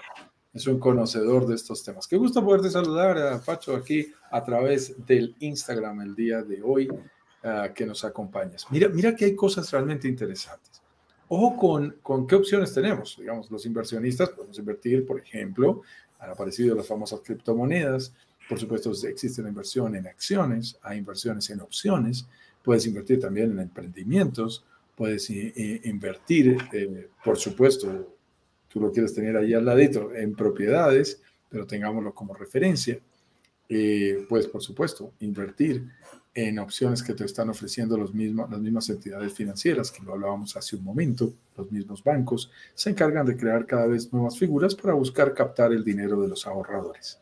es 0.54 0.68
un 0.68 0.78
conocedor 0.78 1.48
de 1.48 1.56
estos 1.56 1.86
temas. 1.86 2.06
Qué 2.06 2.18
gusto 2.18 2.43
poderte 2.43 2.70
saludar, 2.70 3.18
a 3.18 3.39
Pacho, 3.39 3.74
aquí 3.78 4.12
a 4.30 4.43
través 4.43 5.06
del 5.06 5.38
Instagram 5.39 6.02
el 6.02 6.16
día 6.16 6.41
de 6.41 6.62
hoy 6.62 6.89
ah, 7.43 7.70
que 7.74 7.86
nos 7.86 8.04
acompañas. 8.04 8.66
Mira, 8.72 8.89
mira 8.89 9.16
que 9.16 9.24
hay 9.24 9.36
cosas 9.36 9.72
realmente 9.72 10.10
interesantes. 10.10 10.82
Ojo 11.30 11.56
con, 11.56 11.96
con 12.02 12.28
qué 12.28 12.36
opciones 12.36 12.74
tenemos. 12.74 13.16
Digamos, 13.18 13.50
los 13.50 13.66
inversionistas 13.66 14.32
podemos 14.32 14.60
invertir, 14.60 15.06
por 15.06 15.22
ejemplo, 15.22 15.82
han 16.20 16.32
aparecido 16.32 16.76
las 16.76 16.88
famosas 16.88 17.22
criptomonedas, 17.22 18.14
por 18.48 18.60
supuesto, 18.60 18.91
existe 19.08 19.41
la 19.41 19.50
inversión 19.50 19.96
en 19.96 20.08
acciones, 20.08 20.78
hay 20.82 21.00
inversiones 21.00 21.50
en 21.50 21.62
opciones, 21.62 22.28
puedes 22.64 22.86
invertir 22.86 23.20
también 23.20 23.52
en 23.52 23.60
emprendimientos, 23.60 24.64
puedes 24.96 25.30
invertir, 25.30 26.58
eh, 26.72 27.10
por 27.24 27.38
supuesto, 27.38 28.16
tú 28.68 28.80
lo 28.80 28.91
quieres 28.91 29.14
tener 29.14 29.36
ahí 29.38 29.54
al 29.54 29.66
ladito, 29.66 30.14
en 30.14 30.36
propiedades, 30.36 31.22
pero 31.50 31.66
tengámoslo 31.66 32.14
como 32.14 32.34
referencia. 32.34 33.00
Eh, 33.68 34.26
puedes, 34.30 34.48
por 34.48 34.62
supuesto, 34.62 35.14
invertir 35.20 35.89
en 36.34 36.60
opciones 36.60 37.02
que 37.02 37.14
te 37.14 37.24
están 37.24 37.50
ofreciendo 37.50 37.98
los 37.98 38.14
mismos, 38.14 38.50
las 38.50 38.60
mismas 38.60 38.89
entidades 38.89 39.34
financieras, 39.34 39.89
que 39.89 40.04
lo 40.04 40.14
hablábamos 40.14 40.56
hace 40.58 40.76
un 40.76 40.84
momento, 40.84 41.34
los 41.58 41.72
mismos 41.72 42.04
bancos, 42.04 42.52
se 42.74 42.89
encargan 42.89 43.26
de 43.26 43.38
crear 43.38 43.66
cada 43.66 43.88
vez 43.88 44.12
nuevas 44.12 44.38
figuras 44.38 44.76
para 44.76 44.93
buscar 44.93 45.34
captar 45.34 45.72
el 45.72 45.84
dinero 45.84 46.22
de 46.22 46.28
los 46.28 46.46
ahorradores. 46.46 47.20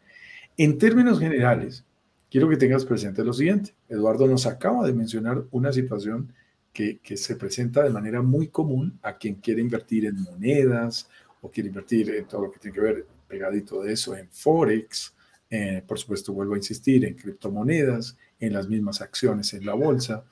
En 0.58 0.78
términos 0.78 1.20
generales, 1.20 1.84
quiero 2.30 2.48
que 2.48 2.58
tengas 2.58 2.86
presente 2.86 3.24
lo 3.24 3.34
siguiente. 3.34 3.74
Eduardo 3.90 4.28
nos 4.28 4.46
acaba 4.46 4.86
de 4.86 4.94
mencionar 4.94 5.44
una 5.52 5.74
situación 5.74 6.32
que, 6.72 7.00
se 7.16 7.36
presenta 7.36 7.84
de 7.84 7.90
manera 7.90 8.22
muy 8.22 8.48
común 8.50 9.00
a 9.02 9.18
quien 9.18 9.36
quiere 9.36 9.62
invertir 9.62 10.06
en 10.06 10.22
monedas 10.22 11.10
o 11.42 11.50
quiere 11.50 11.70
invertir 11.70 12.10
en 12.12 12.26
todo 12.26 12.44
lo 12.44 12.52
que 12.52 12.60
tiene 12.60 12.76
que 12.76 12.82
ver 12.82 13.08
pegadito 13.28 13.82
de 13.82 13.94
eso 13.94 14.16
en 14.16 14.30
Forex, 14.30 15.14
eh, 15.50 15.84
por 15.88 15.98
supuesto 15.98 16.34
vuelvo 16.34 16.54
a 16.54 16.58
insistir 16.58 17.04
en 17.06 17.16
criptomonedas, 17.16 18.18
en 18.40 18.54
las 18.54 18.68
mismas 18.68 19.02
acciones 19.02 19.54
en 19.54 19.66
la 19.66 19.74
bolsa. 19.74 20.24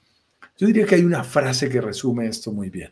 Yo 0.58 0.68
diría 0.68 0.86
que 0.86 0.96
hay 0.96 1.04
una 1.04 1.24
frase 1.24 1.70
que 1.70 1.82
resume 1.82 2.28
esto 2.28 2.52
muy 2.52 2.70
bien. 2.70 2.92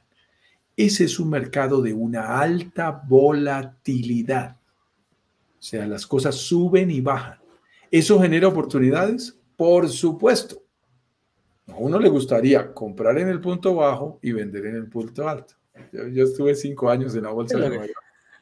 Ese 0.75 1.03
es 1.03 1.19
un 1.19 1.29
mercado 1.29 1.81
de 1.81 1.93
una 1.93 2.39
alta 2.39 3.03
volatilidad. 3.07 4.58
O 5.59 5.61
sea, 5.61 5.85
las 5.85 6.07
cosas 6.07 6.35
suben 6.35 6.89
y 6.89 7.01
bajan. 7.01 7.39
¿Eso 7.91 8.19
genera 8.19 8.47
oportunidades? 8.47 9.37
Por 9.57 9.89
supuesto. 9.89 10.63
A 11.67 11.75
uno 11.75 11.99
le 11.99 12.09
gustaría 12.09 12.73
comprar 12.73 13.17
en 13.19 13.27
el 13.27 13.41
punto 13.41 13.75
bajo 13.75 14.19
y 14.21 14.31
vender 14.31 14.65
en 14.67 14.75
el 14.75 14.87
punto 14.87 15.27
alto. 15.27 15.55
Yo, 15.91 16.23
estuve 16.23 16.55
cinco 16.55 16.89
años 16.89 17.15
en 17.15 17.23
la 17.23 17.31
bolsa 17.31 17.57
de 17.57 17.69
Nueva 17.69 17.85
York 17.85 17.99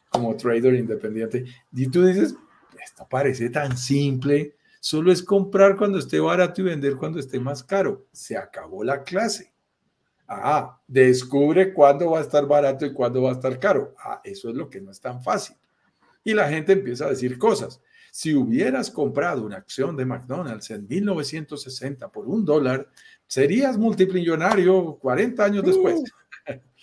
como 0.10 0.36
trader 0.36 0.74
independiente 0.76 1.46
y 1.74 1.88
tú 1.88 2.06
dices, 2.06 2.36
esto 2.84 3.06
parece 3.10 3.50
tan 3.50 3.78
simple, 3.78 4.56
solo 4.80 5.12
es 5.12 5.22
comprar 5.22 5.76
cuando 5.76 6.00
esté 6.00 6.20
barato 6.20 6.62
y 6.62 6.66
vender 6.66 6.96
cuando 6.96 7.20
esté 7.20 7.40
más 7.40 7.64
caro. 7.64 8.06
Se 8.12 8.38
acabó 8.38 8.84
la 8.84 9.04
clase. 9.04 9.54
Ah, 10.28 10.82
descubre 10.88 11.74
cuándo 11.74 12.12
va 12.12 12.20
a 12.20 12.22
estar 12.22 12.46
barato 12.46 12.86
y 12.86 12.94
cuándo 12.94 13.22
va 13.22 13.30
a 13.30 13.34
estar 13.34 13.60
caro. 13.60 13.94
Ah, 14.00 14.22
eso 14.24 14.50
es 14.50 14.56
lo 14.56 14.70
que 14.70 14.82
no 14.82 14.92
es 14.92 15.00
tan 15.00 15.22
fácil. 15.22 15.56
Y 16.28 16.34
la 16.34 16.50
gente 16.50 16.74
empieza 16.74 17.06
a 17.06 17.12
decir 17.12 17.38
cosas. 17.38 17.82
Si 18.12 18.36
hubieras 18.36 18.92
comprado 18.92 19.46
una 19.46 19.56
acción 19.56 19.96
de 19.96 20.04
McDonald's 20.04 20.70
en 20.72 20.86
1960 20.86 22.12
por 22.12 22.28
un 22.28 22.44
dólar, 22.44 22.90
serías 23.26 23.78
multimillonario 23.78 24.98
40 25.00 25.46
años 25.46 25.64
después. 25.64 26.04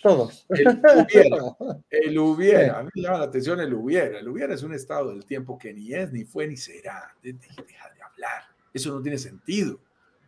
Todos. 0.01 0.47
El 0.49 0.67
hubiera. 0.67 1.37
El 1.91 2.17
hubiera. 2.17 2.79
A 2.79 2.83
mí 2.85 2.89
me 2.95 3.01
llama 3.03 3.19
la 3.19 3.25
atención 3.25 3.59
el 3.59 3.71
hubiera. 3.75 4.17
El 4.17 4.27
hubiera 4.27 4.55
es 4.55 4.63
un 4.63 4.73
estado 4.73 5.11
del 5.11 5.27
tiempo 5.27 5.59
que 5.59 5.71
ni 5.75 5.93
es, 5.93 6.11
ni 6.11 6.25
fue, 6.25 6.47
ni 6.47 6.57
será. 6.57 7.15
Deja 7.21 7.61
de 7.61 8.01
hablar. 8.01 8.45
Eso 8.73 8.91
no 8.91 8.99
tiene 9.03 9.19
sentido. 9.19 9.79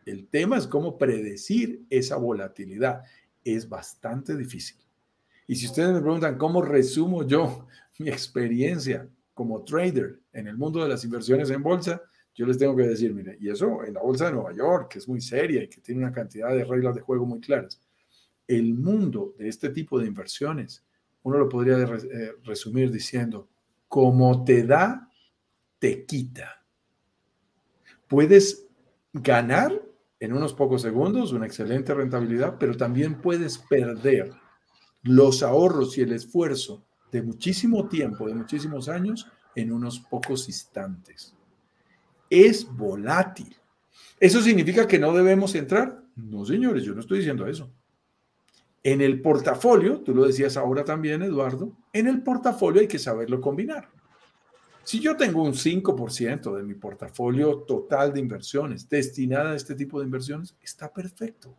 El 0.05 0.28
tema 0.28 0.59
es 0.59 0.68
cómo 0.68 0.95
predecir 0.95 1.88
esa 1.89 2.18
volatilidad. 2.18 3.01
Es 3.43 3.68
bastante 3.68 4.38
difícil. 4.38 4.78
Y 5.47 5.55
si 5.55 5.65
ustedes 5.65 5.91
me 5.91 6.01
preguntan 6.01 6.38
cómo 6.38 6.61
resumo 6.61 7.26
yo 7.26 7.65
mi 8.00 8.10
experiencia 8.10 9.08
como 9.34 9.64
trader 9.64 10.20
en 10.34 10.48
el 10.48 10.58
mundo 10.58 10.82
de 10.82 10.89
las 10.89 11.04
inversiones 11.04 11.50
en 11.50 11.62
bolsa, 11.62 12.02
yo 12.34 12.45
les 12.45 12.58
tengo 12.58 12.76
que 12.76 12.84
decir, 12.84 13.14
mire, 13.14 13.38
y 13.39 13.50
eso 13.50 13.84
en 13.84 13.93
la 13.93 14.02
bolsa 14.02 14.26
de 14.26 14.34
Nueva 14.34 14.54
York, 14.54 14.91
que 14.91 15.00
es 15.00 15.08
muy 15.08 15.22
seria 15.22 15.64
y 15.64 15.68
que 15.68 15.82
tiene 15.82 16.02
una 16.02 16.12
cantidad 16.12 16.50
de 16.50 16.64
reglas 16.64 16.95
de 16.95 17.02
juego 17.02 17.26
muy 17.26 17.39
claras. 17.39 17.82
El 18.48 18.76
mundo 18.76 19.34
de 19.38 19.48
este 19.50 19.70
tipo 19.70 20.00
de 20.00 20.08
inversiones, 20.08 20.86
uno 21.24 21.38
lo 21.38 21.50
podría 21.50 21.78
eh, 21.78 22.34
resumir 22.43 22.91
diciendo, 22.91 23.50
como 23.88 24.43
te 24.43 24.64
da, 24.64 25.12
te 25.80 26.06
quita. 26.06 26.64
Puedes 28.08 28.68
ganar 29.14 29.82
en 30.20 30.34
unos 30.34 30.54
pocos 30.54 30.82
segundos 30.82 31.32
una 31.32 31.45
excelente 31.45 31.93
rentabilidad, 31.93 32.58
pero 32.60 32.76
también 32.76 33.22
puedes 33.22 33.58
perder 33.58 34.32
los 35.04 35.43
ahorros 35.43 35.98
y 35.98 36.02
el 36.02 36.14
esfuerzo 36.14 36.87
de 37.12 37.22
muchísimo 37.22 37.88
tiempo, 37.88 38.28
de 38.28 38.36
muchísimos 38.36 38.89
años, 38.89 39.28
en 39.55 39.72
unos 39.72 39.99
pocos 39.99 40.47
instantes. 40.47 41.36
Es 42.30 42.68
volátil. 42.70 43.55
¿Eso 44.20 44.41
significa 44.41 44.88
que 44.88 44.99
no 44.99 45.14
debemos 45.14 45.55
entrar? 45.55 46.03
No, 46.16 46.45
señores, 46.45 46.84
yo 46.84 46.93
no 46.93 47.01
estoy 47.01 47.20
diciendo 47.20 47.47
eso. 47.47 47.72
En 48.84 49.01
el 49.01 49.22
portafolio, 49.22 50.01
tú 50.01 50.16
lo 50.16 50.26
decías 50.26 50.58
ahora 50.58 50.84
también, 50.84 51.22
Eduardo, 51.22 51.74
en 51.93 52.08
el 52.08 52.24
portafolio 52.24 52.82
hay 52.82 52.88
que 52.88 52.99
saberlo 52.99 53.41
combinar. 53.41 53.89
Si 54.84 55.01
yo 55.01 55.18
tengo 55.18 55.43
un 55.43 55.53
5% 55.53 56.55
de 56.55 56.64
mi 56.64 56.74
portafolio 56.74 57.58
total 57.68 58.14
de 58.14 58.22
inversiones 58.22 58.88
destinada 58.88 59.51
a 59.51 59.55
este 59.55 59.76
tipo 59.76 59.99
de 59.99 60.05
inversiones, 60.05 60.55
está 60.62 60.93
perfecto. 60.93 61.53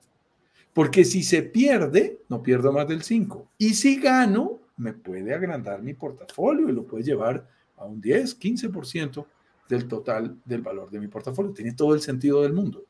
Porque 0.73 1.05
si 1.05 1.23
se 1.23 1.43
pierde, 1.43 2.23
no 2.29 2.43
pierdo 2.43 2.73
más 2.73 2.89
del 2.89 3.03
5. 3.03 3.51
Y 3.59 3.75
si 3.75 4.01
gano, 4.01 4.58
me 4.79 4.93
puede 4.93 5.35
agrandar 5.35 5.83
mi 5.83 5.95
portafolio 5.95 6.69
y 6.69 6.73
lo 6.73 6.85
puede 6.85 7.05
llevar 7.05 7.47
a 7.77 7.85
un 7.85 8.01
10, 8.01 8.39
15% 8.39 9.27
del 9.69 9.87
total 9.87 10.39
del 10.45 10.63
valor 10.63 10.91
de 10.91 11.01
mi 11.01 11.09
portafolio. 11.09 11.53
Tiene 11.53 11.73
todo 11.73 11.95
el 11.95 12.01
sentido 12.01 12.43
del 12.43 12.53
mundo. 12.53 12.85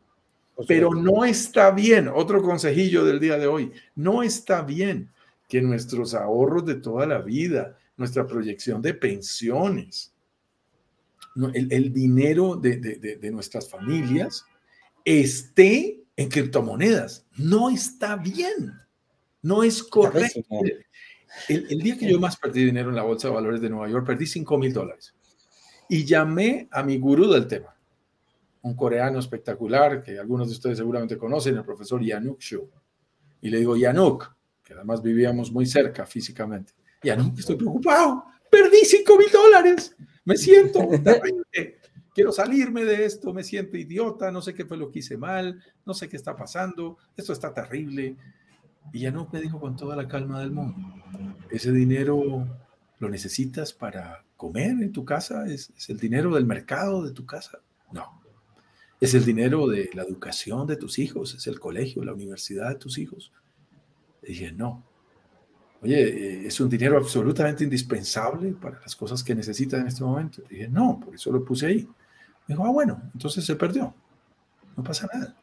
Pero 0.67 0.93
no 0.93 1.25
está 1.25 1.71
bien, 1.71 2.09
otro 2.09 2.43
consejillo 2.43 3.05
del 3.05 3.21
día 3.21 3.39
de 3.39 3.47
hoy, 3.47 3.73
no 3.95 4.23
está 4.23 4.63
bien 4.63 5.11
que 5.49 5.63
nuestros 5.63 6.15
ahorros 6.15 6.67
de 6.67 6.75
toda 6.75 7.07
la 7.07 7.19
vida, 7.19 7.77
nuestra 7.97 8.27
proyección 8.27 8.83
de 8.83 8.95
pensiones, 8.95 10.13
el, 11.55 11.93
dinero 11.93 12.57
de, 12.57 12.77
de 12.77 13.31
nuestras 13.31 13.71
familias 13.71 14.45
esté 15.05 16.03
en 16.17 16.29
criptomonedas. 16.29 17.25
No 17.37 17.71
está 17.71 18.17
bien, 18.17 18.75
no 19.41 19.63
es 19.63 19.83
correcto. 19.83 20.41
El, 21.49 21.79
día 21.79 21.97
que 21.97 22.11
yo 22.11 22.19
más 22.19 22.37
perdí 22.37 22.65
dinero 22.65 22.91
en 22.91 22.97
la 22.97 23.03
Bolsa 23.03 23.29
de 23.29 23.35
Valores 23.35 23.61
de 23.61 23.71
Nueva 23.71 23.89
York, 23.89 24.07
perdí 24.07 24.27
5 24.27 24.59
mil 24.59 24.73
dólares. 24.73 25.15
Y 25.89 26.05
llamé 26.05 26.69
a 26.71 26.83
mi 26.83 26.99
gurú 26.99 27.31
del 27.31 27.47
tema, 27.47 27.75
un 28.63 28.75
coreano 28.75 29.19
espectacular 29.19 30.03
que 30.03 30.19
algunos 30.19 30.49
de 30.49 30.55
ustedes 30.55 30.79
seguramente 30.79 31.17
conocen, 31.17 31.57
el 31.57 31.65
profesor 31.65 32.03
Yanuk 32.03 32.41
Shu. 32.41 32.69
Y 33.41 33.51
le 33.51 33.59
digo, 33.59 33.77
Yanuk, 33.77 34.35
que 34.63 34.75
además 34.75 35.03
vivíamos 35.03 35.51
muy 35.53 35.67
cerca 35.67 36.05
físicamente, 36.05 36.75
Yanuk, 37.03 37.39
estoy 37.39 37.57
preocupado, 37.57 38.25
perdí 38.51 38.85
5 38.85 39.17
mil 39.17 39.31
dólares, 39.31 39.97
me 40.25 40.37
siento 40.37 40.81
quiero 42.19 42.33
salirme 42.33 42.85
de 42.85 43.05
esto, 43.05 43.33
me 43.33 43.45
siento 43.45 43.77
idiota, 43.77 44.33
no 44.33 44.43
sé 44.43 44.53
qué 44.53 44.65
fue 44.65 44.77
lo 44.77 44.91
que 44.91 44.99
hice 44.99 45.17
mal, 45.17 45.63
no 45.87 45.95
sé 45.95 46.09
qué 46.09 46.17
está 46.17 46.35
pasando, 46.35 46.99
esto 47.17 47.33
está 47.33 47.55
terrible. 47.55 48.17
Y 48.93 49.01
ya 49.01 49.11
no 49.11 49.29
me 49.33 49.41
dijo 49.41 49.61
con 49.61 49.77
toda 49.77 49.97
la 49.97 50.09
calma 50.09 50.41
del 50.41 50.51
mundo, 50.51 50.77
ese 51.51 51.73
dinero 51.73 52.47
lo 52.99 53.09
necesitas 53.09 53.73
para 53.73 54.25
comer 54.37 54.71
en 54.83 54.93
tu 54.93 55.05
casa, 55.05 55.47
¿Es, 55.47 55.73
el 55.89 55.99
dinero 55.99 56.35
del 56.35 56.47
mercado 56.47 57.05
de 57.05 57.13
tu 57.13 57.27
casa. 57.27 57.59
No, 57.93 58.23
es 59.01 59.15
el 59.15 59.25
dinero 59.25 59.67
de 59.67 59.91
la 59.95 60.03
educación 60.03 60.67
de 60.67 60.77
tus 60.77 60.99
hijos, 60.99 61.35
es 61.35 61.47
el 61.47 61.61
colegio, 61.61 62.05
la 62.05 62.13
universidad 62.13 62.71
de 62.71 62.77
tus 62.77 62.99
hijos. 62.99 63.33
Y 64.23 64.29
dije, 64.29 64.53
no. 64.53 64.85
Oye, 65.81 66.03
eh, 66.03 66.47
es 66.47 66.61
un 66.61 66.69
dinero 66.69 66.97
absolutamente 66.97 67.63
indispensable 67.65 68.53
para 68.53 68.81
las 68.81 68.97
cosas 68.97 69.23
que 69.23 69.35
necesitas 69.35 69.81
en 69.81 69.87
este 69.87 70.03
momento. 70.03 70.43
dije, 70.49 70.69
no, 70.69 70.99
por 70.99 71.15
eso 71.15 71.31
lo 71.31 71.45
puse 71.45 71.67
ahí. 71.67 71.89
Me 72.47 72.55
dijo, 72.55 72.65
ah, 72.65 72.71
bueno, 72.71 73.01
entonces 73.15 73.45
se 73.45 73.55
perdió. 73.55 73.95
No 74.77 74.83
pasa 74.83 75.09
nada. 75.13 75.37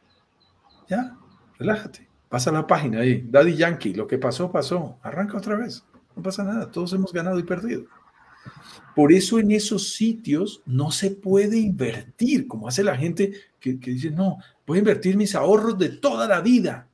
Ya, 0.88 1.16
relájate. 1.58 2.08
Pasa 2.28 2.50
la 2.50 2.66
página 2.66 3.00
ahí. 3.00 3.24
Daddy 3.28 3.56
Yankee, 3.56 3.94
lo 3.94 4.06
que 4.06 4.18
pasó, 4.18 4.50
pasó. 4.50 4.98
Arranca 5.02 5.36
otra 5.38 5.56
vez. 5.56 5.84
No 6.14 6.22
pasa 6.22 6.42
nada. 6.44 6.70
Todos 6.70 6.92
hemos 6.92 7.12
ganado 7.12 7.38
y 7.38 7.44
perdido. 7.44 7.84
Por 8.94 9.12
eso 9.12 9.38
en 9.38 9.50
esos 9.50 9.92
sitios 9.92 10.62
no 10.64 10.90
se 10.90 11.10
puede 11.10 11.58
invertir, 11.58 12.46
como 12.46 12.68
hace 12.68 12.82
la 12.82 12.96
gente 12.96 13.32
que, 13.60 13.74
dice, 13.74 14.10
no, 14.10 14.38
voy 14.66 14.78
a 14.78 14.80
invertir 14.80 15.16
mis 15.16 15.34
ahorros 15.34 15.76
de 15.78 15.90
toda 15.90 16.26
la 16.26 16.40
vida 16.40 16.88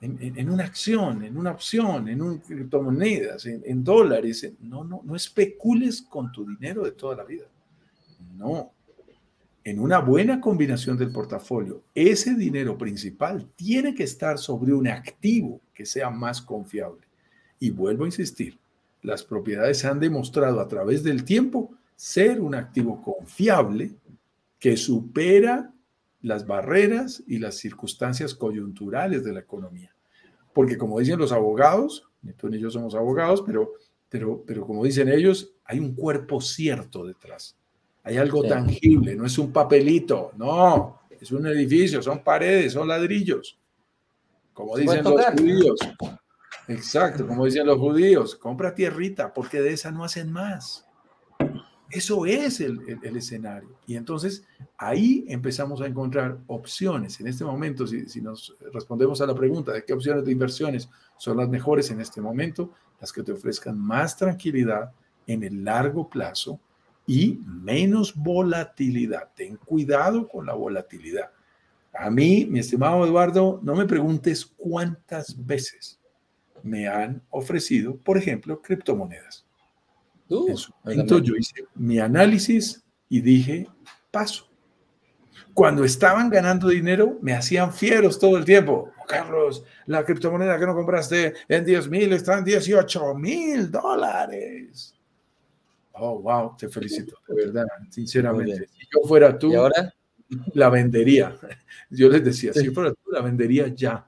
en, 0.00 0.48
una 0.48 0.64
acción, 0.64 1.24
en 1.24 1.36
una 1.36 1.50
opción, 1.50 2.08
en 2.08 2.22
un 2.22 2.38
criptomonedas, 2.38 3.46
en, 3.46 3.62
en 3.66 3.82
dólares. 3.82 4.50
No, 4.60 4.84
no, 4.84 5.02
no 5.04 5.16
especules 5.16 6.02
con 6.02 6.30
tu 6.32 6.46
dinero 6.46 6.84
de 6.84 6.92
toda 6.92 7.16
la 7.16 7.24
vida. 7.24 7.46
No, 8.36 8.72
en 9.68 9.80
una 9.80 9.98
buena 9.98 10.40
combinación 10.40 10.96
del 10.96 11.12
portafolio, 11.12 11.82
ese 11.94 12.34
dinero 12.34 12.78
principal 12.78 13.46
tiene 13.54 13.94
que 13.94 14.04
estar 14.04 14.38
sobre 14.38 14.72
un 14.72 14.88
activo 14.88 15.60
que 15.74 15.84
sea 15.84 16.08
más 16.08 16.40
confiable. 16.40 17.06
Y 17.60 17.68
vuelvo 17.68 18.04
a 18.04 18.06
insistir, 18.06 18.58
las 19.02 19.22
propiedades 19.22 19.84
han 19.84 20.00
demostrado 20.00 20.60
a 20.60 20.68
través 20.68 21.02
del 21.02 21.22
tiempo 21.22 21.70
ser 21.96 22.40
un 22.40 22.54
activo 22.54 23.02
confiable 23.02 23.92
que 24.58 24.78
supera 24.78 25.70
las 26.22 26.46
barreras 26.46 27.22
y 27.26 27.38
las 27.38 27.56
circunstancias 27.56 28.34
coyunturales 28.34 29.22
de 29.22 29.34
la 29.34 29.40
economía. 29.40 29.94
Porque 30.54 30.78
como 30.78 30.98
dicen 30.98 31.18
los 31.18 31.32
abogados, 31.32 32.08
ni 32.22 32.32
tú 32.32 32.48
ni 32.48 32.58
yo 32.58 32.70
somos 32.70 32.94
abogados, 32.94 33.42
pero, 33.44 33.72
pero, 34.08 34.42
pero 34.46 34.66
como 34.66 34.82
dicen 34.82 35.10
ellos, 35.10 35.52
hay 35.62 35.78
un 35.78 35.94
cuerpo 35.94 36.40
cierto 36.40 37.04
detrás. 37.04 37.57
Hay 38.08 38.16
algo 38.16 38.42
tangible, 38.42 39.14
no 39.14 39.26
es 39.26 39.36
un 39.36 39.52
papelito, 39.52 40.32
no, 40.38 41.02
es 41.10 41.30
un 41.30 41.46
edificio, 41.46 42.02
son 42.02 42.24
paredes, 42.24 42.72
son 42.72 42.88
ladrillos. 42.88 43.58
Como 44.54 44.78
dicen 44.78 45.04
los 45.04 45.24
judíos. 45.26 45.78
Exacto, 46.68 47.26
como 47.26 47.44
dicen 47.44 47.66
los 47.66 47.76
judíos, 47.76 48.34
compra 48.34 48.74
tierrita 48.74 49.34
porque 49.34 49.60
de 49.60 49.74
esa 49.74 49.90
no 49.90 50.04
hacen 50.04 50.32
más. 50.32 50.86
Eso 51.90 52.24
es 52.24 52.62
el, 52.62 52.80
escenario. 53.02 53.78
Y 53.86 53.96
entonces 53.96 54.42
ahí 54.78 55.26
empezamos 55.28 55.82
a 55.82 55.86
encontrar 55.86 56.38
opciones. 56.46 57.20
En 57.20 57.26
este 57.26 57.44
momento, 57.44 57.86
si, 57.86 58.08
si, 58.08 58.22
nos 58.22 58.56
respondemos 58.72 59.20
a 59.20 59.26
la 59.26 59.34
pregunta 59.34 59.72
de 59.72 59.84
qué 59.84 59.92
opciones 59.92 60.24
de 60.24 60.32
inversiones 60.32 60.88
son 61.18 61.36
las 61.36 61.50
mejores 61.50 61.90
en 61.90 62.00
este 62.00 62.22
momento, 62.22 62.72
las 63.02 63.12
que 63.12 63.22
te 63.22 63.32
ofrezcan 63.32 63.78
más 63.78 64.16
tranquilidad 64.16 64.92
en 65.26 65.42
el 65.42 65.62
largo 65.62 66.08
plazo 66.08 66.58
y 67.08 67.40
menos 67.46 68.14
volatilidad. 68.14 69.30
Ten 69.34 69.56
cuidado 69.56 70.28
con 70.28 70.46
la 70.46 70.52
volatilidad. 70.52 71.30
A 71.94 72.10
mí, 72.10 72.46
mi 72.48 72.60
estimado 72.60 73.04
Eduardo, 73.04 73.58
no 73.64 73.74
me 73.74 73.86
preguntes 73.86 74.44
cuántas 74.44 75.34
veces 75.44 75.98
me 76.62 76.86
han 76.86 77.22
ofrecido, 77.30 77.96
por 77.96 78.18
ejemplo, 78.18 78.60
criptomonedas. 78.60 79.46
Uh, 80.28 80.50
en 80.50 80.56
su 80.58 80.72
momento 80.84 81.18
yo 81.18 81.34
hice 81.34 81.64
mi 81.74 81.98
análisis 81.98 82.84
y 83.08 83.22
dije, 83.22 83.66
paso. 84.10 84.46
Cuando 85.54 85.84
estaban 85.84 86.28
ganando 86.28 86.68
dinero, 86.68 87.18
me 87.22 87.32
hacían 87.32 87.72
fieros 87.72 88.18
todo 88.18 88.36
el 88.36 88.44
tiempo. 88.44 88.92
Oh, 89.00 89.06
Carlos, 89.06 89.64
la 89.86 90.04
criptomoneda 90.04 90.58
que 90.58 90.66
no 90.66 90.74
compraste 90.74 91.32
en 91.48 91.64
10 91.64 91.88
mil 91.88 92.12
está 92.12 92.36
en 92.36 92.44
18 92.44 93.14
mil 93.14 93.70
dólares. 93.70 94.97
Oh, 96.00 96.20
wow, 96.20 96.56
te 96.56 96.68
felicito, 96.68 97.18
de 97.28 97.34
verdad, 97.34 97.66
sinceramente. 97.90 98.68
Si 98.68 98.86
yo 98.92 99.06
fuera 99.06 99.38
tú, 99.38 99.56
ahora? 99.56 99.94
la 100.54 100.68
vendería. 100.68 101.36
Yo 101.90 102.08
les 102.08 102.22
decía, 102.22 102.52
si 102.52 102.68
fuera 102.70 102.92
tú, 102.92 103.10
la 103.10 103.22
vendería 103.22 103.68
ya 103.68 104.06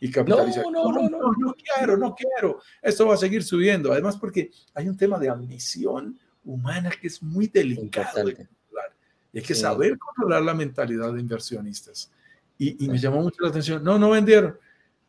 y 0.00 0.10
capitalizar. 0.10 0.64
No 0.64 0.70
no, 0.70 0.92
no, 0.92 1.08
no, 1.08 1.32
no, 1.38 1.54
quiero, 1.54 1.96
no 1.96 2.14
quiero. 2.14 2.60
Esto 2.82 3.06
va 3.06 3.14
a 3.14 3.18
seguir 3.18 3.44
subiendo. 3.44 3.92
Además, 3.92 4.16
porque 4.16 4.50
hay 4.74 4.88
un 4.88 4.96
tema 4.96 5.18
de 5.18 5.28
ambición 5.28 6.18
humana 6.44 6.90
que 6.90 7.06
es 7.06 7.22
muy 7.22 7.46
delicado 7.46 8.26
de 8.26 8.34
controlar. 8.34 8.96
Y 9.32 9.38
hay 9.38 9.44
que 9.44 9.54
saber 9.54 9.96
controlar 9.98 10.42
la 10.42 10.54
mentalidad 10.54 11.12
de 11.12 11.20
inversionistas. 11.20 12.10
Y, 12.58 12.84
y 12.84 12.88
me 12.88 12.98
llamó 12.98 13.22
mucho 13.22 13.42
la 13.42 13.50
atención. 13.50 13.84
No, 13.84 13.98
no 13.98 14.10
vendieron. 14.10 14.58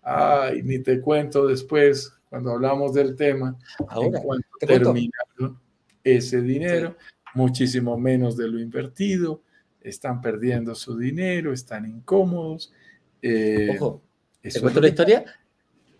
Ay, 0.04 0.62
ni 0.64 0.80
te 0.80 1.00
cuento 1.02 1.48
después, 1.48 2.14
cuando 2.30 2.52
hablamos 2.52 2.94
del 2.94 3.16
tema, 3.16 3.58
Ahora, 3.88 4.18
en 4.18 4.24
cuanto 4.24 4.48
terminaron 4.60 5.60
ese 6.04 6.42
dinero, 6.42 6.96
muchísimo 7.34 7.98
menos 7.98 8.38
de 8.38 8.48
lo 8.48 8.60
invertido, 8.60 9.42
están 9.82 10.22
perdiendo 10.22 10.76
su 10.76 10.98
dinero, 10.98 11.54
están 11.54 11.86
incómodos. 11.86 12.74
Eh, 13.22 13.76
Ojo, 13.76 14.02
¿Te 14.42 14.60
cuento 14.60 14.82
la 14.82 14.88
historia? 14.88 15.26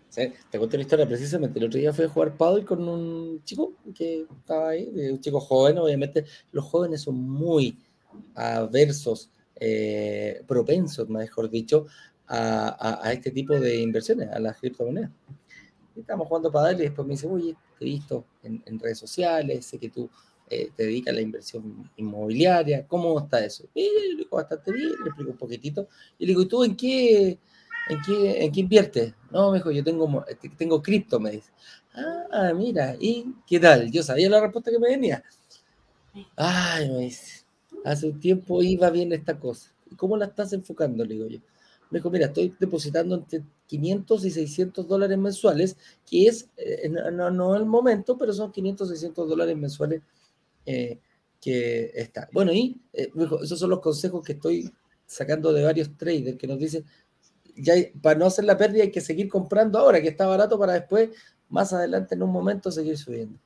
Sí, 0.08 0.32
te 0.50 0.58
cuento 0.58 0.76
la 0.76 0.82
historia 0.82 1.06
precisamente. 1.06 1.58
El 1.58 1.66
otro 1.66 1.78
día 1.78 1.92
fui 1.92 2.04
a 2.04 2.08
jugar 2.08 2.36
paddle 2.36 2.64
con 2.64 2.86
un 2.86 3.42
chico 3.44 3.72
que 3.94 4.26
estaba 4.40 4.70
ahí, 4.70 4.90
un 5.10 5.20
chico 5.20 5.40
joven, 5.40 5.78
obviamente. 5.78 6.24
Los 6.50 6.64
jóvenes 6.66 7.02
son 7.02 7.14
muy 7.18 7.78
aversos, 8.34 9.30
eh, 9.56 10.42
propensos, 10.46 11.08
mejor 11.08 11.48
dicho, 11.48 11.86
a, 12.26 13.10
este 13.12 13.30
tipo 13.30 13.58
de 13.58 13.80
inversiones, 13.80 14.30
a 14.30 14.38
las 14.38 14.58
criptomonedas. 14.58 15.10
Estamos 15.96 16.28
jugando 16.28 16.50
paddle 16.50 16.84
y 16.84 16.86
después 16.86 17.06
me 17.06 17.14
dice, 17.14 17.26
oye, 17.26 17.56
te 17.78 17.84
he 17.84 17.88
visto 17.88 18.24
en, 18.42 18.78
redes 18.78 18.98
sociales, 18.98 19.66
sé 19.66 19.78
que 19.78 19.88
tú 19.88 20.08
eh, 20.48 20.70
te 20.76 20.84
dedicas 20.84 21.12
a 21.12 21.16
la 21.16 21.22
inversión 21.22 21.90
inmobiliaria, 21.96 22.86
¿cómo 22.86 23.18
está 23.18 23.44
eso? 23.44 23.64
Y 23.74 23.82
le 23.82 24.16
digo 24.16 24.36
bastante 24.36 24.72
bien, 24.72 24.90
le 25.02 25.06
explico 25.06 25.30
un 25.30 25.36
poquitito. 25.36 25.88
Y 26.18 26.26
le 26.26 26.30
digo, 26.30 26.42
¿y 26.42 26.46
tú 26.46 26.64
en 26.64 26.76
qué 26.76 27.38
¿En 27.88 28.00
qué, 28.00 28.44
¿En 28.44 28.52
qué 28.52 28.60
inviertes? 28.60 29.14
No, 29.30 29.50
me 29.50 29.58
dijo, 29.58 29.70
yo 29.70 29.82
tengo, 29.82 30.24
este, 30.28 30.48
tengo 30.50 30.82
cripto, 30.82 31.18
me 31.18 31.32
dice. 31.32 31.50
Ah, 31.94 32.52
mira, 32.54 32.96
¿y 32.98 33.34
qué 33.46 33.58
tal? 33.58 33.90
Yo 33.90 34.02
sabía 34.02 34.30
la 34.30 34.40
respuesta 34.40 34.70
que 34.70 34.78
me 34.78 34.90
venía. 34.90 35.22
Ay, 36.36 36.90
me 36.90 36.98
dice, 37.00 37.44
hace 37.84 38.06
un 38.06 38.20
tiempo 38.20 38.62
iba 38.62 38.88
bien 38.90 39.12
esta 39.12 39.38
cosa. 39.38 39.72
¿Y 39.90 39.96
cómo 39.96 40.16
la 40.16 40.26
estás 40.26 40.52
enfocando? 40.52 41.04
Le 41.04 41.14
digo 41.14 41.26
yo. 41.26 41.38
Me 41.90 41.98
dijo, 41.98 42.10
mira, 42.10 42.26
estoy 42.26 42.54
depositando 42.58 43.16
entre 43.16 43.42
500 43.72 44.26
y 44.26 44.30
600 44.30 44.86
dólares 44.86 45.16
mensuales, 45.16 45.78
que 46.04 46.26
es, 46.26 46.50
eh, 46.58 46.90
no, 46.90 47.30
no, 47.30 47.56
el 47.56 47.64
momento, 47.64 48.18
pero 48.18 48.34
son 48.34 48.52
500, 48.52 48.86
600 48.86 49.26
dólares 49.26 49.56
mensuales 49.56 50.02
eh, 50.66 50.98
que 51.40 51.90
está. 51.94 52.28
Bueno, 52.32 52.52
y 52.52 52.78
eh, 52.92 53.10
esos 53.42 53.58
son 53.58 53.70
los 53.70 53.80
consejos 53.80 54.22
que 54.22 54.34
estoy 54.34 54.70
sacando 55.06 55.54
de 55.54 55.64
varios 55.64 55.96
traders 55.96 56.36
que 56.36 56.46
nos 56.46 56.58
dicen, 56.58 56.84
ya 57.56 57.72
para 58.02 58.18
no 58.18 58.26
hacer 58.26 58.44
la 58.44 58.58
pérdida 58.58 58.82
hay 58.82 58.90
que 58.90 59.00
seguir 59.00 59.30
comprando 59.30 59.78
ahora, 59.78 60.02
que 60.02 60.08
está 60.08 60.26
barato, 60.26 60.58
para 60.58 60.74
después, 60.74 61.08
más 61.48 61.72
adelante, 61.72 62.14
en 62.14 62.22
un 62.24 62.30
momento, 62.30 62.70
seguir 62.70 62.98
subiendo. 62.98 63.38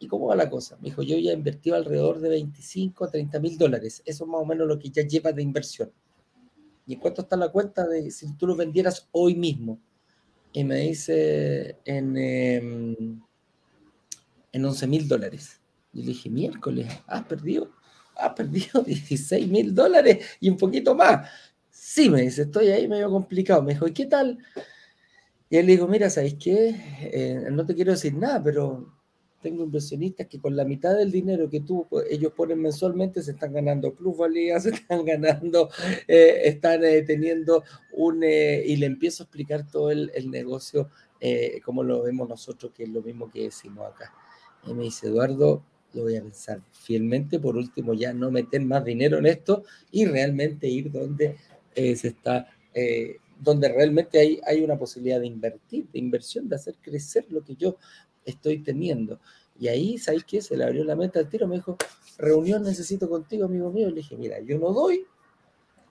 ¿Y 0.00 0.08
cómo 0.08 0.26
va 0.26 0.34
la 0.34 0.50
cosa? 0.50 0.76
Me 0.80 0.88
dijo, 0.88 1.02
yo 1.02 1.16
ya 1.16 1.30
he 1.30 1.34
invertido 1.34 1.76
alrededor 1.76 2.18
de 2.18 2.28
25 2.30 3.04
a 3.04 3.10
30 3.10 3.38
mil 3.38 3.56
dólares. 3.56 4.02
Eso 4.04 4.24
es 4.24 4.30
más 4.30 4.40
o 4.40 4.44
menos 4.44 4.66
lo 4.66 4.80
que 4.80 4.90
ya 4.90 5.06
lleva 5.06 5.30
de 5.30 5.42
inversión. 5.42 5.92
¿Y 6.90 6.96
cuánto 6.96 7.22
está 7.22 7.36
la 7.36 7.50
cuenta 7.50 7.86
de 7.86 8.10
si 8.10 8.32
tú 8.34 8.48
lo 8.48 8.56
vendieras 8.56 9.08
hoy 9.12 9.36
mismo? 9.36 9.80
Y 10.52 10.64
me 10.64 10.74
dice 10.80 11.78
en, 11.84 12.16
em, 12.16 13.22
en 14.50 14.64
11 14.64 14.88
mil 14.88 15.06
dólares. 15.06 15.60
Y 15.92 16.00
le 16.00 16.08
dije, 16.08 16.28
miércoles, 16.28 16.88
has 17.06 17.24
perdido, 17.26 17.70
has 18.16 18.32
perdido 18.34 18.82
16 18.86 19.46
mil 19.46 19.72
dólares 19.72 20.26
y 20.40 20.50
un 20.50 20.56
poquito 20.56 20.96
más. 20.96 21.30
Sí, 21.70 22.10
me 22.10 22.22
dice, 22.22 22.42
estoy 22.42 22.70
ahí 22.70 22.88
medio 22.88 23.08
complicado. 23.08 23.62
Me 23.62 23.74
dijo, 23.74 23.86
¿y 23.86 23.92
qué 23.92 24.06
tal? 24.06 24.38
Y 25.48 25.58
él 25.58 25.66
le 25.66 25.72
digo, 25.72 25.86
mira, 25.86 26.10
¿sabéis 26.10 26.34
qué? 26.42 26.74
Eh, 27.02 27.48
no 27.52 27.64
te 27.64 27.76
quiero 27.76 27.92
decir 27.92 28.14
nada, 28.14 28.42
pero 28.42 28.99
tengo 29.40 29.64
inversionistas 29.64 30.26
que 30.26 30.38
con 30.38 30.56
la 30.56 30.64
mitad 30.64 30.96
del 30.96 31.10
dinero 31.10 31.48
que 31.48 31.60
tú, 31.60 31.86
pues, 31.88 32.06
ellos 32.10 32.32
ponen 32.32 32.60
mensualmente, 32.60 33.22
se 33.22 33.32
están 33.32 33.52
ganando 33.52 33.94
plusvalía, 33.94 34.60
se 34.60 34.70
están 34.70 35.04
ganando, 35.04 35.70
eh, 36.06 36.42
están 36.44 36.84
eh, 36.84 37.02
teniendo 37.02 37.64
un... 37.92 38.22
y 38.22 38.76
le 38.76 38.86
empiezo 38.86 39.22
a 39.22 39.24
explicar 39.24 39.66
todo 39.66 39.90
el, 39.90 40.10
el 40.14 40.30
negocio 40.30 40.88
como 41.66 41.82
lo 41.82 42.02
vemos 42.02 42.26
nosotros, 42.26 42.72
que 42.74 42.84
es 42.84 42.88
lo 42.88 43.02
mismo 43.02 43.30
que 43.30 43.42
decimos 43.42 43.86
acá. 43.86 44.10
Y 44.66 44.72
me 44.72 44.84
dice, 44.84 45.08
Eduardo, 45.08 45.62
lo 45.94 46.02
voy 46.02 46.16
a 46.16 46.22
pensar 46.22 46.62
fielmente, 46.72 47.38
por 47.38 47.56
último 47.56 47.94
ya 47.94 48.12
no 48.12 48.30
meter 48.30 48.60
más 48.62 48.84
dinero 48.84 49.18
en 49.18 49.26
esto 49.26 49.64
y 49.90 50.06
realmente 50.06 50.68
ir 50.68 50.90
donde 50.90 51.36
eh, 51.74 51.96
se 51.96 52.08
está, 52.08 52.48
eh, 52.74 53.16
donde 53.38 53.68
realmente 53.68 54.18
hay, 54.18 54.40
hay 54.46 54.62
una 54.62 54.78
posibilidad 54.78 55.20
de 55.20 55.26
invertir, 55.26 55.88
de 55.92 55.98
inversión, 55.98 56.48
de 56.48 56.56
hacer 56.56 56.76
crecer 56.80 57.26
lo 57.30 57.42
que 57.42 57.56
yo 57.56 57.76
estoy 58.24 58.58
teniendo. 58.58 59.18
Y 59.58 59.68
ahí, 59.68 59.98
¿sabéis 59.98 60.24
qué? 60.24 60.40
Se 60.40 60.56
le 60.56 60.64
abrió 60.64 60.84
la 60.84 60.96
meta 60.96 61.18
al 61.18 61.28
tiro, 61.28 61.46
me 61.46 61.56
dijo, 61.56 61.76
reunión 62.18 62.62
necesito 62.62 63.08
contigo, 63.08 63.44
amigo 63.44 63.70
mío. 63.70 63.88
Le 63.90 63.96
dije, 63.96 64.16
mira, 64.16 64.40
yo 64.40 64.58
no 64.58 64.72
doy, 64.72 65.04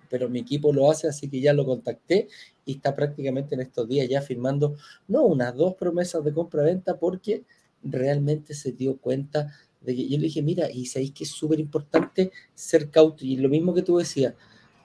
pero 0.10 0.28
mi 0.28 0.40
equipo 0.40 0.74
lo 0.74 0.90
hace, 0.90 1.08
así 1.08 1.30
que 1.30 1.40
ya 1.40 1.54
lo 1.54 1.66
contacté 1.66 2.28
y 2.66 2.74
está 2.74 2.96
prácticamente 2.96 3.56
en 3.56 3.62
estos 3.62 3.88
días 3.88 4.08
ya 4.10 4.22
firmando, 4.22 4.76
no, 5.08 5.24
unas 5.24 5.56
dos 5.56 5.76
promesas 5.76 6.24
de 6.24 6.34
compra-venta 6.34 6.98
porque 6.98 7.44
realmente 7.84 8.54
se 8.54 8.72
dio 8.72 8.98
cuenta 8.98 9.54
de 9.82 9.96
que 9.96 10.10
yo 10.10 10.18
le 10.18 10.24
dije, 10.24 10.42
mira, 10.42 10.70
y 10.70 10.86
sabéis 10.86 11.12
que 11.12 11.24
es 11.24 11.30
súper 11.30 11.60
importante 11.60 12.32
ser 12.54 12.90
cauto, 12.90 13.26
y 13.26 13.38
lo 13.38 13.50
mismo 13.50 13.74
que 13.74 13.82
tú 13.82 13.98
decías, 13.98 14.34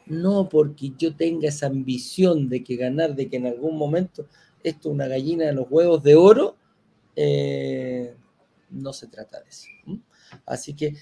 no 0.06 0.48
porque 0.48 0.92
yo 0.96 1.16
tenga 1.16 1.48
esa 1.48 1.66
ambición 1.66 2.48
de 2.48 2.62
que 2.62 2.76
ganar, 2.76 3.16
de 3.16 3.28
que 3.28 3.36
en 3.36 3.46
algún 3.46 3.76
momento 3.76 4.26
esto 4.62 4.88
es 4.88 4.94
una 4.94 5.08
gallina 5.08 5.46
de 5.46 5.54
los 5.54 5.66
huevos 5.68 6.02
de 6.02 6.14
oro, 6.14 6.56
eh, 7.16 8.14
no 8.70 8.92
se 8.92 9.08
trata 9.08 9.40
de 9.40 9.48
eso. 9.48 9.68
Así 10.46 10.74
que 10.74 10.94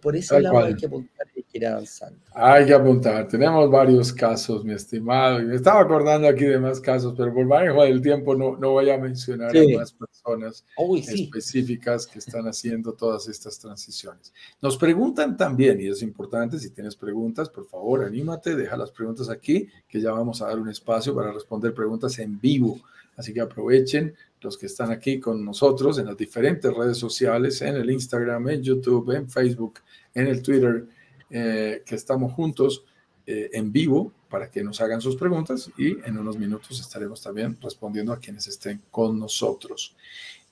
por, 0.00 0.16
ese 0.16 0.40
lado 0.40 0.58
hay 0.60 0.74
que 0.74 0.86
apuntar 0.86 1.26
y 1.34 1.44
ir 1.52 1.66
avanzando. 1.66 2.18
Hay 2.32 2.66
que 2.66 2.74
apuntar. 2.74 3.28
Tenemos 3.28 3.70
varios 3.70 4.12
casos, 4.12 4.64
mi 4.64 4.72
estimado. 4.72 5.40
Me 5.40 5.56
estaba 5.56 5.80
acordando 5.80 6.28
aquí 6.28 6.44
de 6.44 6.58
más 6.58 6.80
casos, 6.80 7.14
pero 7.16 7.32
por 7.32 7.44
manejo 7.44 7.82
del 7.82 8.00
tiempo 8.00 8.34
no, 8.34 8.56
no 8.56 8.72
voy 8.72 8.90
a 8.90 8.98
mencionar 8.98 9.54
a 9.56 9.78
más 9.78 9.92
personas 9.92 10.64
específicas 11.06 12.06
que 12.06 12.18
están 12.18 12.46
haciendo 12.46 12.92
todas 12.92 13.28
estas 13.28 13.58
transiciones. 13.58 14.32
Nos 14.60 14.76
preguntan 14.76 15.36
también, 15.36 15.80
y 15.80 15.88
es 15.88 16.02
importante, 16.02 16.58
si 16.58 16.70
tienes 16.70 16.96
preguntas, 16.96 17.48
por 17.48 17.66
favor, 17.66 18.04
anímate, 18.04 18.56
deja 18.56 18.76
las 18.76 18.90
preguntas 18.90 19.28
aquí, 19.28 19.68
que 19.88 20.00
ya 20.00 20.12
vamos 20.12 20.42
a 20.42 20.48
dar 20.48 20.58
un 20.58 20.68
espacio 20.68 21.14
para 21.14 21.32
responder 21.32 21.74
preguntas 21.74 22.18
en 22.18 22.38
vivo. 22.40 22.80
Así 23.16 23.34
que 23.34 23.40
aprovechen 23.40 24.14
los 24.40 24.56
que 24.56 24.66
están 24.66 24.90
aquí 24.90 25.18
con 25.18 25.44
nosotros 25.44 25.98
en 25.98 26.06
las 26.06 26.16
diferentes 26.16 26.72
redes 26.72 26.96
sociales, 26.96 27.60
en 27.62 27.76
el 27.76 27.90
Instagram, 27.90 28.48
en 28.48 28.62
YouTube, 28.62 29.10
en 29.16 29.28
Facebook, 29.28 29.80
en 30.14 30.26
el 30.26 30.42
Twitter, 30.42 30.86
eh, 31.30 31.82
que 31.84 31.94
estamos 31.94 32.32
juntos 32.32 32.84
eh, 33.26 33.50
en 33.52 33.70
vivo 33.70 34.12
para 34.30 34.50
que 34.50 34.62
nos 34.62 34.80
hagan 34.80 35.00
sus 35.00 35.16
preguntas 35.16 35.70
y 35.76 35.98
en 36.04 36.18
unos 36.18 36.38
minutos 36.38 36.80
estaremos 36.80 37.22
también 37.22 37.58
respondiendo 37.60 38.12
a 38.12 38.18
quienes 38.18 38.46
estén 38.46 38.80
con 38.90 39.18
nosotros. 39.18 39.94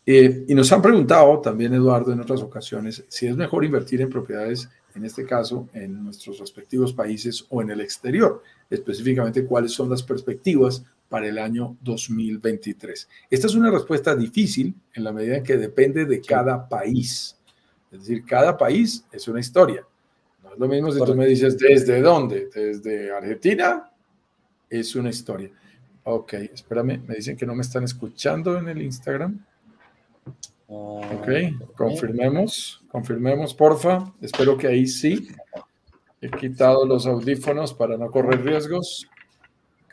Eh, 0.05 0.45
y 0.47 0.55
nos 0.55 0.71
han 0.73 0.83
preguntado 0.83 1.41
también, 1.41 1.75
Eduardo, 1.75 2.13
en 2.13 2.21
otras 2.21 2.41
ocasiones, 2.41 3.05
si 3.09 3.27
es 3.27 3.37
mejor 3.37 3.65
invertir 3.65 4.01
en 4.03 4.11
propiedades, 4.11 4.69
en 4.95 5.05
este 5.05 5.27
caso, 5.27 5.69
en 5.73 6.05
nuestros 6.05 6.39
respectivos 6.39 6.93
países 6.93 7.45
o 7.49 7.61
en 7.61 7.71
el 7.71 7.81
exterior. 7.81 8.43
Específicamente, 8.71 9.45
cuáles 9.45 9.73
son 9.73 9.91
las 9.91 10.03
perspectivas 10.03 10.85
para 11.09 11.27
el 11.29 11.39
año 11.39 11.77
2023. 11.83 13.09
Esta 13.31 13.47
es 13.47 13.55
una 13.55 13.71
respuesta 13.71 14.15
difícil 14.15 14.75
en 14.95 15.05
la 15.05 15.13
medida 15.13 15.37
en 15.37 15.45
que 15.45 15.57
depende 15.57 16.05
de 16.05 16.21
cada 16.21 16.69
país, 16.69 17.39
Es 17.93 18.01
decir, 18.01 18.25
cada 18.25 18.57
país 18.57 19.05
es 19.13 19.29
una 19.29 19.41
historia. 19.41 19.85
No 20.43 20.53
es 20.53 20.59
lo 20.59 20.69
mismo 20.69 20.93
si 20.93 21.05
tú 21.05 21.15
me 21.15 21.27
dices 21.27 21.57
desde 21.57 22.01
dónde, 22.01 22.49
desde 22.55 23.13
Argentina, 23.13 23.91
es 24.69 24.95
una 24.97 25.11
historia. 25.11 25.51
Ok, 26.05 26.35
espérame, 26.35 27.03
me 27.07 27.17
dicen 27.17 27.37
que 27.37 27.47
no 27.47 27.55
me 27.55 27.63
están 27.63 27.85
escuchando 27.85 28.59
en 28.59 28.69
el 28.69 28.83
Instagram. 28.83 29.45
Ok, 30.69 31.29
confirmemos, 31.77 32.85
confirmemos, 32.89 33.55
porfa. 33.55 34.13
Espero 34.21 34.57
que 34.57 34.67
ahí 34.67 34.87
sí. 34.87 35.29
He 36.21 36.31
quitado 36.31 36.85
los 36.87 37.07
audífonos 37.07 37.73
para 37.73 37.97
no 37.97 38.11
correr 38.11 38.45
riesgos. 38.45 39.09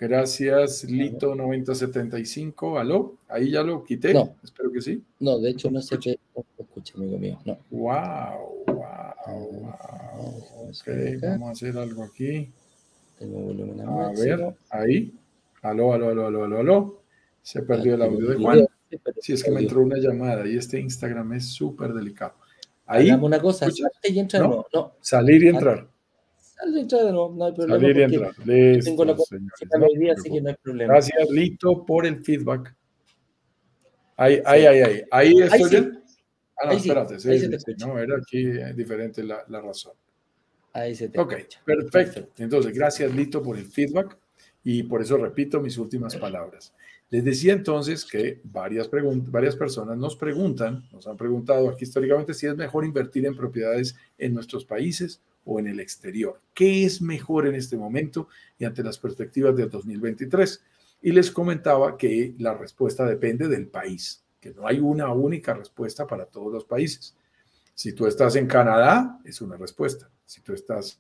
Gracias, 0.04 0.86
Lito9075. 0.86 2.78
¿Aló? 2.78 3.20
Ahí 3.30 3.52
ya 3.52 3.64
lo 3.64 3.86
quité. 3.86 4.14
No. 4.14 4.36
Espero 4.44 4.70
que 4.70 4.82
sí. 4.82 5.02
No, 5.22 5.40
de 5.40 5.52
hecho 5.52 5.72
no 5.72 5.82
sé 5.82 5.98
qué 5.98 6.20
escucha, 6.58 6.96
amigo 6.98 7.18
mío. 7.18 7.40
No. 7.46 7.58
Wow, 7.72 8.66
wow, 8.68 9.62
wow. 9.62 10.44
Ok, 10.68 10.88
vamos 11.22 11.48
a 11.48 11.52
hacer 11.54 11.78
algo 11.78 12.04
aquí. 12.04 12.52
Tengo 13.18 13.40
volumen 13.44 13.80
a 13.80 14.12
ver, 14.12 14.54
ahí. 14.72 15.14
Aló, 15.62 15.94
aló, 15.94 16.10
aló, 16.10 16.28
aló, 16.28 16.44
aló, 16.44 16.60
aló. 16.60 17.02
Se 17.42 17.62
perdió 17.62 17.96
el 17.96 18.02
audio 18.02 18.32
de 18.32 18.36
Juan. 18.36 18.68
Sí, 19.22 19.32
es 19.32 19.42
que 19.42 19.52
me 19.52 19.62
entró 19.62 19.84
una 19.84 20.00
llamada 20.00 20.46
y 20.46 20.58
este 20.58 20.82
Instagram 20.82 21.32
es 21.32 21.46
súper 21.46 21.94
delicado. 21.94 22.34
Ahí. 22.86 23.10
una 23.10 23.40
cosa, 23.40 23.68
y 24.04 24.20
entrar, 24.20 24.42
no. 24.42 24.96
Salir 25.00 25.44
y 25.44 25.48
entrar. 25.48 25.88
Salir 26.64 26.78
y 26.78 26.82
entrar, 26.82 27.14
no, 27.14 27.30
no 27.30 27.46
hay 27.46 27.52
problema. 27.52 27.80
Salir 27.80 27.98
y 27.98 28.04
entrar. 28.04 28.48
Listo, 28.48 28.92
tengo 28.92 29.06
la 29.06 29.86
hoy 29.86 29.98
día, 29.98 30.14
así 30.14 30.30
que 30.32 30.42
no 30.42 30.50
hay 30.50 30.56
problema. 30.62 30.94
Gracias, 30.94 31.30
Lito, 31.30 31.86
por 31.86 32.06
el 32.06 32.24
feedback. 32.24 32.76
Ahí, 34.16 34.42
ahí, 34.46 34.66
ahí, 34.66 34.82
ahí. 34.82 35.04
Ahí 35.12 35.42
estoy 35.42 35.70
bien. 35.70 36.04
Ah, 36.58 36.68
no, 36.68 36.72
espérate. 36.74 37.20
Sí, 37.20 37.40
sí, 37.40 37.74
no, 37.80 38.00
era 38.00 38.16
aquí 38.18 38.46
eh, 38.46 38.74
diferente 38.74 39.24
la, 39.24 39.44
la, 39.50 39.60
razón. 39.60 39.94
Ahí 40.72 40.96
se 40.96 41.10
te 41.10 41.20
Ok, 41.20 41.34
perfecto. 41.66 42.30
Entonces, 42.38 42.74
gracias, 42.74 43.14
Lito, 43.14 43.42
por 43.42 43.58
el 43.58 43.66
feedback. 43.66 44.18
Y 44.64 44.84
por 44.84 45.02
eso 45.02 45.18
repito 45.18 45.60
mis 45.60 45.78
últimas 45.78 46.16
palabras. 46.16 46.74
Les 47.10 47.26
decía 47.26 47.52
entonces 47.52 48.06
que 48.06 48.40
varias, 48.46 48.90
varias 48.90 49.58
personas 49.58 49.98
nos 49.98 50.16
preguntan, 50.16 50.88
nos 50.94 51.06
han 51.06 51.18
preguntado 51.18 51.70
aquí 51.70 51.84
históricamente 51.84 52.34
si 52.34 52.48
es 52.48 52.56
mejor 52.56 52.86
invertir 52.86 53.26
en 53.26 53.36
propiedades 53.36 53.96
en 54.18 54.34
nuestros 54.34 54.64
países 54.64 55.22
o 55.46 55.60
en 55.60 55.68
el 55.68 55.80
exterior. 55.80 56.42
¿Qué 56.54 56.86
es 56.86 57.02
mejor 57.02 57.48
en 57.48 57.56
este 57.56 57.78
momento 57.78 58.28
y 58.58 58.66
ante 58.66 58.84
las 58.84 58.98
perspectivas 58.98 59.56
del 59.56 59.70
2023? 59.70 60.64
Y 61.02 61.12
les 61.12 61.32
comentaba 61.32 61.98
que 61.98 62.34
la 62.40 62.54
respuesta 62.54 63.06
depende 63.06 63.48
del 63.48 63.68
país, 63.68 64.24
que 64.40 64.54
no 64.54 64.66
hay 64.68 64.80
una 64.80 65.12
única 65.12 65.54
respuesta 65.54 66.08
para 66.08 66.26
todos 66.26 66.52
los 66.52 66.66
países. 66.66 67.16
Si 67.76 67.94
tú 67.94 68.06
estás 68.06 68.36
en 68.36 68.48
Canadá, 68.48 69.20
es 69.26 69.42
una 69.42 69.58
respuesta. 69.58 70.10
Si 70.26 70.42
tú 70.42 70.54
estás 70.54 71.00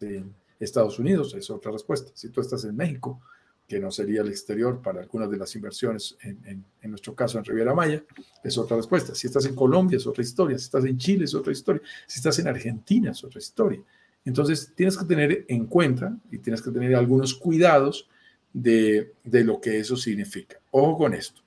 en 0.00 0.34
Estados 0.58 0.98
Unidos, 0.98 1.34
es 1.34 1.50
otra 1.50 1.70
respuesta. 1.70 2.10
Si 2.14 2.30
tú 2.30 2.40
estás 2.40 2.64
en 2.64 2.76
México, 2.76 3.20
que 3.66 3.80
no 3.80 3.90
sería 3.90 4.20
el 4.20 4.28
exterior 4.28 4.80
para 4.80 5.00
algunas 5.00 5.28
de 5.30 5.36
las 5.36 5.54
inversiones, 5.56 6.16
en, 6.22 6.64
nuestro 6.82 7.14
caso 7.14 7.38
en 7.38 7.44
Riviera 7.44 7.74
Maya, 7.74 8.02
es 8.42 8.56
otra 8.58 8.76
respuesta. 8.76 9.14
Si 9.14 9.26
estás 9.26 9.44
en 9.46 9.56
Colombia 9.56 9.96
es 9.96 10.06
otra 10.06 10.22
historia, 10.22 10.56
si 10.56 10.64
estás 10.64 10.84
en 10.84 10.96
Chile 10.96 11.24
es 11.24 11.34
otra 11.34 11.52
historia, 11.52 11.82
si 12.06 12.20
estás 12.20 12.38
en 12.38 12.46
Argentina 12.46 13.10
es 13.10 13.24
otra 13.24 13.40
historia. 13.40 13.82
Entonces 14.24 14.72
tienes 14.74 14.96
que 14.96 15.04
tener 15.04 15.44
en 15.48 15.66
cuenta 15.66 16.16
y 16.30 16.38
tienes 16.38 16.62
que 16.62 16.70
tener 16.70 16.94
algunos 16.94 17.34
cuidados 17.34 18.08
de, 18.52 19.12
lo 19.24 19.60
que 19.60 19.80
eso 19.80 19.96
significa. 19.96 20.58
Ojo 20.70 20.98
con 20.98 21.14
esto. 21.14 21.42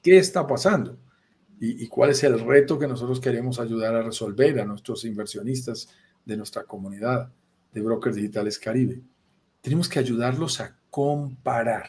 ¿Qué 0.00 0.18
está 0.18 0.46
pasando? 0.46 0.96
¿Y, 1.58 1.84
¿Y 1.84 1.88
cuál 1.88 2.10
es 2.10 2.22
el 2.22 2.38
reto 2.38 2.78
que 2.78 2.86
nosotros 2.86 3.20
queremos 3.20 3.58
ayudar 3.58 3.94
a 3.96 4.02
resolver 4.02 4.60
a 4.60 4.64
nuestros 4.64 5.04
inversionistas 5.04 5.88
de 6.24 6.36
nuestra 6.36 6.64
comunidad 6.64 7.30
de 7.72 7.80
Brokers 7.80 8.16
Digitales 8.16 8.58
Caribe? 8.58 9.02
Tenemos 9.64 9.88
que 9.88 9.98
ayudarlos 9.98 10.60
a 10.60 10.76
comparar, 10.90 11.88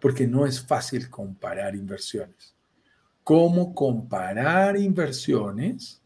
porque 0.00 0.26
no 0.26 0.46
es 0.46 0.66
fácil 0.66 1.10
comparar 1.10 1.74
inversiones. 1.74 2.54
¿Cómo 3.22 3.74
comparar 3.74 4.78
inversiones 4.78 6.00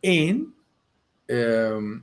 en, 0.00 0.54
em, 1.28 2.02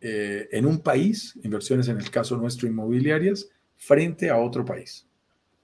eh, 0.00 0.48
en 0.50 0.66
un 0.66 0.80
país, 0.80 1.38
inversiones 1.44 1.86
en 1.86 1.98
el 1.98 2.10
caso 2.10 2.36
nuestro 2.36 2.66
inmobiliarias, 2.66 3.48
frente 3.76 4.28
a 4.28 4.38
otro 4.38 4.64
país? 4.64 5.06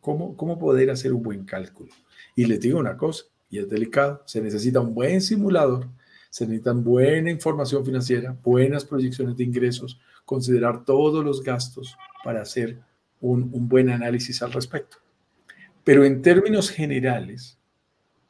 ¿Cómo, 0.00 0.36
¿Cómo 0.36 0.60
poder 0.60 0.88
hacer 0.88 1.12
un 1.12 1.24
buen 1.24 1.44
cálculo? 1.44 1.90
Y 2.36 2.44
les 2.44 2.60
digo 2.60 2.78
una 2.78 2.96
cosa, 2.96 3.24
y 3.50 3.58
es 3.58 3.68
delicado, 3.68 4.22
se 4.24 4.40
necesita 4.40 4.78
un 4.78 4.94
buen 4.94 5.20
simulador, 5.20 5.88
se 6.32 6.46
necesita 6.46 6.72
buena 6.72 7.30
información 7.30 7.84
financiera, 7.84 8.34
buenas 8.42 8.86
proyecciones 8.86 9.36
de 9.36 9.44
ingresos, 9.44 10.00
considerar 10.24 10.82
todos 10.82 11.22
los 11.22 11.42
gastos 11.42 11.94
para 12.24 12.40
hacer 12.40 12.80
un, 13.20 13.50
buen 13.68 13.90
análisis 13.90 14.40
al 14.40 14.50
respecto. 14.50 14.96
Pero 15.84 16.06
en 16.06 16.22
términos 16.22 16.70
generales, 16.70 17.58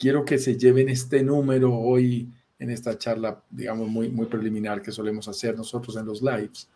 quiero 0.00 0.24
que 0.24 0.38
se 0.38 0.59
lleven 0.59 0.88
este 0.88 1.22
número 1.22 1.72
hoy 1.72 2.28
en 2.59 2.70
esta 2.70 2.98
charla, 2.98 3.40
digamos, 3.48 3.86
muy, 3.86 4.09
muy 4.09 4.26
preliminar 4.26 4.82
que 4.82 4.90
solemos 4.90 5.28
hacer 5.28 5.57
nosotros 5.57 5.96
en 5.96 6.07
los 6.07 6.22
lives. 6.22 6.68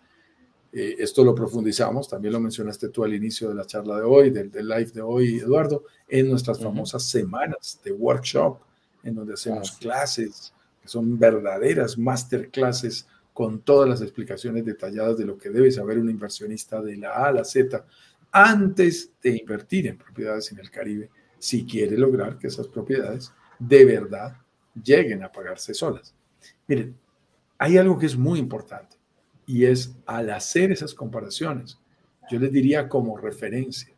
Eh, 0.72 0.94
esto 1.00 1.24
lo 1.24 1.34
profundizamos, 1.34 2.08
también 2.08 2.34
lo 2.34 2.40
mencionaste 2.40 2.90
tú 2.90 3.02
al 3.02 3.12
inicio 3.12 3.48
de 3.48 3.56
la 3.56 3.66
charla 3.66 3.96
de 3.96 4.04
hoy, 4.04 4.30
del, 4.30 4.52
live 4.52 4.92
de 4.94 5.02
hoy, 5.02 5.38
Eduardo, 5.38 5.86
en 6.06 6.30
nuestras 6.30 6.62
famosas 6.62 7.02
semanas 7.02 7.80
de 7.82 7.90
workshop, 7.90 8.60
en 9.02 9.16
donde 9.16 9.34
hacemos 9.34 9.72
clases, 9.72 10.52
son 10.86 11.18
verdaderas 11.18 11.98
masterclasses 11.98 13.06
con 13.32 13.60
todas 13.60 13.88
las 13.88 14.00
explicaciones 14.00 14.64
detalladas 14.64 15.18
de 15.18 15.26
lo 15.26 15.36
que 15.36 15.50
debe 15.50 15.70
saber 15.70 15.98
un 15.98 16.08
inversionista 16.08 16.80
de 16.80 16.96
la 16.96 17.10
A 17.10 17.28
a 17.28 17.32
la 17.32 17.44
Z 17.44 17.84
antes 18.32 19.12
de 19.22 19.36
invertir 19.36 19.86
en 19.86 19.98
propiedades 19.98 20.52
en 20.52 20.58
el 20.58 20.70
Caribe, 20.70 21.10
si 21.38 21.64
quiere 21.64 21.96
lograr 21.96 22.38
que 22.38 22.48
esas 22.48 22.68
propiedades 22.68 23.32
de 23.58 23.84
verdad 23.84 24.36
lleguen 24.82 25.22
a 25.22 25.32
pagarse 25.32 25.74
solas. 25.74 26.14
Miren, 26.66 26.96
hay 27.58 27.78
algo 27.78 27.98
que 27.98 28.06
es 28.06 28.16
muy 28.16 28.38
importante 28.38 28.96
y 29.46 29.64
es 29.64 29.94
al 30.06 30.30
hacer 30.30 30.72
esas 30.72 30.92
comparaciones, 30.94 31.78
yo 32.30 32.38
les 32.38 32.52
diría 32.52 32.88
como 32.88 33.16
referencia, 33.16 33.94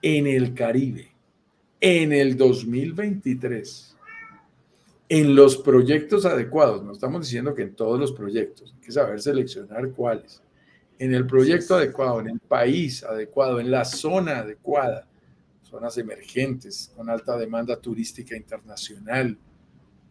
en 0.00 0.26
el 0.26 0.54
Caribe, 0.54 1.12
en 1.80 2.12
el 2.12 2.36
2023, 2.36 3.96
en 5.08 5.34
los 5.34 5.56
proyectos 5.56 6.26
adecuados, 6.26 6.84
no 6.84 6.92
estamos 6.92 7.22
diciendo 7.22 7.54
que 7.54 7.62
en 7.62 7.74
todos 7.74 7.98
los 7.98 8.12
proyectos, 8.12 8.74
hay 8.74 8.80
que 8.80 8.92
saber 8.92 9.20
seleccionar 9.20 9.90
cuáles. 9.92 10.42
En 10.98 11.14
el 11.14 11.26
proyecto 11.26 11.76
adecuado, 11.76 12.20
en 12.20 12.28
el 12.28 12.40
país 12.40 13.02
adecuado, 13.04 13.60
en 13.60 13.70
la 13.70 13.84
zona 13.84 14.40
adecuada, 14.40 15.06
zonas 15.62 15.96
emergentes 15.96 16.92
con 16.94 17.08
alta 17.08 17.38
demanda 17.38 17.80
turística 17.80 18.36
internacional. 18.36 19.38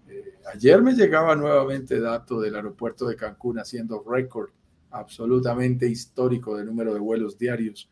Eh, 0.08 0.36
ayer 0.54 0.82
me 0.82 0.94
llegaba 0.94 1.36
nuevamente 1.36 2.00
dato 2.00 2.40
del 2.40 2.56
aeropuerto 2.56 3.08
de 3.08 3.16
Cancún 3.16 3.60
haciendo 3.60 4.04
récord 4.08 4.50
absolutamente 4.92 5.88
histórico 5.88 6.56
de 6.56 6.64
número 6.64 6.94
de 6.94 7.00
vuelos 7.00 7.38
diarios. 7.38 7.92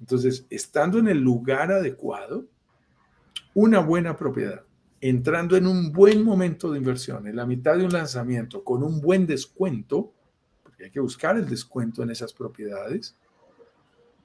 Entonces, 0.00 0.46
estando 0.50 0.98
en 0.98 1.08
el 1.08 1.18
lugar 1.18 1.70
adecuado, 1.70 2.44
una 3.54 3.78
buena 3.78 4.16
propiedad 4.16 4.64
entrando 5.02 5.56
en 5.56 5.66
un 5.66 5.92
buen 5.92 6.22
momento 6.22 6.70
de 6.70 6.78
inversión, 6.78 7.26
en 7.26 7.34
la 7.34 7.44
mitad 7.44 7.76
de 7.76 7.84
un 7.84 7.92
lanzamiento, 7.92 8.62
con 8.62 8.84
un 8.84 9.00
buen 9.00 9.26
descuento, 9.26 10.12
porque 10.62 10.84
hay 10.84 10.90
que 10.90 11.00
buscar 11.00 11.36
el 11.36 11.48
descuento 11.48 12.04
en 12.04 12.10
esas 12.10 12.32
propiedades, 12.32 13.16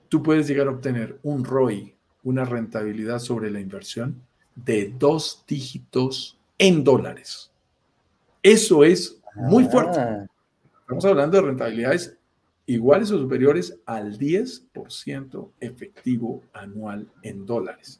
tú 0.08 0.22
puedes 0.22 0.48
llegar 0.48 0.68
a 0.68 0.72
obtener 0.72 1.18
un 1.24 1.44
ROI, 1.44 1.96
una 2.24 2.46
rentabilidad 2.46 3.18
sobre 3.18 3.50
la 3.50 3.60
inversión 3.60 4.22
de 4.56 4.94
dos 5.00 5.44
dígitos 5.48 6.38
en 6.60 6.84
dólares. 6.84 7.52
Eso 8.44 8.84
es 8.84 9.20
muy 9.34 9.64
ah. 9.64 9.70
fuerte. 9.70 10.00
Estamos 10.82 11.06
hablando 11.06 11.38
de 11.38 11.48
rentabilidades 11.48 12.16
iguales 12.68 13.10
o 13.10 13.18
superiores 13.18 13.80
al 13.88 14.20
10% 14.20 15.50
efectivo 15.60 16.44
anual 16.54 17.08
en 17.24 17.48
dólares. 17.48 18.00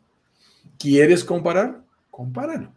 ¿Quieres 0.78 1.24
comparar? 1.24 1.87
Compáralo. 2.18 2.74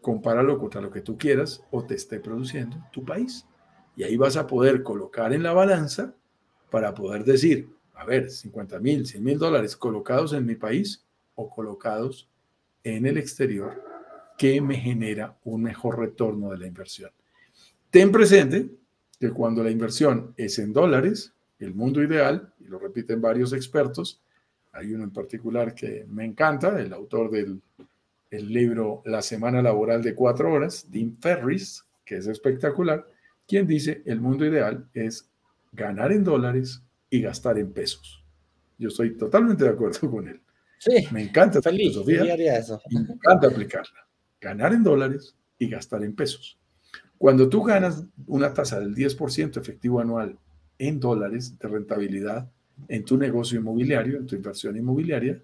Compáralo 0.00 0.58
contra 0.58 0.80
lo 0.80 0.90
que 0.90 1.02
tú 1.02 1.18
quieras 1.18 1.62
o 1.70 1.84
te 1.84 1.96
esté 1.96 2.18
produciendo 2.18 2.78
tu 2.90 3.04
país. 3.04 3.44
Y 3.94 4.04
ahí 4.04 4.16
vas 4.16 4.38
a 4.38 4.46
poder 4.46 4.82
colocar 4.82 5.34
en 5.34 5.42
la 5.42 5.52
balanza 5.52 6.14
para 6.70 6.94
poder 6.94 7.24
decir, 7.24 7.68
a 7.94 8.06
ver, 8.06 8.30
50 8.30 8.80
mil, 8.80 9.06
100 9.06 9.22
mil 9.22 9.38
dólares 9.38 9.76
colocados 9.76 10.32
en 10.32 10.46
mi 10.46 10.54
país 10.54 11.04
o 11.34 11.50
colocados 11.50 12.30
en 12.82 13.04
el 13.04 13.18
exterior, 13.18 13.84
que 14.38 14.62
me 14.62 14.76
genera 14.76 15.36
un 15.44 15.62
mejor 15.62 15.98
retorno 15.98 16.48
de 16.48 16.56
la 16.56 16.66
inversión. 16.66 17.10
Ten 17.90 18.10
presente 18.10 18.70
que 19.18 19.30
cuando 19.30 19.62
la 19.62 19.70
inversión 19.70 20.32
es 20.38 20.58
en 20.58 20.72
dólares, 20.72 21.34
el 21.58 21.74
mundo 21.74 22.02
ideal, 22.02 22.50
y 22.58 22.64
lo 22.64 22.78
repiten 22.78 23.20
varios 23.20 23.52
expertos, 23.52 24.22
hay 24.72 24.94
uno 24.94 25.04
en 25.04 25.10
particular 25.10 25.74
que 25.74 26.06
me 26.08 26.24
encanta, 26.24 26.80
el 26.80 26.94
autor 26.94 27.30
del 27.30 27.60
el 28.30 28.52
libro 28.52 29.02
La 29.04 29.22
semana 29.22 29.60
laboral 29.60 30.02
de 30.02 30.14
cuatro 30.14 30.52
horas, 30.52 30.86
Dean 30.90 31.16
Ferris, 31.20 31.84
que 32.04 32.16
es 32.16 32.26
espectacular, 32.26 33.06
quien 33.46 33.66
dice 33.66 34.02
el 34.06 34.20
mundo 34.20 34.46
ideal 34.46 34.88
es 34.94 35.28
ganar 35.72 36.12
en 36.12 36.24
dólares 36.24 36.82
y 37.08 37.20
gastar 37.20 37.58
en 37.58 37.72
pesos. 37.72 38.24
Yo 38.78 38.88
estoy 38.88 39.16
totalmente 39.16 39.64
de 39.64 39.70
acuerdo 39.70 40.10
con 40.10 40.28
él. 40.28 40.40
Sí, 40.78 41.06
me 41.10 41.22
encanta 41.22 41.60
feliz, 41.60 41.92
filosofía, 41.92 42.56
eso. 42.56 42.80
me 42.90 43.00
encanta 43.00 43.48
aplicarla. 43.48 44.06
Ganar 44.40 44.72
en 44.72 44.82
dólares 44.82 45.36
y 45.58 45.68
gastar 45.68 46.02
en 46.04 46.14
pesos. 46.14 46.58
Cuando 47.18 47.50
tú 47.50 47.62
ganas 47.62 48.06
una 48.26 48.54
tasa 48.54 48.80
del 48.80 48.94
10% 48.94 49.60
efectivo 49.60 50.00
anual 50.00 50.38
en 50.78 50.98
dólares 50.98 51.58
de 51.58 51.68
rentabilidad 51.68 52.50
en 52.88 53.04
tu 53.04 53.18
negocio 53.18 53.60
inmobiliario, 53.60 54.16
en 54.16 54.26
tu 54.26 54.36
inversión 54.36 54.76
inmobiliaria, 54.76 55.42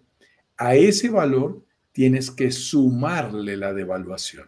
a 0.57 0.75
ese 0.75 1.11
valor 1.11 1.66
tienes 1.97 2.31
que 2.31 2.53
sumarle 2.53 3.57
la 3.57 3.73
devaluación 3.73 4.47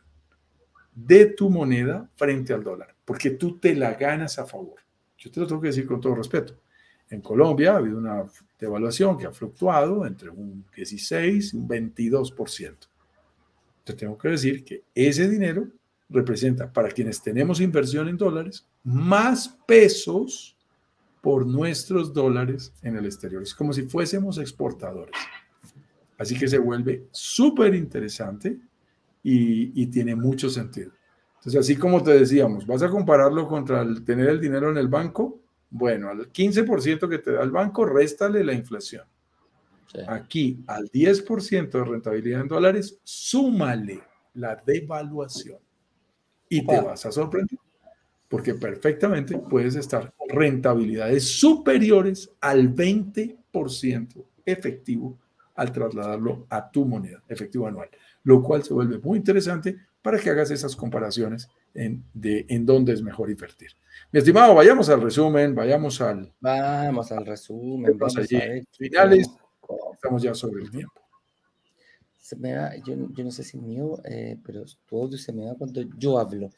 de 0.95 1.25
tu 1.25 1.49
moneda 1.49 2.07
frente 2.15 2.53
al 2.53 2.63
dólar, 2.63 2.95
porque 3.07 3.31
tú 3.31 3.59
te 3.59 3.75
la 3.75 3.95
ganas 3.95 4.39
a 4.39 4.45
favor. 4.45 4.75
Yo 5.17 5.31
te 5.31 5.41
lo 5.41 5.47
tengo 5.47 5.63
que 5.63 5.69
decir 5.69 5.87
con 5.87 5.99
todo 5.99 6.15
respeto. 6.15 6.61
En 7.09 7.23
Colombia 7.23 7.73
ha 7.73 7.77
habido 7.79 7.97
una 7.97 8.27
devaluación 8.61 9.17
que 9.17 9.25
ha 9.25 9.33
fluctuado 9.33 10.05
entre 10.05 10.29
un 10.29 10.63
16 10.77 11.55
y 11.55 11.57
un 11.57 11.67
22%. 11.67 12.77
Te 13.83 13.95
tengo 13.95 14.19
que 14.19 14.29
decir 14.29 14.63
que 14.63 14.85
ese 14.95 15.27
dinero 15.27 15.69
representa 16.11 16.71
para 16.71 16.91
quienes 16.91 17.23
tenemos 17.23 17.63
inversión 17.63 18.09
en 18.09 18.19
dólares 18.19 18.67
más 18.85 19.49
pesos 19.67 20.55
por 21.23 21.47
nuestros 21.47 22.13
dólares 22.13 22.75
en 22.83 22.99
el 22.99 23.07
exterior. 23.07 23.43
Es 23.43 23.55
como 23.55 23.73
si 23.73 23.85
fuésemos 23.85 24.37
exportadores. 24.37 25.17
Así 26.19 26.37
que 26.37 26.49
se 26.49 26.59
vuelve 26.59 27.07
súper 27.13 27.75
interesante 27.75 28.59
y, 29.23 29.87
tiene 29.87 30.17
mucho 30.17 30.51
sentido. 30.51 30.91
Entonces, 31.37 31.61
así 31.61 31.77
como 31.77 32.03
te 32.03 32.13
decíamos, 32.13 32.67
vas 32.67 32.83
a 32.83 32.89
compararlo 32.89 33.47
contra 33.47 33.83
el 33.83 34.05
tener 34.05 34.29
el 34.29 34.41
dinero 34.41 34.71
en 34.71 34.79
el 34.79 34.89
banco. 34.89 35.41
Bueno, 35.71 36.09
al 36.09 36.33
15% 36.33 37.09
que 37.09 37.19
te 37.19 37.33
da 37.33 37.43
el 37.43 37.51
banco, 37.51 37.85
réstale 37.85 38.43
la 38.43 38.53
inflación. 38.53 39.05
Aquí, 40.09 40.63
al 40.67 40.91
10% 40.91 41.71
de 41.71 41.85
rentabilidad 41.85 42.43
en 42.43 42.49
dólares, 42.49 42.99
súmale 43.05 44.03
la 44.35 44.57
devaluación. 44.57 45.59
Y 46.49 46.67
te 46.67 46.81
vas 46.81 47.07
a 47.07 47.13
sorprender, 47.13 47.59
porque 48.29 48.55
perfectamente 48.55 49.39
puedes 49.39 49.77
estar 49.77 50.13
rentabilidades 50.29 51.39
superiores 51.39 52.31
al 52.41 52.75
20% 52.75 54.25
efectivo 54.45 55.19
al 55.59 55.73
trasladarlo 55.73 56.47
a 56.49 56.71
tu 56.71 56.85
moneda 56.87 57.21
efectivo 57.29 57.67
anual, 57.67 57.89
lo 58.23 58.41
cual 58.43 58.63
se 58.63 58.73
vuelve 58.73 58.99
muy 58.99 59.19
interesante 59.19 59.77
para 60.01 60.19
que 60.19 60.31
hagas 60.31 60.53
esas 60.53 60.77
comparaciones 60.77 61.49
en, 61.75 62.05
de 62.15 62.47
en 62.49 62.65
dónde 62.65 62.93
es 62.93 63.03
mejor 63.03 63.29
invertir. 63.29 63.71
Mi 64.13 64.21
estimado, 64.21 64.55
vayamos 64.55 64.89
al 64.89 65.03
resumen, 65.03 65.57
vayamos 65.57 66.01
al... 66.01 66.33
Vamos 66.41 67.11
al 67.11 67.27
resumen. 67.27 67.99
Vamos 67.99 68.17
allí. 68.17 68.39
Finales, 68.71 69.29
estamos 69.93 70.23
ya 70.23 70.33
sobre 70.33 70.63
el 70.63 70.71
tiempo. 70.71 71.03
Se 72.17 72.37
me 72.37 72.53
da, 72.53 72.77
yo, 72.77 72.95
yo 73.13 73.25
no 73.25 73.33
sé 73.33 73.43
si 73.43 73.59
mío, 73.59 73.99
eh, 74.05 74.39
pero 74.45 74.65
todo 74.89 75.17
se 75.17 75.33
me 75.33 75.45
da 75.45 75.57
cuando 75.57 75.83
yo 75.99 76.19
hablo. 76.19 76.51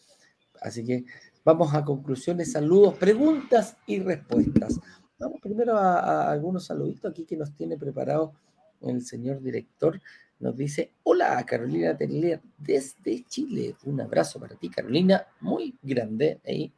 Así 0.61 0.85
que 0.85 1.05
vamos 1.43 1.73
a 1.73 1.83
conclusiones, 1.83 2.53
saludos, 2.53 2.95
preguntas 2.97 3.79
y 3.87 3.99
respuestas. 4.01 4.79
Vamos 5.19 5.41
primero 5.41 5.77
a, 5.79 6.01
a 6.01 6.33
algunos 6.33 6.67
saluditos 6.67 7.11
aquí 7.11 7.25
que 7.25 7.37
nos 7.37 7.55
tiene 7.55 7.79
preparado 7.79 8.35
el 8.81 9.03
señor 9.05 9.41
director, 9.43 10.01
nos 10.41 10.57
dice, 10.57 10.93
hola 11.03 11.45
Carolina 11.47 11.97
Teller 11.97 12.41
desde 12.57 13.25
Chile. 13.29 13.77
Un 13.85 14.01
abrazo 14.01 14.41
para 14.41 14.57
ti, 14.57 14.71
Carolina, 14.71 15.27
muy 15.41 15.77
grande. 15.83 16.41
Y 16.47 16.73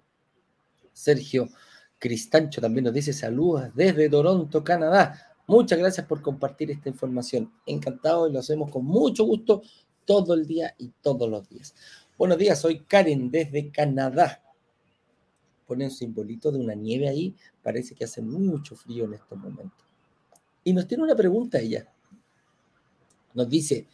Sergio 0.92 1.48
Cristancho 1.98 2.61
también 2.61 2.84
nos 2.84 2.94
dice, 2.94 3.12
saludos 3.12 3.70
desde 3.74 4.09
Toronto, 4.09 4.64
Canadá. 4.64 5.32
Muchas 5.46 5.78
gracias 5.78 6.07
por 6.07 6.20
compartir 6.22 6.70
esta 6.70 6.88
información. 6.88 7.53
Encantado 7.64 8.28
y 8.28 8.32
lo 8.32 8.40
hacemos 8.40 8.70
con 8.70 8.84
mucho 8.84 9.24
gusto 9.24 9.62
todo 10.05 10.34
el 10.34 10.46
día 10.46 10.74
y 10.78 10.90
todos 11.00 11.30
los 11.30 11.48
días. 11.48 11.74
Buenos 12.18 12.38
días, 12.38 12.61
soy 12.61 12.80
Karen 12.80 13.30
desde 13.30 13.70
Canadá. 13.70 14.42
Pone 15.66 15.84
un 15.84 15.90
simbolito 15.90 16.50
de 16.50 16.59
una 16.59 16.74
nieve 16.74 17.09
ahí. 17.09 17.36
Parece 17.62 17.94
que 17.94 18.05
hace 18.05 18.20
mucho 18.22 18.74
frío 18.74 19.05
en 19.05 19.14
estos 19.14 19.38
momentos. 19.38 19.82
Y 20.64 20.72
nos 20.72 20.86
tiene 20.86 21.04
una 21.04 21.16
pregunta 21.16 21.58
ella. 21.58 21.86
Nos 23.34 23.48
dice, 23.48 23.86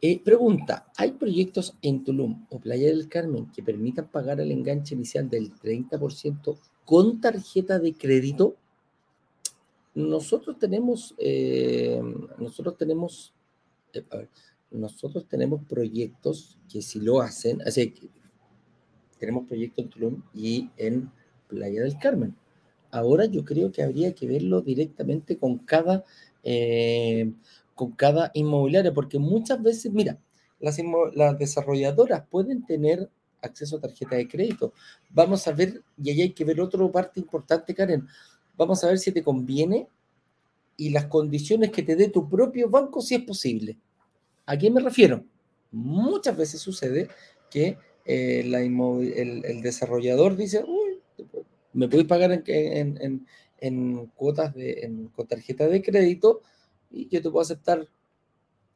eh, 0.00 0.20
pregunta, 0.20 0.90
¿hay 0.96 1.12
proyectos 1.12 1.76
en 1.80 2.02
Tulum 2.02 2.46
o 2.50 2.58
Playa 2.58 2.88
del 2.88 3.08
Carmen 3.08 3.50
que 3.52 3.62
permitan 3.62 4.10
pagar 4.10 4.40
el 4.40 4.50
enganche 4.50 4.96
inicial 4.96 5.30
del 5.30 5.54
30% 5.54 6.58
con 6.84 7.20
tarjeta 7.20 7.78
de 7.78 7.94
crédito? 7.94 8.56
Nosotros 9.94 10.58
tenemos, 10.58 11.14
eh, 11.18 12.02
nosotros 12.38 12.76
tenemos, 12.76 13.32
eh, 13.92 14.04
nosotros 14.72 15.26
tenemos 15.28 15.62
proyectos 15.66 16.58
que 16.68 16.82
si 16.82 16.98
lo 16.98 17.20
hacen, 17.20 17.62
así 17.62 17.94
tenemos 19.20 19.46
proyectos 19.46 19.84
en 19.84 19.90
Tulum 19.90 20.22
y 20.34 20.68
en 20.78 21.12
Playa 21.46 21.82
del 21.82 21.96
Carmen. 21.98 22.34
Ahora 22.92 23.24
yo 23.24 23.44
creo 23.44 23.72
que 23.72 23.82
habría 23.82 24.14
que 24.14 24.28
verlo 24.28 24.60
directamente 24.60 25.38
con 25.38 25.58
cada, 25.58 26.04
eh, 26.44 27.32
con 27.74 27.92
cada 27.92 28.30
inmobiliaria, 28.34 28.94
porque 28.94 29.18
muchas 29.18 29.60
veces, 29.60 29.90
mira, 29.92 30.18
las, 30.60 30.78
las 31.14 31.38
desarrolladoras 31.38 32.24
pueden 32.30 32.64
tener 32.64 33.10
acceso 33.40 33.76
a 33.76 33.80
tarjeta 33.80 34.16
de 34.16 34.28
crédito. 34.28 34.72
Vamos 35.10 35.48
a 35.48 35.52
ver, 35.52 35.82
y 36.00 36.10
ahí 36.10 36.22
hay 36.22 36.32
que 36.32 36.44
ver 36.44 36.60
otra 36.60 36.86
parte 36.92 37.18
importante, 37.18 37.74
Karen. 37.74 38.06
Vamos 38.56 38.84
a 38.84 38.88
ver 38.88 38.98
si 38.98 39.10
te 39.10 39.22
conviene 39.22 39.88
y 40.76 40.90
las 40.90 41.06
condiciones 41.06 41.70
que 41.70 41.82
te 41.82 41.96
dé 41.96 42.08
tu 42.08 42.28
propio 42.28 42.68
banco, 42.68 43.00
si 43.00 43.14
es 43.14 43.22
posible. 43.22 43.78
¿A 44.46 44.56
qué 44.56 44.70
me 44.70 44.80
refiero? 44.80 45.24
Muchas 45.70 46.36
veces 46.36 46.60
sucede 46.60 47.08
que 47.50 47.78
eh, 48.04 48.42
el, 48.44 49.44
el, 49.44 49.62
desarrollador 49.62 50.36
dice, 50.36 50.64
uy, 50.66 50.81
me 51.72 51.88
puedes 51.88 52.06
pagar 52.06 52.42
en, 52.46 53.26
cuotas 54.14 54.54
de, 54.54 55.08
con 55.14 55.26
tarjeta 55.26 55.66
de 55.66 55.82
crédito 55.82 56.40
y 56.90 57.08
yo 57.08 57.22
te 57.22 57.30
puedo 57.30 57.42
aceptar 57.42 57.86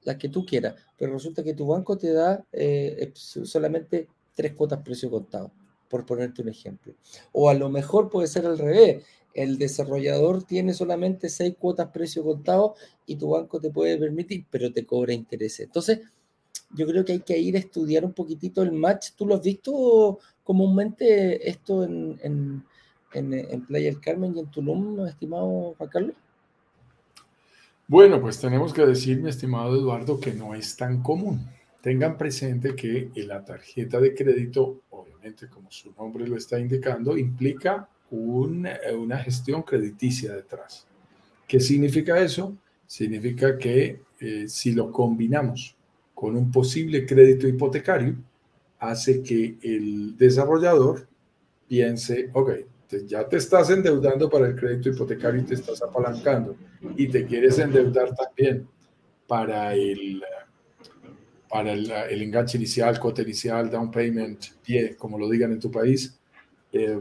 las 0.02 0.16
que 0.16 0.28
tú 0.28 0.46
quieras, 0.46 0.74
pero 0.96 1.12
resulta 1.12 1.42
que 1.42 1.54
tu 1.54 1.66
banco 1.66 1.98
te 1.98 2.12
da 2.12 2.44
eh, 2.52 3.10
solamente 3.14 4.08
tres 4.34 4.54
cuotas 4.54 4.80
precio 4.82 5.10
contado, 5.10 5.50
por 5.88 6.06
ponerte 6.06 6.42
un 6.42 6.48
ejemplo. 6.48 6.94
O 7.32 7.50
a 7.50 7.54
lo 7.54 7.68
mejor 7.68 8.08
puede 8.08 8.28
ser 8.28 8.46
al 8.46 8.58
revés, 8.58 9.04
el 9.34 9.58
desarrollador 9.58 10.44
tiene 10.44 10.72
solamente 10.72 11.28
seis 11.28 11.54
cuotas 11.58 11.88
precio 11.88 12.24
contado 12.24 12.74
y 13.04 13.16
tu 13.16 13.30
banco 13.30 13.60
te 13.60 13.70
puede 13.70 13.98
permitir, 13.98 14.46
pero 14.50 14.72
te 14.72 14.86
cobra 14.86 15.12
intereses. 15.12 15.66
Entonces, 15.66 16.00
yo 16.74 16.86
creo 16.86 17.04
que 17.04 17.12
hay 17.12 17.20
que 17.20 17.38
ir 17.38 17.56
a 17.56 17.60
estudiar 17.60 18.04
un 18.04 18.12
poquitito 18.12 18.62
el 18.62 18.72
match. 18.72 19.10
¿Tú 19.16 19.26
lo 19.26 19.34
has 19.34 19.42
visto 19.42 20.18
comúnmente 20.42 21.48
esto 21.48 21.84
en, 21.84 22.18
en, 22.22 22.64
Playa 23.66 23.90
del 23.90 24.00
Carmen 24.00 24.34
y 24.36 24.40
en 24.40 24.46
Tulum, 24.46 25.06
estimado 25.06 25.74
Juan 25.76 25.90
Carlos? 25.90 26.16
Bueno, 27.88 28.20
pues 28.20 28.40
tenemos 28.40 28.72
que 28.72 28.84
decir, 28.84 29.20
mi 29.20 29.28
estimado 29.28 29.76
Eduardo, 29.76 30.18
que 30.18 30.32
no 30.32 30.54
es 30.54 30.76
tan 30.76 31.02
común. 31.02 31.46
Tengan 31.80 32.18
presente 32.18 32.74
que 32.74 33.10
la 33.14 33.44
tarjeta 33.44 34.00
de 34.00 34.12
crédito, 34.12 34.80
obviamente 34.90 35.48
como 35.48 35.70
su 35.70 35.92
nombre 35.92 36.26
lo 36.26 36.36
está 36.36 36.58
indicando, 36.58 37.16
implica 37.16 37.88
una 38.10 39.18
gestión 39.18 39.62
crediticia 39.62 40.34
detrás. 40.34 40.86
¿Qué 41.46 41.60
significa 41.60 42.18
eso? 42.18 42.56
Significa 42.86 43.56
que 43.56 44.00
eh, 44.20 44.48
si 44.48 44.72
lo 44.72 44.90
combinamos 44.90 45.76
con 46.14 46.36
un 46.36 46.50
posible 46.50 47.06
crédito 47.06 47.46
hipotecario, 47.46 48.16
hace 48.78 49.22
que 49.22 49.56
el 49.62 50.16
desarrollador 50.16 51.06
piense, 51.68 52.30
ok, 52.32 52.50
ya 53.06 53.28
te 53.28 53.36
estás 53.36 53.70
endeudando 53.70 54.28
para 54.30 54.46
el 54.48 54.56
crédito 54.56 54.90
hipotecario 54.90 55.40
y 55.40 55.44
te 55.44 55.54
estás 55.54 55.82
apalancando 55.82 56.56
y 56.96 57.08
te 57.08 57.26
quieres 57.26 57.58
endeudar 57.58 58.14
también 58.14 58.66
para 59.26 59.74
el, 59.74 60.22
para 61.48 61.72
el, 61.72 62.22
enganche 62.22 62.58
inicial, 62.58 62.98
cuota 63.00 63.22
inicial, 63.22 63.70
down 63.70 63.90
payment, 63.90 64.44
pie, 64.64 64.96
como 64.96 65.18
lo 65.18 65.28
digan 65.28 65.52
en 65.52 65.60
tu 65.60 65.70
país, 65.70 66.18
eh, 66.72 67.00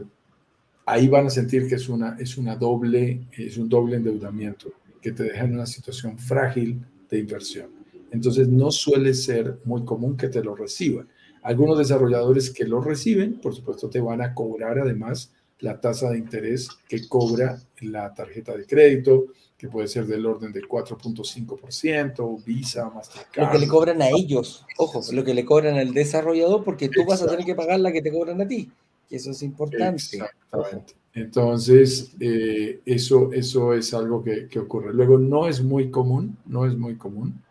ahí 0.86 1.08
van 1.08 1.26
a 1.26 1.30
sentir 1.30 1.68
que 1.68 1.76
es, 1.76 1.88
una, 1.88 2.16
es, 2.18 2.36
una 2.36 2.56
doble, 2.56 3.26
es 3.32 3.56
un 3.56 3.68
doble 3.68 3.96
endeudamiento 3.96 4.72
que 5.00 5.12
te 5.12 5.24
deja 5.24 5.44
en 5.44 5.54
una 5.54 5.66
situación 5.66 6.18
frágil 6.18 6.80
de 7.08 7.18
inversión. 7.18 7.70
Entonces 8.10 8.48
no 8.48 8.70
suele 8.70 9.14
ser 9.14 9.58
muy 9.64 9.84
común 9.84 10.16
que 10.16 10.28
te 10.28 10.42
lo 10.42 10.54
reciban. 10.54 11.08
Algunos 11.42 11.78
desarrolladores 11.78 12.50
que 12.50 12.64
lo 12.64 12.80
reciben, 12.80 13.40
por 13.40 13.54
supuesto, 13.54 13.88
te 13.88 14.00
van 14.00 14.20
a 14.20 14.34
cobrar 14.34 14.78
además 14.78 15.32
la 15.60 15.80
tasa 15.80 16.10
de 16.10 16.18
interés 16.18 16.68
que 16.88 17.08
cobra 17.08 17.60
la 17.80 18.12
tarjeta 18.12 18.56
de 18.56 18.66
crédito, 18.66 19.26
que 19.56 19.68
puede 19.68 19.88
ser 19.88 20.06
del 20.06 20.26
orden 20.26 20.52
del 20.52 20.68
4.5%, 20.68 22.44
Visa, 22.44 22.90
Mastercard. 22.90 23.46
Lo 23.46 23.52
que 23.52 23.58
le 23.58 23.68
cobran 23.68 24.02
a 24.02 24.08
ellos, 24.08 24.66
ojo, 24.76 25.00
lo 25.12 25.24
que 25.24 25.32
le 25.32 25.44
cobran 25.44 25.76
al 25.76 25.94
desarrollador, 25.94 26.62
porque 26.62 26.88
tú 26.88 27.04
vas 27.06 27.22
a 27.22 27.26
tener 27.26 27.44
que 27.44 27.54
pagar 27.54 27.80
la 27.80 27.90
que 27.90 28.02
te 28.02 28.12
cobran 28.12 28.40
a 28.40 28.46
ti, 28.46 28.70
que 29.08 29.16
eso 29.16 29.30
es 29.30 29.42
importante. 29.42 30.02
Exactamente. 30.02 30.94
Entonces, 31.14 32.14
eh, 32.20 32.80
eso, 32.84 33.32
eso 33.32 33.72
es 33.72 33.94
algo 33.94 34.22
que, 34.22 34.48
que, 34.48 34.58
ocurre. 34.58 34.92
Luego, 34.92 35.16
no 35.16 35.48
es 35.48 35.62
muy 35.62 35.90
común, 35.90 36.36
no 36.44 36.66
es 36.66 36.76
muy 36.76 36.96
común. 36.96 37.42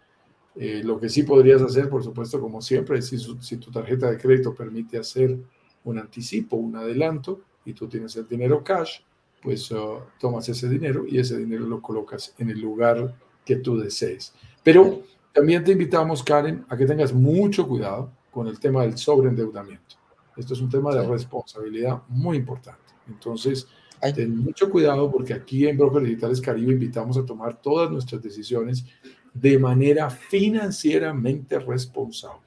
Eh, 0.55 0.83
lo 0.83 0.99
que 0.99 1.09
sí 1.09 1.23
podrías 1.23 1.63
hacer, 1.63 1.89
por 1.89 2.03
supuesto, 2.03 2.39
como 2.39 2.61
siempre, 2.61 2.99
es 2.99 3.07
si, 3.07 3.17
si 3.17 3.57
tu 3.57 3.71
tarjeta 3.71 4.11
de 4.11 4.19
crédito 4.19 4.53
permite 4.53 4.99
hacer 4.99 5.35
un 5.83 5.97
anticipo, 5.97 6.55
un 6.55 6.75
adelanto, 6.75 7.41
y 7.65 7.73
tú 7.73 7.87
tienes 7.87 8.15
el 8.15 8.27
dinero 8.27 8.63
cash, 8.63 8.99
pues 9.41 9.69
uh, 9.71 9.99
tomas 10.19 10.47
ese 10.49 10.69
dinero 10.69 11.05
y 11.07 11.19
ese 11.19 11.37
dinero 11.37 11.65
lo 11.65 11.81
colocas 11.81 12.33
en 12.37 12.49
el 12.49 12.59
lugar 12.59 13.13
que 13.43 13.57
tú 13.57 13.77
desees. 13.77 14.33
Pero 14.63 15.03
también 15.33 15.63
te 15.63 15.73
invitamos, 15.73 16.23
Karen, 16.23 16.65
a 16.69 16.77
que 16.77 16.85
tengas 16.85 17.13
mucho 17.13 17.67
cuidado 17.67 18.11
con 18.31 18.47
el 18.47 18.59
tema 18.59 18.83
del 18.83 18.97
sobreendeudamiento. 18.97 19.95
Esto 20.35 20.53
es 20.53 20.61
un 20.61 20.69
tema 20.69 20.93
de 20.93 21.07
responsabilidad 21.07 22.01
muy 22.07 22.37
importante. 22.37 22.81
Entonces, 23.07 23.67
ten 24.13 24.37
mucho 24.37 24.69
cuidado 24.69 25.11
porque 25.11 25.33
aquí 25.33 25.67
en 25.67 25.77
Brokers 25.77 26.05
Digitales 26.05 26.41
Caribe 26.41 26.73
invitamos 26.73 27.17
a 27.17 27.25
tomar 27.25 27.61
todas 27.61 27.89
nuestras 27.89 28.21
decisiones 28.21 28.85
de 29.33 29.57
manera 29.57 30.09
financieramente 30.09 31.59
responsable. 31.59 32.45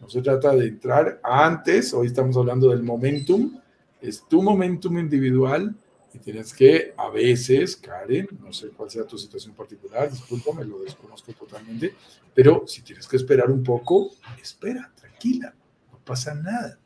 No 0.00 0.08
se 0.08 0.22
trata 0.22 0.54
de 0.54 0.68
entrar 0.68 1.20
antes, 1.22 1.94
hoy 1.94 2.08
estamos 2.08 2.36
hablando 2.36 2.68
del 2.70 2.82
momentum, 2.82 3.58
es 4.08 4.26
tu 4.28 4.42
momentum 4.42 4.98
individual 4.98 5.74
y 6.12 6.18
tienes 6.18 6.52
que, 6.54 6.94
a 6.96 7.08
veces, 7.08 7.76
Karen, 7.76 8.28
no 8.40 8.52
sé 8.52 8.68
cuál 8.68 8.90
sea 8.90 9.04
tu 9.04 9.18
situación 9.18 9.54
particular, 9.54 10.10
discúlpame, 10.10 10.64
lo 10.64 10.80
desconozco 10.80 11.32
totalmente, 11.32 11.94
pero 12.34 12.64
si 12.66 12.82
tienes 12.82 13.08
que 13.08 13.16
esperar 13.16 13.50
un 13.50 13.64
poco, 13.64 14.10
espera, 14.40 14.92
tranquila, 14.94 15.54
no 15.90 15.98
pasa 16.04 16.34
nada, 16.34 16.78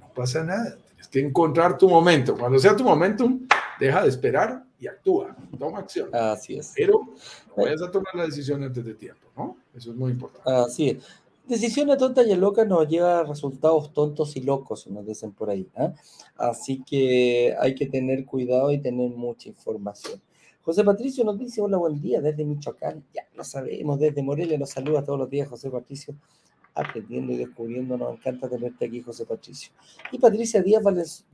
no 0.00 0.12
pasa 0.12 0.42
nada. 0.42 0.76
Tienes 0.88 1.08
que 1.08 1.20
encontrar 1.20 1.78
tu 1.78 1.88
momento. 1.88 2.36
Cuando 2.36 2.58
sea 2.58 2.74
tu 2.74 2.84
momentum, 2.84 3.46
deja 3.78 4.02
de 4.02 4.08
esperar 4.08 4.64
y 4.80 4.88
actúa, 4.88 5.36
toma 5.58 5.78
acción. 5.78 6.08
Así 6.12 6.56
es. 6.56 6.72
Pero 6.74 7.14
no 7.56 7.64
vayas 7.64 7.82
a 7.82 7.90
tomar 7.90 8.14
la 8.14 8.24
decisión 8.24 8.64
antes 8.64 8.84
de 8.84 8.94
tiempo, 8.94 9.28
¿no? 9.36 9.58
Eso 9.74 9.90
es 9.90 9.96
muy 9.96 10.10
importante. 10.10 10.50
Así 10.50 10.90
es. 10.90 11.04
Decisiones 11.52 11.98
tontas 11.98 12.26
y 12.26 12.34
locas 12.34 12.66
nos 12.66 12.88
lleva 12.88 13.18
a 13.18 13.24
resultados 13.24 13.92
tontos 13.92 14.36
y 14.36 14.40
locos, 14.40 14.86
nos 14.86 15.04
dicen 15.04 15.32
por 15.32 15.50
ahí. 15.50 15.68
¿eh? 15.76 15.92
Así 16.38 16.82
que 16.82 17.54
hay 17.60 17.74
que 17.74 17.84
tener 17.84 18.24
cuidado 18.24 18.72
y 18.72 18.78
tener 18.78 19.10
mucha 19.10 19.50
información. 19.50 20.18
José 20.62 20.82
Patricio 20.82 21.24
nos 21.24 21.38
dice, 21.38 21.60
hola, 21.60 21.76
buen 21.76 22.00
día, 22.00 22.22
desde 22.22 22.46
Michoacán. 22.46 23.04
Ya 23.12 23.28
lo 23.34 23.44
sabemos, 23.44 24.00
desde 24.00 24.22
Morelia 24.22 24.56
nos 24.56 24.70
saluda 24.70 25.04
todos 25.04 25.18
los 25.18 25.28
días 25.28 25.46
José 25.46 25.68
Patricio, 25.68 26.14
aprendiendo 26.74 27.34
y 27.34 27.36
descubriendo. 27.36 27.98
Nos 27.98 28.14
encanta 28.14 28.48
tenerte 28.48 28.86
aquí, 28.86 29.02
José 29.02 29.26
Patricio. 29.26 29.72
Y 30.10 30.18
Patricia 30.18 30.62
Díaz 30.62 30.82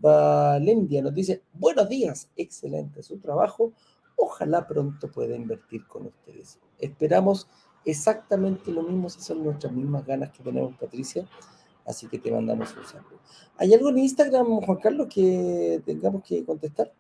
Valendia 0.01 1.01
nos 1.01 1.15
dice, 1.15 1.43
buenos 1.53 1.89
días, 1.89 2.29
excelente 2.35 3.05
su 3.05 3.19
trabajo. 3.19 3.73
Ojalá 4.17 4.67
pronto 4.67 5.09
pueda 5.13 5.37
invertir 5.37 5.87
con 5.87 6.07
ustedes. 6.07 6.59
Esperamos 6.81 7.47
exactamente 7.91 8.71
lo 8.71 8.83
mismo, 8.83 9.09
esas 9.09 9.25
son 9.25 9.43
nuestras 9.43 9.73
mismas 9.73 10.07
ganas 10.07 10.31
que 10.31 10.43
tenemos, 10.43 10.75
Patricia. 10.77 11.27
Así 11.85 12.07
que 12.07 12.19
te 12.19 12.31
mandamos 12.31 12.77
un 12.77 12.85
saludo. 12.85 13.19
¿Hay 13.57 13.73
algo 13.73 13.89
en 13.89 13.99
Instagram, 13.99 14.47
Juan 14.61 14.79
Carlos, 14.79 15.09
que 15.09 15.81
tengamos 15.85 16.23
que 16.23 16.45
contestar? 16.45 16.93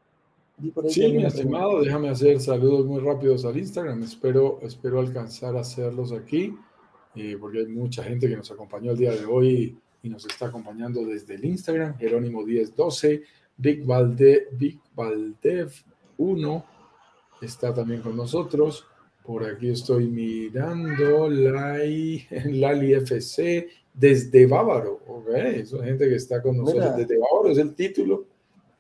sí, 0.89 1.13
mi 1.13 1.25
estimado, 1.25 1.81
déjame 1.81 2.09
hacer 2.09 2.41
saludos 2.41 2.87
muy 2.87 3.01
rápidos 3.01 3.45
al 3.45 3.57
Instagram. 3.57 4.03
Espero, 4.03 4.59
espero 4.63 4.99
alcanzar 5.01 5.57
a 5.57 5.61
hacerlos 5.61 6.13
aquí, 6.13 6.55
eh, 7.15 7.37
porque 7.39 7.59
hay 7.59 7.67
mucha 7.67 8.03
gente 8.03 8.29
que 8.29 8.37
nos 8.37 8.51
acompañó 8.51 8.93
el 8.93 8.99
día 8.99 9.13
de 9.13 9.25
hoy 9.25 9.79
y 10.03 10.09
nos 10.09 10.25
está 10.25 10.47
acompañando 10.47 11.05
desde 11.05 11.35
el 11.35 11.45
Instagram. 11.45 11.97
Jerónimo 11.99 12.43
1012, 12.43 13.23
Big, 13.57 13.85
Valde, 13.85 14.49
Big 14.53 14.81
Valdev 14.97 15.71
1 16.17 16.65
está 17.43 17.73
también 17.73 18.01
con 18.01 18.17
nosotros. 18.17 18.87
Por 19.29 19.45
aquí 19.45 19.69
estoy 19.69 20.07
mirando 20.07 21.29
Lali, 21.29 22.27
Lali 22.47 22.95
FC 22.95 23.69
desde 23.93 24.47
Bávaro. 24.47 25.03
Okay. 25.07 25.61
Es 25.61 25.71
gente 25.71 26.09
que 26.09 26.15
está 26.15 26.41
con 26.41 26.57
nosotros 26.57 26.97
desde 26.97 27.19
Bávaro. 27.19 27.51
Es 27.51 27.59
el 27.59 27.75
título 27.75 28.25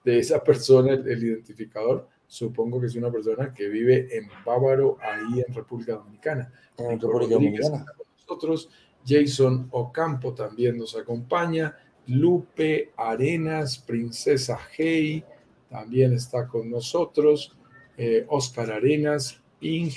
de 0.02 0.20
esa 0.20 0.42
persona, 0.42 0.94
el, 0.94 1.22
identificador. 1.22 2.08
Supongo 2.26 2.80
que 2.80 2.86
es 2.86 2.96
una 2.96 3.12
persona 3.12 3.52
que 3.52 3.68
vive 3.68 4.08
en 4.16 4.30
Bávaro, 4.42 4.96
ahí 5.02 5.44
en 5.46 5.52
República 5.52 5.96
Dominicana. 5.96 6.50
En 6.78 6.98
República 6.98 7.34
Dominicana. 7.34 7.84
Con 7.94 8.06
nosotros. 8.16 8.70
Jason 9.06 9.68
Ocampo 9.70 10.32
también 10.32 10.78
nos 10.78 10.96
acompaña. 10.96 11.76
Lupe 12.06 12.92
Arenas, 12.96 13.76
Princesa 13.76 14.58
Hey, 14.74 15.22
también 15.68 16.14
está 16.14 16.48
con 16.48 16.70
nosotros. 16.70 17.54
Eh, 17.98 18.24
Oscar 18.30 18.72
Arenas, 18.72 19.42
Ing 19.60 19.92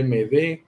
MD, 0.00 0.64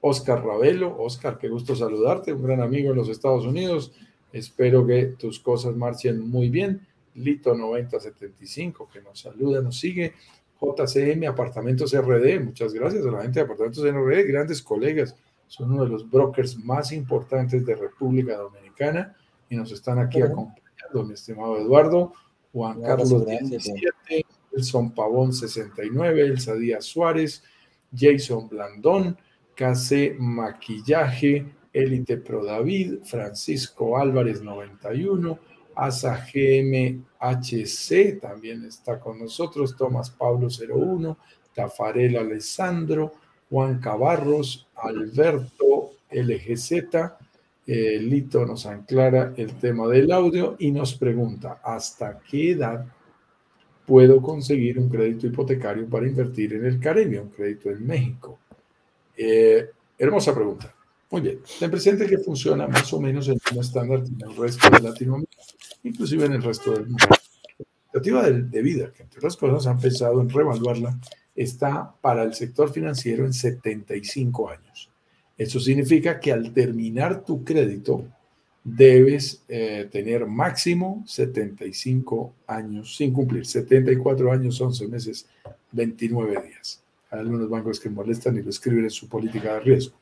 Oscar 0.00 0.44
Ravelo. 0.44 0.96
Oscar, 0.98 1.38
qué 1.38 1.48
gusto 1.48 1.74
saludarte, 1.74 2.32
un 2.32 2.42
gran 2.42 2.60
amigo 2.60 2.90
en 2.90 2.96
los 2.96 3.08
Estados 3.08 3.44
Unidos. 3.44 3.92
Espero 4.32 4.86
que 4.86 5.06
tus 5.18 5.40
cosas 5.40 5.74
marchen 5.74 6.28
muy 6.28 6.50
bien. 6.50 6.86
Lito 7.14 7.54
9075, 7.54 8.88
que 8.92 9.00
nos 9.02 9.20
saluda, 9.20 9.60
nos 9.60 9.78
sigue. 9.78 10.14
JCM 10.60 11.24
Apartamentos 11.26 11.92
RD, 11.96 12.40
muchas 12.40 12.72
gracias 12.72 13.06
a 13.06 13.10
la 13.10 13.22
gente 13.22 13.40
de 13.40 13.44
Apartamentos 13.44 13.84
RD, 13.84 14.26
grandes 14.26 14.60
colegas, 14.60 15.14
son 15.46 15.72
uno 15.72 15.84
de 15.84 15.90
los 15.90 16.08
brokers 16.08 16.56
más 16.58 16.92
importantes 16.92 17.64
de 17.64 17.74
República 17.74 18.36
Dominicana 18.36 19.16
y 19.48 19.56
nos 19.56 19.72
están 19.72 19.98
aquí 19.98 20.20
acompañando, 20.20 21.04
mi 21.06 21.14
estimado 21.14 21.58
Eduardo, 21.58 22.12
Juan 22.52 22.82
Carlos 22.82 23.26
17, 23.26 24.26
Wilson 24.52 24.94
Pavón 24.94 25.32
69, 25.32 26.22
Elsa 26.22 26.54
Díaz 26.54 26.84
Suárez, 26.84 27.44
Jason 27.94 28.48
Blandón, 28.48 29.16
KC 29.54 30.16
Maquillaje, 30.18 31.46
Elite 31.72 32.18
Pro 32.18 32.44
David, 32.44 32.98
Francisco 33.04 33.98
Álvarez 33.98 34.42
91, 34.42 35.38
Asa 35.74 36.26
GMHC 36.32 38.20
también 38.20 38.64
está 38.64 38.98
con 38.98 39.18
nosotros, 39.18 39.76
Tomás 39.76 40.10
Pablo 40.10 40.48
01, 40.48 41.16
Tafarel 41.54 42.16
Alessandro, 42.16 43.12
Juan 43.48 43.78
Cabarros, 43.78 44.68
Alberto 44.74 45.92
LGZ, 46.10 46.72
eh, 47.66 47.98
Lito 48.00 48.46
nos 48.46 48.66
aclara 48.66 49.34
el 49.36 49.54
tema 49.54 49.86
del 49.88 50.10
audio 50.10 50.56
y 50.58 50.70
nos 50.70 50.94
pregunta, 50.94 51.60
¿hasta 51.62 52.18
qué 52.20 52.52
edad 52.52 52.86
puedo 53.88 54.20
conseguir 54.20 54.78
un 54.78 54.90
crédito 54.90 55.26
hipotecario 55.26 55.88
para 55.88 56.06
invertir 56.06 56.52
en 56.52 56.66
el 56.66 56.78
Caribe, 56.78 57.18
un 57.18 57.30
crédito 57.30 57.70
en 57.70 57.86
México? 57.86 58.38
Eh, 59.16 59.70
hermosa 59.96 60.34
pregunta. 60.34 60.74
Muy 61.10 61.22
bien. 61.22 61.40
Ten 61.58 61.70
presente 61.70 62.06
que 62.06 62.18
funciona 62.18 62.68
más 62.68 62.92
o 62.92 63.00
menos 63.00 63.26
en 63.28 63.38
un 63.50 63.60
estándar 63.60 64.00
en 64.00 64.28
el 64.28 64.36
resto 64.36 64.68
de 64.68 64.80
Latinoamérica, 64.80 65.42
inclusive 65.84 66.26
en 66.26 66.34
el 66.34 66.42
resto 66.42 66.72
del 66.72 66.84
mundo. 66.84 67.06
La 67.08 67.64
expectativa 67.64 68.22
de, 68.24 68.42
de, 68.42 68.62
vida, 68.62 68.92
que 68.92 69.04
entre 69.04 69.20
otras 69.20 69.38
cosas 69.38 69.66
han 69.66 69.78
pensado 69.78 70.20
en 70.20 70.28
reevaluarla, 70.28 71.00
está 71.34 71.90
para 72.02 72.24
el 72.24 72.34
sector 72.34 72.70
financiero 72.70 73.24
en 73.24 73.32
75 73.32 74.50
años. 74.50 74.90
Eso 75.38 75.58
significa 75.58 76.20
que 76.20 76.30
al 76.30 76.52
terminar 76.52 77.24
tu 77.24 77.42
crédito, 77.42 78.04
debes 78.64 79.42
eh, 79.48 79.88
tener 79.90 80.26
máximo 80.26 81.02
75 81.06 82.34
años 82.46 82.96
sin 82.96 83.12
cumplir, 83.12 83.46
74 83.46 84.32
años, 84.32 84.60
11 84.60 84.88
meses, 84.88 85.28
29 85.72 86.42
días. 86.42 86.82
Hay 87.10 87.20
algunos 87.20 87.48
bancos 87.48 87.80
que 87.80 87.88
molestan 87.88 88.36
y 88.36 88.42
lo 88.42 88.50
escriben 88.50 88.84
en 88.84 88.90
su 88.90 89.08
política 89.08 89.54
de 89.54 89.60
riesgo. 89.60 89.96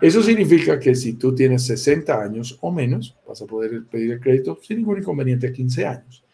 Eso 0.00 0.20
significa 0.20 0.80
que 0.80 0.96
si 0.96 1.12
tú 1.12 1.32
tienes 1.32 1.64
60 1.66 2.20
años 2.20 2.58
o 2.60 2.72
menos, 2.72 3.16
vas 3.26 3.40
a 3.40 3.46
poder 3.46 3.84
pedir 3.84 4.12
el 4.12 4.20
crédito 4.20 4.58
sin 4.60 4.78
ningún 4.78 4.98
inconveniente 4.98 5.46
a 5.46 5.52
15 5.52 5.86
años. 5.86 6.24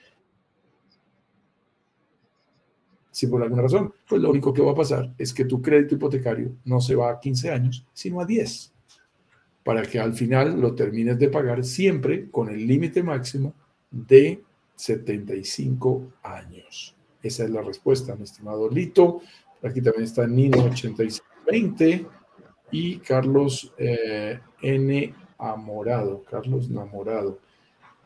Si 3.10 3.26
por 3.26 3.42
alguna 3.42 3.62
razón, 3.62 3.92
pues 4.08 4.22
lo 4.22 4.30
único 4.30 4.54
que 4.54 4.62
va 4.62 4.72
a 4.72 4.76
pasar 4.76 5.12
es 5.18 5.34
que 5.34 5.44
tu 5.44 5.60
crédito 5.60 5.96
hipotecario 5.96 6.52
no 6.64 6.80
se 6.80 6.94
va 6.94 7.10
a 7.10 7.20
15 7.20 7.50
años, 7.50 7.84
sino 7.92 8.20
a 8.20 8.24
10 8.24 8.72
para 9.68 9.82
que 9.82 10.00
al 10.00 10.14
final 10.14 10.58
lo 10.58 10.74
termines 10.74 11.18
de 11.18 11.28
pagar 11.28 11.62
siempre 11.62 12.30
con 12.30 12.48
el 12.48 12.66
límite 12.66 13.02
máximo 13.02 13.52
de 13.90 14.42
75 14.74 16.04
años. 16.22 16.96
Esa 17.22 17.44
es 17.44 17.50
la 17.50 17.60
respuesta, 17.60 18.16
mi 18.16 18.22
estimado 18.22 18.70
Lito. 18.70 19.20
Aquí 19.62 19.82
también 19.82 20.04
está 20.04 20.26
Nino 20.26 20.64
8520 20.64 22.06
y 22.70 22.96
Carlos 23.00 23.70
eh, 23.76 24.40
N. 24.62 25.14
Amorado. 25.36 26.24
Carlos 26.30 26.70
Namorado. 26.70 27.38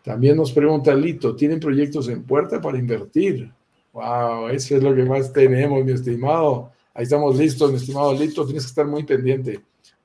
También 0.02 0.38
nos 0.38 0.50
pregunta 0.50 0.92
Lito, 0.92 1.36
¿tienen 1.36 1.60
proyectos 1.60 2.08
en 2.08 2.24
puerta 2.24 2.60
para 2.60 2.76
invertir? 2.76 3.52
Wow, 3.92 4.48
eso 4.48 4.78
es 4.78 4.82
lo 4.82 4.92
que 4.96 5.04
más 5.04 5.32
tenemos, 5.32 5.84
mi 5.84 5.92
estimado. 5.92 6.72
Ahí 6.92 7.04
estamos 7.04 7.38
listos, 7.38 7.70
mi 7.70 7.76
estimado 7.76 8.12
Lito. 8.14 8.44
Tienes 8.44 8.64
que 8.64 8.70
estar 8.70 8.86
muy 8.88 9.04
pendiente, 9.04 9.62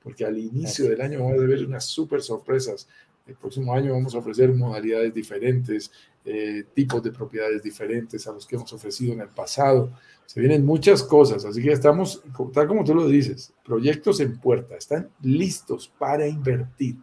porque 0.08 0.24
al 0.24 0.38
inicio 0.38 0.88
del 0.88 1.02
año 1.02 1.18
vamos 1.18 1.34
a 1.34 1.44
ver 1.44 1.66
unas 1.66 1.84
súper 1.84 2.22
sorpresas. 2.22 2.88
El 3.26 3.34
próximo 3.34 3.74
año 3.74 3.92
vamos 3.92 4.14
a 4.14 4.18
ofrecer 4.20 4.54
modalidades 4.54 5.12
diferentes, 5.12 5.92
eh, 6.24 6.64
tipos 6.72 7.02
de 7.02 7.12
propiedades 7.12 7.62
diferentes 7.62 8.26
a 8.26 8.32
los 8.32 8.46
que 8.46 8.56
hemos 8.56 8.72
ofrecido 8.72 9.12
en 9.12 9.20
el 9.20 9.28
pasado. 9.28 9.92
Se 10.24 10.40
vienen 10.40 10.64
muchas 10.64 11.02
cosas, 11.02 11.44
así 11.44 11.62
que 11.62 11.72
estamos, 11.72 12.22
tal 12.54 12.68
como 12.68 12.84
tú 12.84 12.94
lo 12.94 13.06
dices, 13.06 13.52
proyectos 13.62 14.20
en 14.20 14.38
puerta, 14.38 14.76
están 14.76 15.10
listos 15.20 15.92
para 15.98 16.26
invertir 16.26 16.96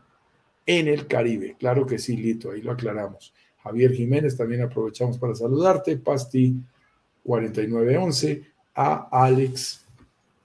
en 0.65 0.87
el 0.87 1.05
Caribe. 1.05 1.55
Claro 1.59 1.85
que 1.85 1.99
sí, 1.99 2.17
Lito, 2.17 2.49
ahí 2.49 2.63
lo 2.63 2.71
aclaramos. 2.71 3.35
Javier 3.59 3.93
Jiménez, 3.93 4.35
también 4.35 4.63
aprovechamos 4.63 5.19
para 5.19 5.35
saludarte. 5.35 5.97
Pasti 5.97 6.55
4911 7.23 8.41
a 8.73 9.09
Alex 9.11 9.84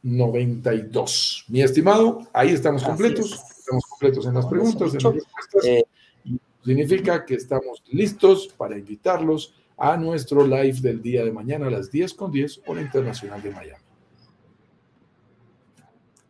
92. 0.03 1.45
Mi 1.49 1.63
estimado, 1.63 2.27
ahí 2.33 2.51
estamos 2.51 2.83
completos. 2.83 3.33
Estamos 3.59 3.85
completos 3.87 4.27
en 4.27 4.35
las 4.35 4.47
preguntas, 4.47 4.95
en 4.95 5.03
las 5.03 5.15
respuestas. 5.15 5.65
Eh, 5.65 5.85
significa 6.65 7.25
que 7.25 7.35
estamos 7.35 7.83
listos 7.91 8.49
para 8.57 8.79
invitarlos 8.79 9.55
a 9.77 9.97
nuestro 9.97 10.47
live 10.47 10.81
del 10.81 11.01
día 11.01 11.25
de 11.25 11.33
mañana 11.33 11.69
a 11.69 11.71
las 11.71 11.91
10 11.91 12.15
con 12.15 12.31
10 12.31 12.63
hora 12.67 12.83
internacional 12.83 13.43
de 13.43 13.51
Miami. 13.51 13.85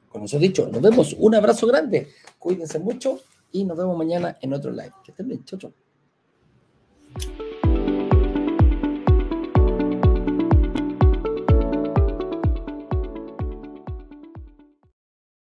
Con 0.08 0.24
eso 0.24 0.38
dicho, 0.38 0.68
nos 0.68 0.82
vemos. 0.82 1.14
Un 1.18 1.34
abrazo 1.34 1.66
grande. 1.66 2.08
Cuídense 2.38 2.78
mucho 2.78 3.20
y 3.52 3.64
nos 3.64 3.78
vemos 3.78 3.96
mañana 3.96 4.36
en 4.40 4.52
otro 4.52 4.70
live. 4.70 4.92
Que 5.04 5.12
estén 5.12 5.28
bien. 5.28 5.44
Chau, 5.44 5.58
chau. 5.58 5.72